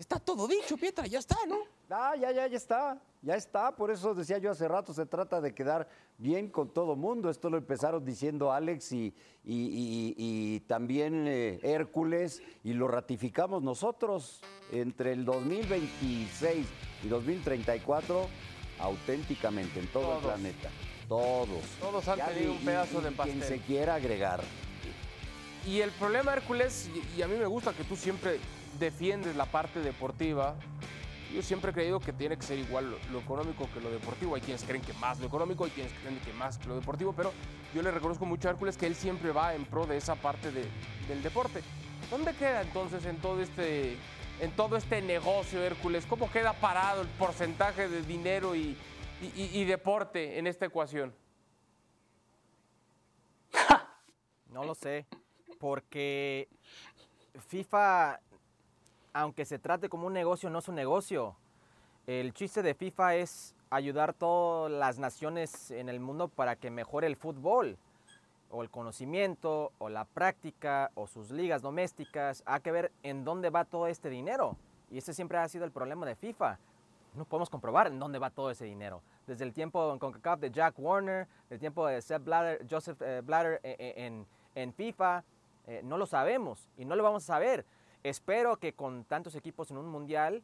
está 0.00 0.18
todo 0.18 0.48
dicho, 0.48 0.76
Pietra, 0.76 1.06
ya 1.06 1.18
está, 1.18 1.36
¿no? 1.46 1.58
Ah, 1.90 2.14
ya, 2.18 2.32
ya, 2.32 2.46
ya 2.46 2.56
está. 2.56 2.98
Ya 3.22 3.34
está. 3.36 3.76
Por 3.76 3.90
eso 3.90 4.14
decía 4.14 4.38
yo 4.38 4.50
hace 4.50 4.66
rato, 4.66 4.94
se 4.94 5.04
trata 5.04 5.40
de 5.42 5.54
quedar 5.54 5.88
bien 6.16 6.48
con 6.48 6.70
todo 6.72 6.96
mundo. 6.96 7.28
Esto 7.28 7.50
lo 7.50 7.58
empezaron 7.58 8.02
diciendo 8.04 8.50
Alex 8.50 8.92
y, 8.92 9.14
y- 9.44 9.54
y- 9.54 10.14
y 10.16 10.60
también 10.60 11.26
eh, 11.28 11.60
Hércules 11.62 12.42
y 12.64 12.72
lo 12.72 12.88
ratificamos 12.88 13.62
nosotros. 13.62 14.40
Entre 14.72 15.12
el 15.12 15.24
2026 15.24 16.66
y 17.04 17.08
2034, 17.08 18.26
auténticamente 18.78 19.80
en 19.80 19.86
todo 19.88 20.04
Todos. 20.04 20.16
el 20.16 20.22
planeta. 20.30 20.70
Todos. 21.08 21.64
Todos 21.80 22.08
han 22.08 22.18
Ya 22.18 22.28
tenido 22.28 22.52
un 22.52 22.58
pedazo 22.64 23.00
y- 23.00 23.02
de 23.02 23.10
y 23.10 23.14
Quien 23.14 23.16
pastel. 23.38 23.42
se 23.42 23.58
quiera 23.58 23.96
agregar. 23.96 24.40
Y 25.66 25.80
el 25.80 25.90
problema, 25.90 26.32
Hércules, 26.32 26.88
y, 26.94 27.18
y 27.18 27.22
a 27.22 27.28
mí 27.28 27.36
me 27.36 27.44
gusta 27.46 27.72
que 27.74 27.84
tú 27.84 27.96
siempre 27.96 28.38
defiendes 28.80 29.36
la 29.36 29.44
parte 29.46 29.80
deportiva. 29.80 30.56
Yo 31.32 31.42
siempre 31.42 31.70
he 31.70 31.74
creído 31.74 32.00
que 32.00 32.12
tiene 32.12 32.36
que 32.36 32.42
ser 32.42 32.58
igual 32.58 32.90
lo, 32.90 32.98
lo 33.12 33.20
económico 33.20 33.68
que 33.72 33.80
lo 33.80 33.90
deportivo. 33.92 34.34
Hay 34.34 34.40
quienes 34.40 34.64
creen 34.64 34.82
que 34.82 34.92
más 34.94 35.20
lo 35.20 35.26
económico, 35.28 35.64
hay 35.64 35.70
quienes 35.70 35.92
creen 35.92 36.18
que 36.24 36.32
más 36.32 36.64
lo 36.66 36.74
deportivo, 36.74 37.12
pero 37.12 37.32
yo 37.72 37.82
le 37.82 37.92
reconozco 37.92 38.26
mucho 38.26 38.48
a 38.48 38.50
Hércules 38.50 38.76
que 38.76 38.86
él 38.88 38.96
siempre 38.96 39.30
va 39.30 39.54
en 39.54 39.64
pro 39.64 39.86
de 39.86 39.96
esa 39.96 40.16
parte 40.16 40.50
de- 40.50 40.66
del 41.06 41.22
deporte. 41.22 41.60
¿Dónde 42.10 42.34
queda 42.34 42.62
entonces 42.62 43.04
en 43.04 43.16
todo 43.18 43.40
este 43.40 43.96
en 44.40 44.50
todo 44.52 44.76
este 44.78 45.02
negocio, 45.02 45.62
Hércules? 45.62 46.06
¿Cómo 46.06 46.30
queda 46.32 46.54
parado 46.54 47.02
el 47.02 47.08
porcentaje 47.08 47.88
de 47.90 48.00
dinero 48.02 48.56
y- 48.56 48.74
y- 49.36 49.50
y 49.60 49.64
deporte 49.66 50.38
en 50.38 50.46
esta 50.48 50.64
ecuación? 50.66 51.14
No 54.48 54.64
lo 54.64 54.74
sé, 54.74 55.06
porque 55.60 56.48
FIFA, 57.48 58.18
aunque 59.12 59.44
se 59.44 59.58
trate 59.58 59.88
como 59.88 60.06
un 60.06 60.12
negocio, 60.12 60.50
no 60.50 60.60
es 60.60 60.68
un 60.68 60.74
negocio. 60.74 61.36
El 62.06 62.32
chiste 62.32 62.62
de 62.62 62.74
FIFA 62.74 63.16
es 63.16 63.54
ayudar 63.70 64.10
a 64.10 64.12
todas 64.12 64.72
las 64.72 64.98
naciones 64.98 65.70
en 65.70 65.88
el 65.88 66.00
mundo 66.00 66.28
para 66.28 66.56
que 66.56 66.70
mejore 66.70 67.06
el 67.06 67.16
fútbol, 67.16 67.78
o 68.50 68.62
el 68.62 68.70
conocimiento, 68.70 69.72
o 69.78 69.88
la 69.88 70.04
práctica, 70.04 70.90
o 70.94 71.06
sus 71.06 71.30
ligas 71.30 71.62
domésticas. 71.62 72.42
Hay 72.46 72.60
que 72.60 72.72
ver 72.72 72.92
en 73.02 73.24
dónde 73.24 73.50
va 73.50 73.64
todo 73.64 73.86
este 73.86 74.10
dinero. 74.10 74.56
Y 74.90 74.98
ese 74.98 75.14
siempre 75.14 75.38
ha 75.38 75.48
sido 75.48 75.64
el 75.64 75.70
problema 75.70 76.04
de 76.04 76.16
FIFA. 76.16 76.58
No 77.14 77.24
podemos 77.24 77.48
comprobar 77.48 77.86
en 77.86 77.98
dónde 77.98 78.18
va 78.18 78.30
todo 78.30 78.50
ese 78.50 78.64
dinero. 78.64 79.02
Desde 79.26 79.44
el 79.44 79.52
tiempo 79.52 79.92
en 79.92 79.98
CONCACAF 79.98 80.40
de 80.40 80.50
Jack 80.50 80.74
Warner, 80.78 81.28
del 81.48 81.60
tiempo 81.60 81.86
de 81.86 82.02
Sepp 82.02 82.24
Blatter, 82.24 82.66
Joseph 82.68 83.00
eh, 83.02 83.20
Blatter 83.24 83.60
eh, 83.62 83.76
eh, 83.78 84.24
en, 84.54 84.72
FIFA, 84.72 85.22
no 85.84 85.96
lo 85.96 86.06
sabemos 86.06 86.68
y 86.76 86.84
no 86.84 86.96
lo 86.96 87.04
vamos 87.04 87.22
a 87.22 87.26
saber. 87.26 87.64
Espero 88.02 88.56
que 88.56 88.72
con 88.72 89.04
tantos 89.04 89.34
equipos 89.34 89.70
en 89.70 89.76
un 89.76 89.86
mundial 89.88 90.42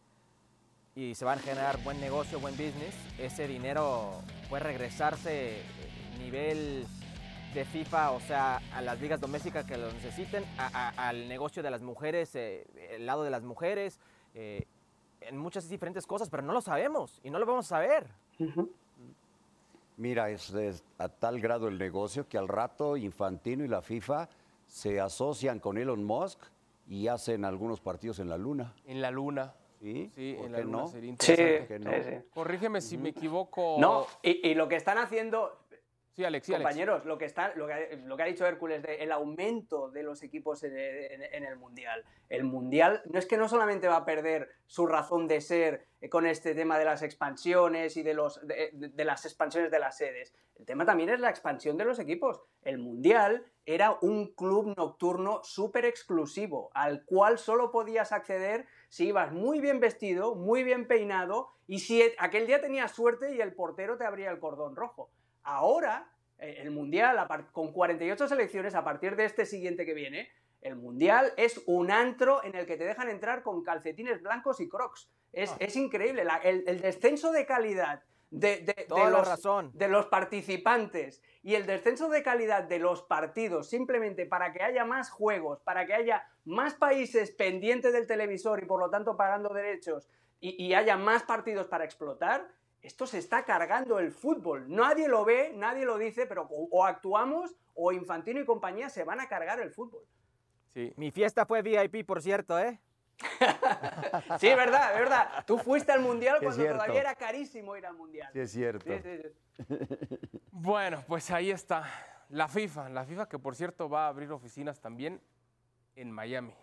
y 0.95 1.15
se 1.15 1.25
van 1.25 1.39
a 1.39 1.43
generar 1.43 1.83
buen 1.83 2.01
negocio, 2.01 2.39
buen 2.41 2.55
business, 2.55 2.95
ese 3.19 3.47
dinero 3.49 4.13
puede 4.49 4.63
regresarse 4.65 5.59
eh, 5.61 5.63
nivel 6.19 6.87
de 7.55 7.65
FIFA, 7.65 8.11
o 8.13 8.21
sea, 8.21 8.61
a 8.75 8.83
las 8.83 9.01
ligas 9.01 9.21
domésticas 9.21 9.65
que 9.65 9.79
lo 9.79 9.91
necesiten, 9.93 10.45
a- 10.59 10.67
a- 10.91 11.09
al 11.09 11.29
negocio 11.29 11.63
de 11.63 11.71
las 11.71 11.81
mujeres, 11.83 12.35
eh, 12.35 12.67
el 12.91 13.07
lado 13.07 13.23
de 13.25 13.31
las 13.31 13.43
mujeres, 13.43 13.99
eh, 14.35 14.67
en 15.23 15.39
muchas 15.39 15.69
diferentes 15.69 16.07
cosas, 16.07 16.29
pero 16.29 16.43
no 16.43 16.53
lo 16.53 16.61
sabemos 16.61 17.21
y 17.25 17.31
no 17.31 17.39
lo 17.39 17.47
vamos 17.47 17.67
a 17.67 17.69
saber. 17.77 18.07
Mira, 19.97 20.29
es, 20.29 20.51
es 20.53 20.85
a 20.99 21.09
tal 21.09 21.41
grado 21.41 21.69
el 21.69 21.79
negocio 21.79 22.29
que 22.29 22.37
al 22.37 22.49
rato 22.49 22.99
Infantino 22.99 23.65
y 23.65 23.69
la 23.69 23.81
FIFA 23.81 24.29
se 24.67 25.01
asocian 25.01 25.59
con 25.59 25.79
Elon 25.79 26.05
Musk 26.05 26.39
y 26.87 27.09
hacen 27.09 27.45
algunos 27.45 27.81
partidos 27.81 28.19
en 28.19 28.29
la 28.29 28.37
Luna. 28.39 28.75
En 28.87 29.01
la 29.03 29.11
luna. 29.11 29.55
¿Sí? 29.81 30.11
Sí, 30.15 30.35
¿Por 30.39 30.47
en 30.47 30.53
la 30.53 30.59
qué 30.59 30.65
luna 30.65 30.79
no? 30.79 30.87
sería 30.89 31.15
Sí, 31.21 31.33
interesante. 31.33 31.67
que 31.67 31.79
no. 31.79 31.91
sí, 31.93 31.99
sí. 32.09 32.29
Corrígeme 32.33 32.81
si 32.81 32.97
me 32.97 33.11
equivoco. 33.11 33.77
No, 33.79 34.07
y, 34.23 34.49
y 34.49 34.55
lo 34.55 34.69
que 34.69 34.77
están 34.77 34.97
haciendo, 34.99 35.66
Sí, 36.41 36.53
compañeros, 36.63 37.05
lo 37.05 37.19
que 37.19 37.27
está, 37.27 37.55
lo 37.57 37.67
que, 37.67 37.73
ha- 37.75 37.97
lo 37.97 38.17
que 38.17 38.23
ha 38.23 38.27
dicho 38.27 38.47
Hércules 38.47 38.83
de 38.83 38.97
el 39.03 39.13
aumento 39.13 39.91
de 39.91 40.03
los 40.03 40.23
equipos 40.23 40.63
en, 40.65 40.73
el 40.73 41.57
mundial. 41.57 42.05
El 42.31 42.45
mundial 42.45 43.03
no 43.05 43.19
es 43.19 43.27
que 43.27 43.37
no 43.37 43.49
solamente 43.49 43.87
va 43.87 43.97
a 43.97 44.05
perder 44.07 44.49
su 44.67 44.87
razón 44.87 45.29
de 45.29 45.41
ser 45.43 45.87
eh, 46.01 46.09
con 46.09 46.27
este 46.27 46.55
tema 46.55 46.79
de 46.79 46.87
las 46.87 47.03
expansiones 47.03 47.97
y 47.99 48.03
de 48.03 48.15
los 48.15 48.45
de, 48.47 48.71
de- 48.73 48.89
de 48.89 49.05
las 49.05 49.25
expansiones 49.27 49.71
de 49.71 49.79
las 49.79 49.97
sedes. 49.99 50.35
El 50.59 50.65
tema 50.65 50.87
también 50.87 51.11
es 51.11 51.21
la 51.21 51.29
expansión 51.29 51.77
de 51.77 51.85
los 51.85 51.99
equipos. 51.99 52.41
El 52.63 52.79
mundial 52.79 53.45
era 53.67 53.99
un 54.01 54.33
club 54.35 54.75
nocturno 54.77 55.41
súper 55.45 55.85
exclusivo 55.85 56.71
al 56.73 57.05
cual 57.05 57.37
solo 57.39 57.71
podías 57.71 58.13
acceder 58.13 58.65
si 58.89 59.09
ibas 59.09 59.33
muy 59.33 59.61
bien 59.61 59.81
vestido, 59.81 60.35
muy 60.35 60.63
bien 60.63 60.87
peinado 60.89 61.51
y 61.67 61.81
si 61.81 62.03
aquel 62.19 62.47
día 62.47 62.61
tenías 62.63 62.93
suerte 62.93 63.35
y 63.35 63.41
el 63.43 63.53
portero 63.55 63.99
te 63.99 64.07
abría 64.07 64.31
el 64.31 64.39
cordón 64.39 64.77
rojo. 64.77 65.11
Ahora, 65.47 66.09
eh, 66.39 66.59
el 66.61 66.73
Mundial, 66.73 67.25
con 67.53 67.73
48 67.73 68.27
selecciones, 68.29 68.75
a 68.75 68.83
partir 68.85 69.15
de 69.15 69.25
este 69.25 69.47
siguiente 69.47 69.87
que 69.87 69.95
viene, 69.95 70.29
el 70.61 70.75
Mundial 70.75 71.33
es 71.37 71.63
un 71.67 71.93
antro 71.93 72.43
en 72.43 72.57
el 72.57 72.67
que 72.67 72.77
te 72.77 72.85
dejan 72.85 73.09
entrar 73.09 73.45
con 73.45 73.63
calcetines 73.63 74.21
blancos 74.23 74.61
y 74.61 74.69
crocs. 74.69 75.09
Es, 75.33 75.53
Ah. 75.53 75.57
es 75.61 75.77
increíble. 75.77 76.25
La- 76.25 76.39
el, 76.39 76.65
el 76.67 76.81
descenso 76.81 77.31
de 77.31 77.47
calidad 77.47 78.03
de, 78.31 78.57
de- 78.63 78.87
los, 78.89 79.29
razón. 79.29 79.71
de 79.73 79.87
los 79.87 80.07
participantes 80.07 81.23
y 81.45 81.55
el 81.55 81.65
descenso 81.65 82.09
de 82.09 82.25
calidad 82.25 82.65
de 82.65 82.81
los 82.81 83.03
partidos, 83.03 83.69
simplemente 83.71 84.27
para 84.27 84.53
que 84.53 84.65
haya 84.65 84.85
más 84.85 85.11
juegos, 85.11 85.61
para 85.61 85.87
que 85.87 85.95
haya 85.95 86.27
más 86.45 86.75
países 86.75 87.31
pendientes 87.31 87.93
del 87.93 88.09
televisor 88.09 88.61
y 88.65 88.67
por 88.67 88.81
lo 88.81 88.91
tanto 88.91 89.17
pagando 89.17 89.51
derechos 89.55 90.09
y, 90.41 90.61
y 90.63 90.75
haya 90.75 90.97
más 90.97 91.23
partidos 91.23 91.69
para 91.69 91.85
explotar, 91.85 92.49
esto 92.83 93.07
se 93.07 93.19
está 93.19 93.45
cargando 93.45 93.99
el 93.99 94.13
fútbol. 94.13 94.67
Nadie 94.69 95.09
lo 95.09 95.25
ve, 95.25 95.53
nadie 95.55 95.85
lo 95.85 95.99
dice, 95.99 96.27
pero 96.27 96.47
o, 96.51 96.69
o 96.71 96.85
actuamos 96.85 97.57
o 97.75 97.93
Infantino 97.93 98.41
y 98.41 98.45
compañía 98.45 98.89
se 98.89 99.05
van 99.05 99.21
a 99.21 99.29
cargar 99.29 99.61
el 99.61 99.71
fútbol. 99.71 100.03
Sí. 100.69 100.93
Mi 100.97 101.11
fiesta 101.11 101.47
fue 101.47 101.63
VIP, 101.63 102.07
por 102.07 102.23
cierto, 102.23 102.59
¿eh? 102.59 102.81
Sí, 104.39 104.49
es 104.49 104.57
verdad, 104.57 104.93
es 104.93 104.99
verdad. 104.99 105.45
Tú 105.47 105.59
fuiste 105.59 105.93
al 105.93 106.01
Mundial 106.01 106.39
cuando 106.41 106.57
cierto. 106.57 106.79
todavía 106.79 107.01
era 107.01 107.15
carísimo 107.15 107.77
ir 107.77 107.87
al 107.87 107.95
Mundial. 107.95 108.31
Sí, 108.33 108.41
es 108.41 108.53
cierto. 108.53 108.85
Sí, 108.87 109.01
sí, 109.03 109.23
sí. 109.23 110.39
Bueno, 110.51 111.05
pues 111.07 111.31
ahí 111.31 111.51
está. 111.51 111.85
La 112.31 112.49
FIFA. 112.49 112.89
La 112.89 113.05
FIFA 113.05 113.29
que, 113.29 113.39
por 113.39 113.55
cierto, 113.55 113.89
va 113.89 114.07
a 114.07 114.09
abrir 114.09 114.31
oficinas 114.33 114.81
también 114.81 115.21
en 115.95 116.11
Miami. 116.11 116.55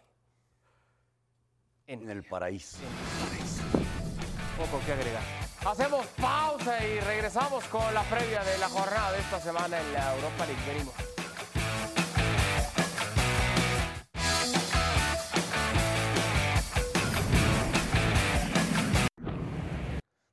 En 1.87 2.09
el 2.09 2.23
paraíso. 2.23 2.77
Poco 4.57 4.83
que 4.85 4.93
agregar. 4.93 5.42
Hacemos 5.65 6.05
pausa 6.21 6.85
y 6.85 6.99
regresamos 6.99 7.63
con 7.65 7.93
la 7.93 8.03
previa 8.03 8.43
de 8.43 8.57
la 8.57 8.67
jornada 8.67 9.13
de 9.13 9.19
esta 9.19 9.39
semana 9.39 9.79
en 9.79 9.93
la 9.93 10.13
Europa 10.15 10.45
League. 10.45 10.61
Venimos. 10.67 10.93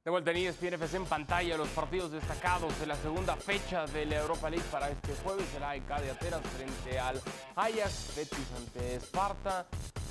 De 0.04 0.10
vuelta 0.10 0.32
en 0.32 0.36
ESPN 0.38 0.74
FC 0.74 0.96
en 0.96 1.04
pantalla 1.04 1.56
los 1.56 1.68
partidos 1.68 2.10
destacados 2.10 2.76
de 2.80 2.86
la 2.86 2.96
segunda 2.96 3.36
fecha 3.36 3.86
de 3.86 4.06
la 4.06 4.16
Europa 4.16 4.50
League 4.50 4.66
para 4.72 4.90
este 4.90 5.14
jueves. 5.22 5.46
Será 5.52 5.76
EK 5.76 5.86
de 6.00 6.10
Atenas 6.10 6.40
frente 6.56 6.98
al 6.98 7.22
Ajax, 7.54 8.16
Betis 8.16 8.48
ante 8.56 8.96
Esparta. 8.96 9.64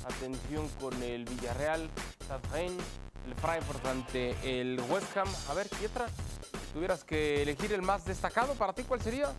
Atención 0.06 0.66
con 0.80 1.02
el 1.02 1.26
Villarreal, 1.26 1.90
Stadheim, 2.24 2.78
el 3.26 3.34
Freiburg 3.36 3.86
ante 3.86 4.60
el 4.60 4.80
West 4.90 5.16
Ham. 5.16 5.28
A 5.48 5.54
ver, 5.54 5.68
Pietra, 5.68 6.08
si 6.08 6.72
tuvieras 6.74 7.04
que 7.04 7.42
elegir 7.42 7.72
el 7.72 7.82
más 7.82 8.04
destacado 8.04 8.54
para 8.54 8.72
ti, 8.72 8.82
¿cuál 8.84 9.00
sería? 9.00 9.32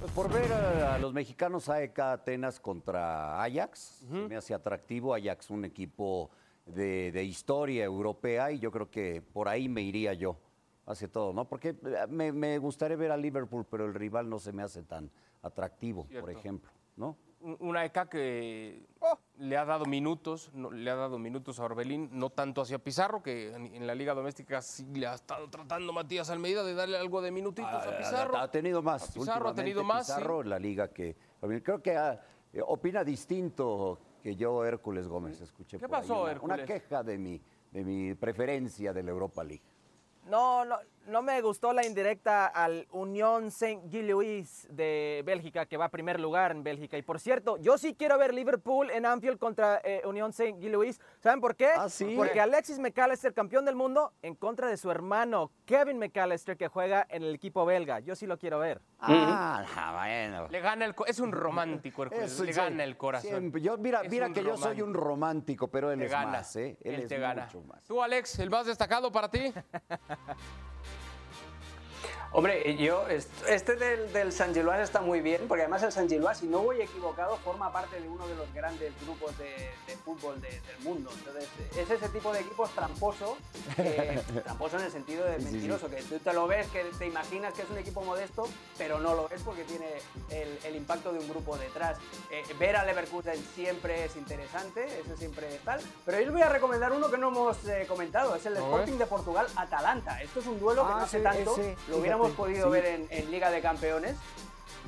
Pues 0.00 0.12
por 0.12 0.30
ver 0.32 0.52
a, 0.52 0.94
a 0.94 0.98
los 0.98 1.12
mexicanos 1.12 1.68
AEK 1.68 1.98
Atenas 1.98 2.60
contra 2.60 3.42
Ajax, 3.42 4.04
se 4.10 4.28
me 4.28 4.36
hace 4.36 4.54
atractivo. 4.54 5.14
Ajax, 5.14 5.50
un 5.50 5.64
equipo 5.64 6.30
de, 6.66 7.10
de 7.12 7.24
historia 7.24 7.84
europea 7.84 8.50
y 8.52 8.58
yo 8.58 8.70
creo 8.70 8.90
que 8.90 9.22
por 9.22 9.48
ahí 9.48 9.68
me 9.68 9.82
iría 9.82 10.12
yo. 10.14 10.36
Hace 10.86 11.08
todo, 11.08 11.32
¿no? 11.32 11.48
Porque 11.48 11.70
eh, 11.70 12.06
me, 12.10 12.30
me 12.30 12.58
gustaría 12.58 12.96
ver 12.98 13.10
a 13.10 13.16
Liverpool, 13.16 13.64
pero 13.70 13.86
el 13.86 13.94
rival 13.94 14.28
no 14.28 14.38
se 14.38 14.52
me 14.52 14.62
hace 14.62 14.82
tan 14.82 15.10
atractivo, 15.40 16.04
Cierto. 16.08 16.26
por 16.26 16.36
ejemplo, 16.36 16.70
¿no? 16.96 17.16
Un- 17.44 17.58
Una 17.60 17.84
ECA 17.84 18.08
que 18.08 18.86
le 19.36 19.56
ha 19.58 19.66
dado 19.66 19.84
minutos, 19.84 20.50
no- 20.54 20.70
le 20.70 20.90
ha 20.90 20.94
dado 20.94 21.18
minutos 21.18 21.60
a 21.60 21.64
Orbelín, 21.64 22.08
no 22.12 22.30
tanto 22.30 22.62
hacia 22.62 22.78
Pizarro, 22.78 23.22
que 23.22 23.52
en, 23.54 23.66
en 23.74 23.86
la 23.86 23.94
Liga 23.94 24.14
Doméstica 24.14 24.62
sí 24.62 24.86
le 24.94 25.06
ha 25.06 25.12
estado 25.14 25.50
tratando 25.50 25.92
Matías 25.92 26.30
Almeida 26.30 26.62
de 26.64 26.72
darle 26.74 26.96
algo 26.96 27.20
de 27.20 27.30
minutitos 27.30 27.70
a 27.70 27.90
Ah, 27.90 27.98
Pizarro. 27.98 28.36
Ha 28.38 28.50
tenido 28.50 28.80
más. 28.82 29.10
A 29.10 29.12
Pizarro 29.12 29.48
ha 29.50 29.54
tenido 29.54 29.84
más. 29.84 30.06
Pizarro 30.06 30.40
en 30.40 30.48
la 30.48 30.58
liga 30.58 30.88
que. 30.88 31.16
Creo 31.62 31.82
que 31.82 31.92
eh, 32.54 32.62
opina 32.66 33.04
distinto 33.04 33.98
que 34.22 34.34
yo, 34.36 34.64
Hércules 34.64 35.06
Gómez. 35.06 35.38
Escuché 35.42 35.76
¿Qué 35.76 35.86
por 35.86 35.98
pasó, 35.98 36.14
una, 36.22 36.40
una 36.40 36.54
Hércules? 36.54 36.66
queja 36.66 37.02
de 37.02 37.18
mi, 37.18 37.38
de 37.72 37.84
mi 37.84 38.14
preferencia 38.14 38.94
de 38.94 39.02
la 39.02 39.10
Europa 39.10 39.44
League. 39.44 39.62
No, 40.30 40.64
no, 40.64 40.78
no 41.06 41.22
me 41.22 41.40
gustó 41.40 41.72
la 41.72 41.84
indirecta 41.86 42.46
al 42.46 42.86
Unión 42.90 43.50
Saint-Gilloise 43.50 44.68
de 44.70 45.22
Bélgica, 45.24 45.66
que 45.66 45.76
va 45.76 45.86
a 45.86 45.90
primer 45.90 46.18
lugar 46.20 46.50
en 46.52 46.62
Bélgica. 46.62 46.96
Y 46.96 47.02
por 47.02 47.20
cierto, 47.20 47.56
yo 47.58 47.78
sí 47.78 47.94
quiero 47.94 48.18
ver 48.18 48.32
Liverpool 48.34 48.90
en 48.90 49.06
Anfield 49.06 49.38
contra 49.38 49.80
eh, 49.84 50.02
Unión 50.04 50.32
Saint-Gilloise. 50.32 51.00
¿Saben 51.20 51.40
por 51.40 51.56
qué? 51.56 51.68
Ah, 51.76 51.88
¿sí? 51.88 52.14
Porque 52.16 52.40
Alexis 52.40 52.78
McAllister, 52.78 53.34
campeón 53.34 53.64
del 53.64 53.74
mundo, 53.74 54.12
en 54.22 54.34
contra 54.34 54.68
de 54.68 54.76
su 54.76 54.90
hermano 54.90 55.50
Kevin 55.64 55.98
McAllister, 55.98 56.56
que 56.56 56.68
juega 56.68 57.06
en 57.10 57.22
el 57.22 57.34
equipo 57.34 57.64
belga. 57.64 58.00
Yo 58.00 58.14
sí 58.16 58.26
lo 58.26 58.38
quiero 58.38 58.58
ver. 58.58 58.80
Ah, 58.98 59.92
bueno. 59.96 60.48
Le 60.48 60.60
gana 60.60 60.84
el 60.86 60.94
es 61.06 61.20
un 61.20 61.32
romántico 61.32 62.04
Hércules, 62.04 62.32
Eso, 62.32 62.44
le 62.44 62.52
gana 62.52 62.84
el 62.84 62.96
corazón. 62.96 63.30
siempre. 63.30 63.60
Yo, 63.60 63.76
mira, 63.78 64.00
Es 64.02 64.10
mira 64.10 64.30
que 64.30 64.42
yo 64.42 64.56
soy 64.56 64.80
un 64.82 64.94
romántico. 64.94 65.68
pero 65.68 65.90
él 65.92 65.98
Te 65.98 66.06
es 66.06 66.10
gana, 66.10 66.30
más, 66.30 66.56
¿eh? 66.56 66.76
Él, 66.82 66.94
él 66.94 67.00
es 67.02 67.08
te 67.08 67.18
gana. 67.18 67.44
mucho 67.44 67.60
más. 67.62 67.84
Tú, 67.84 68.02
Alex, 68.02 68.38
el 68.38 68.50
más 68.50 68.66
destacado 68.66 69.10
para 69.12 69.28
ti. 69.28 69.52
Hombre, 72.36 72.76
yo, 72.76 73.06
est- 73.08 73.30
este 73.48 73.76
del, 73.76 74.12
del 74.12 74.32
San 74.32 74.52
Gilois 74.52 74.80
está 74.80 75.00
muy 75.00 75.20
bien, 75.20 75.46
porque 75.46 75.62
además 75.62 75.84
el 75.84 75.92
San 75.92 76.08
Gilois, 76.08 76.36
si 76.38 76.46
no 76.46 76.58
voy 76.62 76.80
equivocado, 76.82 77.36
forma 77.36 77.72
parte 77.72 78.00
de 78.00 78.08
uno 78.08 78.26
de 78.26 78.34
los 78.34 78.52
grandes 78.52 78.92
grupos 79.04 79.38
de, 79.38 79.70
de 79.86 79.96
fútbol 80.04 80.40
de- 80.40 80.48
del 80.48 80.78
mundo. 80.82 81.10
Entonces, 81.16 81.48
es 81.78 81.88
ese 81.88 82.08
tipo 82.08 82.32
de 82.32 82.40
equipos 82.40 82.70
tramposo, 82.74 83.36
eh, 83.78 84.20
tramposo 84.44 84.78
en 84.78 84.84
el 84.86 84.90
sentido 84.90 85.24
de 85.26 85.38
mentiroso, 85.38 85.88
que 85.88 86.02
tú 86.02 86.18
te 86.18 86.32
lo 86.32 86.48
ves, 86.48 86.66
que 86.70 86.82
te 86.98 87.06
imaginas 87.06 87.54
que 87.54 87.62
es 87.62 87.70
un 87.70 87.78
equipo 87.78 88.02
modesto, 88.02 88.48
pero 88.76 88.98
no 88.98 89.14
lo 89.14 89.30
es 89.30 89.40
porque 89.42 89.62
tiene 89.62 89.86
el, 90.30 90.58
el 90.64 90.74
impacto 90.74 91.12
de 91.12 91.20
un 91.20 91.28
grupo 91.28 91.56
detrás. 91.56 91.98
Eh, 92.32 92.42
ver 92.58 92.74
a 92.74 92.84
Leverkusen 92.84 93.40
siempre 93.54 94.06
es 94.06 94.16
interesante, 94.16 94.84
eso 95.06 95.16
siempre 95.16 95.54
es 95.54 95.60
tal. 95.62 95.80
Pero 96.04 96.18
yo 96.18 96.24
les 96.24 96.32
voy 96.32 96.42
a 96.42 96.48
recomendar 96.48 96.90
uno 96.90 97.08
que 97.12 97.16
no 97.16 97.28
hemos 97.28 97.64
eh, 97.68 97.86
una 97.86 98.34
es 98.34 98.44
el. 98.46 98.56
Sporting 98.56 98.98
de 98.98 99.06
Portugal 99.06 99.46
Atalanta. 99.54 100.20
Esto 100.20 100.40
es 100.40 100.46
un 100.48 100.58
duelo 100.58 100.82
que 100.84 100.92
Ah, 100.92 100.96
no 100.96 101.04
hace 101.04 101.18
sí, 101.18 101.22
tanto, 101.22 101.54
lo 101.88 101.98
hubiéramos 101.98 102.23
fíjate, 102.30 102.36
podido 102.42 102.66
sí. 102.66 102.70
ver 102.72 102.86
en, 102.86 103.06
en 103.10 103.30
Liga 103.30 103.50
de 103.50 103.60
Campeones. 103.60 104.16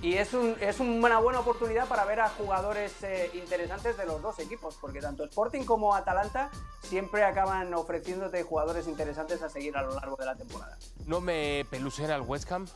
Y 0.03 0.15
es, 0.15 0.35
un- 0.35 0.57
es 0.61 0.79
una 0.79 1.19
buena 1.21 1.41
oportunidad 1.41 1.89
para 1.89 2.05
ver 2.05 2.21
a 2.21 2.29
jugadores 2.29 2.93
eh, 3.03 3.31
interesantes 3.33 3.97
de 3.97 4.05
los 4.05 4.21
dos 4.21 4.39
equipos, 4.41 4.77
porque 4.79 5.01
tanto 5.01 5.25
Sporting 5.25 5.65
como 5.65 5.95
Atalanta 5.95 6.51
siempre 6.83 7.25
acaban 7.25 7.73
ofreciéndote 7.73 8.43
jugadores 8.43 8.87
interesantes 8.89 9.41
a 9.43 9.49
seguir 9.49 9.75
a 9.77 9.83
lo 9.83 9.95
largo 9.95 10.17
de 10.17 10.27
la 10.27 10.37
temporada. 10.37 10.77
No 11.07 11.23
me 11.23 11.65
pelucen 11.71 12.11
al 12.11 12.21
West 12.21 12.53
Ham, 12.53 12.67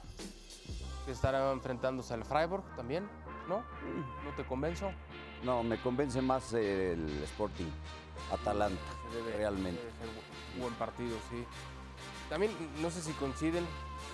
que 1.05 1.13
estará 1.13 1.53
enfrentándose 1.53 2.15
al 2.15 2.25
Freiburg 2.25 2.65
también, 2.75 3.07
¿no? 3.49 3.57
¿No 4.25 4.35
te 4.35 4.45
convenzo? 4.45 4.91
No, 5.43 5.63
me 5.63 5.79
convence 5.83 6.23
más 6.23 6.55
el 6.55 7.23
Sporting, 7.25 7.69
Atalanta, 8.33 8.81
debe- 9.13 9.37
realmente. 9.37 9.79
debe 9.81 9.93
ser 9.93 10.09
bu- 10.09 10.61
buen 10.63 10.75
partido, 10.75 11.17
sí. 11.31 11.45
También 12.31 12.53
no 12.81 12.91
sé 12.91 13.03
si 13.03 13.13
coinciden, 13.13 13.67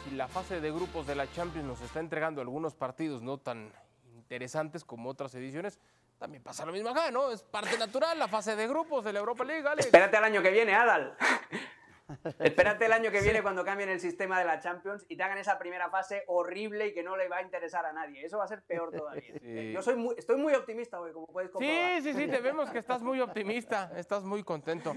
si 0.09 0.15
la 0.15 0.29
fase 0.29 0.61
de 0.61 0.71
grupos 0.71 1.07
de 1.07 1.15
la 1.15 1.31
Champions 1.33 1.67
nos 1.67 1.81
está 1.81 2.01
entregando 2.01 2.41
algunos 2.41 2.75
partidos 2.75 3.23
no 3.23 3.39
tan 3.39 3.73
interesantes 4.15 4.85
como 4.85 5.11
otras 5.11 5.35
ediciones, 5.35 5.81
también 6.19 6.43
pasa 6.43 6.65
lo 6.65 6.73
mismo 6.73 6.91
acá, 6.91 7.11
¿no? 7.11 7.31
Es 7.31 7.43
parte 7.43 7.77
natural 7.77 8.19
la 8.19 8.29
fase 8.29 8.57
de 8.57 8.69
grupos 8.69 9.05
de 9.05 9.13
la 9.13 9.19
Europa 9.19 9.45
League, 9.45 9.67
Alex. 9.67 9.87
Espérate 9.87 10.17
al 10.17 10.25
año 10.25 10.43
que 10.43 10.51
viene, 10.51 10.75
Adal. 10.75 11.17
Espérate 12.39 12.87
el 12.87 12.93
año 12.93 13.11
que 13.11 13.21
viene 13.21 13.43
cuando 13.43 13.65
cambien 13.65 13.89
el 13.89 13.99
sistema 13.99 14.39
de 14.39 14.45
la 14.45 14.61
Champions 14.61 15.05
y 15.09 15.17
te 15.17 15.25
hagan 15.25 15.39
esa 15.39 15.59
primera 15.59 15.91
fase 15.91 16.23
horrible 16.29 16.87
y 16.87 16.95
que 16.95 17.03
no 17.03 17.17
le 17.17 17.29
va 17.29 17.39
a 17.39 17.43
interesar 17.43 17.85
a 17.85 17.93
nadie. 17.93 18.25
Eso 18.25 18.39
va 18.39 18.45
a 18.45 18.49
ser 18.49 18.63
peor 18.63 18.93
todavía. 18.93 19.35
Sí. 19.43 19.73
Yo 19.73 19.83
soy 19.83 19.97
muy, 19.97 20.15
estoy 20.17 20.37
muy 20.37 20.55
optimista 20.55 21.01
hoy, 21.01 21.13
como 21.13 21.27
puedes 21.27 21.51
comprobar. 21.51 22.01
Sí, 22.01 22.13
sí, 22.13 22.15
sí, 22.15 22.29
te 22.29 22.41
vemos 22.41 22.71
que 22.71 22.79
estás 22.79 23.03
muy 23.03 23.21
optimista, 23.21 23.91
estás 23.97 24.23
muy 24.23 24.45
contento. 24.45 24.97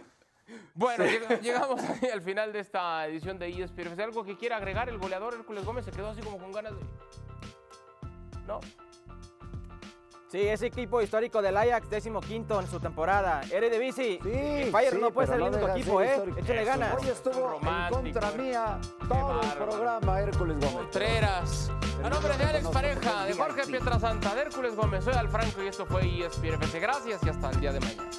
Bueno, 0.74 1.06
llega- 1.06 1.40
llegamos 1.40 1.82
al 2.14 2.22
final 2.22 2.54
de 2.54 2.60
esta 2.60 3.06
edición 3.08 3.38
de 3.40 3.50
ESPN. 3.50 3.94
¿Es 3.94 4.00
algo 4.00 4.24
que 4.24 4.38
quiera 4.38 4.58
agregar 4.58 4.90
el 4.90 4.98
goleador 4.98 5.34
Hércules 5.36 5.66
Gómez? 5.66 5.86
Se 5.86 5.92
quedó 5.92 6.10
así 6.10 6.22
como 6.22 6.38
con 6.38 6.52
ganas 6.52 6.74
de... 6.74 6.80
¿No? 8.48 8.60
Sí, 10.32 10.40
ese 10.48 10.68
equipo 10.68 11.02
histórico 11.02 11.42
del 11.42 11.58
Ajax, 11.58 11.90
décimo 11.90 12.22
quinto 12.22 12.60
en 12.62 12.68
su 12.68 12.80
temporada. 12.80 13.42
Eredivisie. 13.52 14.20
Sí, 14.22 14.70
Fire 14.72 14.92
sí, 14.94 14.98
no 15.02 15.10
puede 15.12 15.28
ser 15.28 15.38
el 15.38 15.42
único 15.42 15.68
equipo, 15.70 16.02
¿eh? 16.02 16.12
histórico. 16.12 16.38
Échale 16.40 16.66
ganas. 16.66 16.96
Hoy 17.02 17.10
estuvo 17.10 17.60
en 17.64 17.90
contra 18.14 18.32
mía 18.34 18.80
todo 19.08 19.42
el 19.42 19.50
programa 19.54 20.22
Hércules 20.22 20.56
Gómez. 20.58 20.74
Contreras. 20.74 21.72
A 22.04 22.10
nombre 22.12 22.38
de 22.38 22.44
Alex 22.44 22.68
Pareja, 22.70 23.26
de 23.26 23.34
Jorge 23.34 23.64
Pietrasanta, 23.66 24.36
de 24.36 24.42
Hércules 24.42 24.76
Gómez, 24.76 25.04
soy 25.04 25.16
Al 25.16 25.30
Franco 25.30 25.64
y 25.64 25.68
esto 25.68 25.86
fue 25.88 26.02
ESPN. 26.04 26.60
Gracias 26.80 27.24
y 27.24 27.30
hasta 27.30 27.50
el 27.50 27.60
día 27.60 27.72
de 27.74 27.80
mañana. 27.80 28.10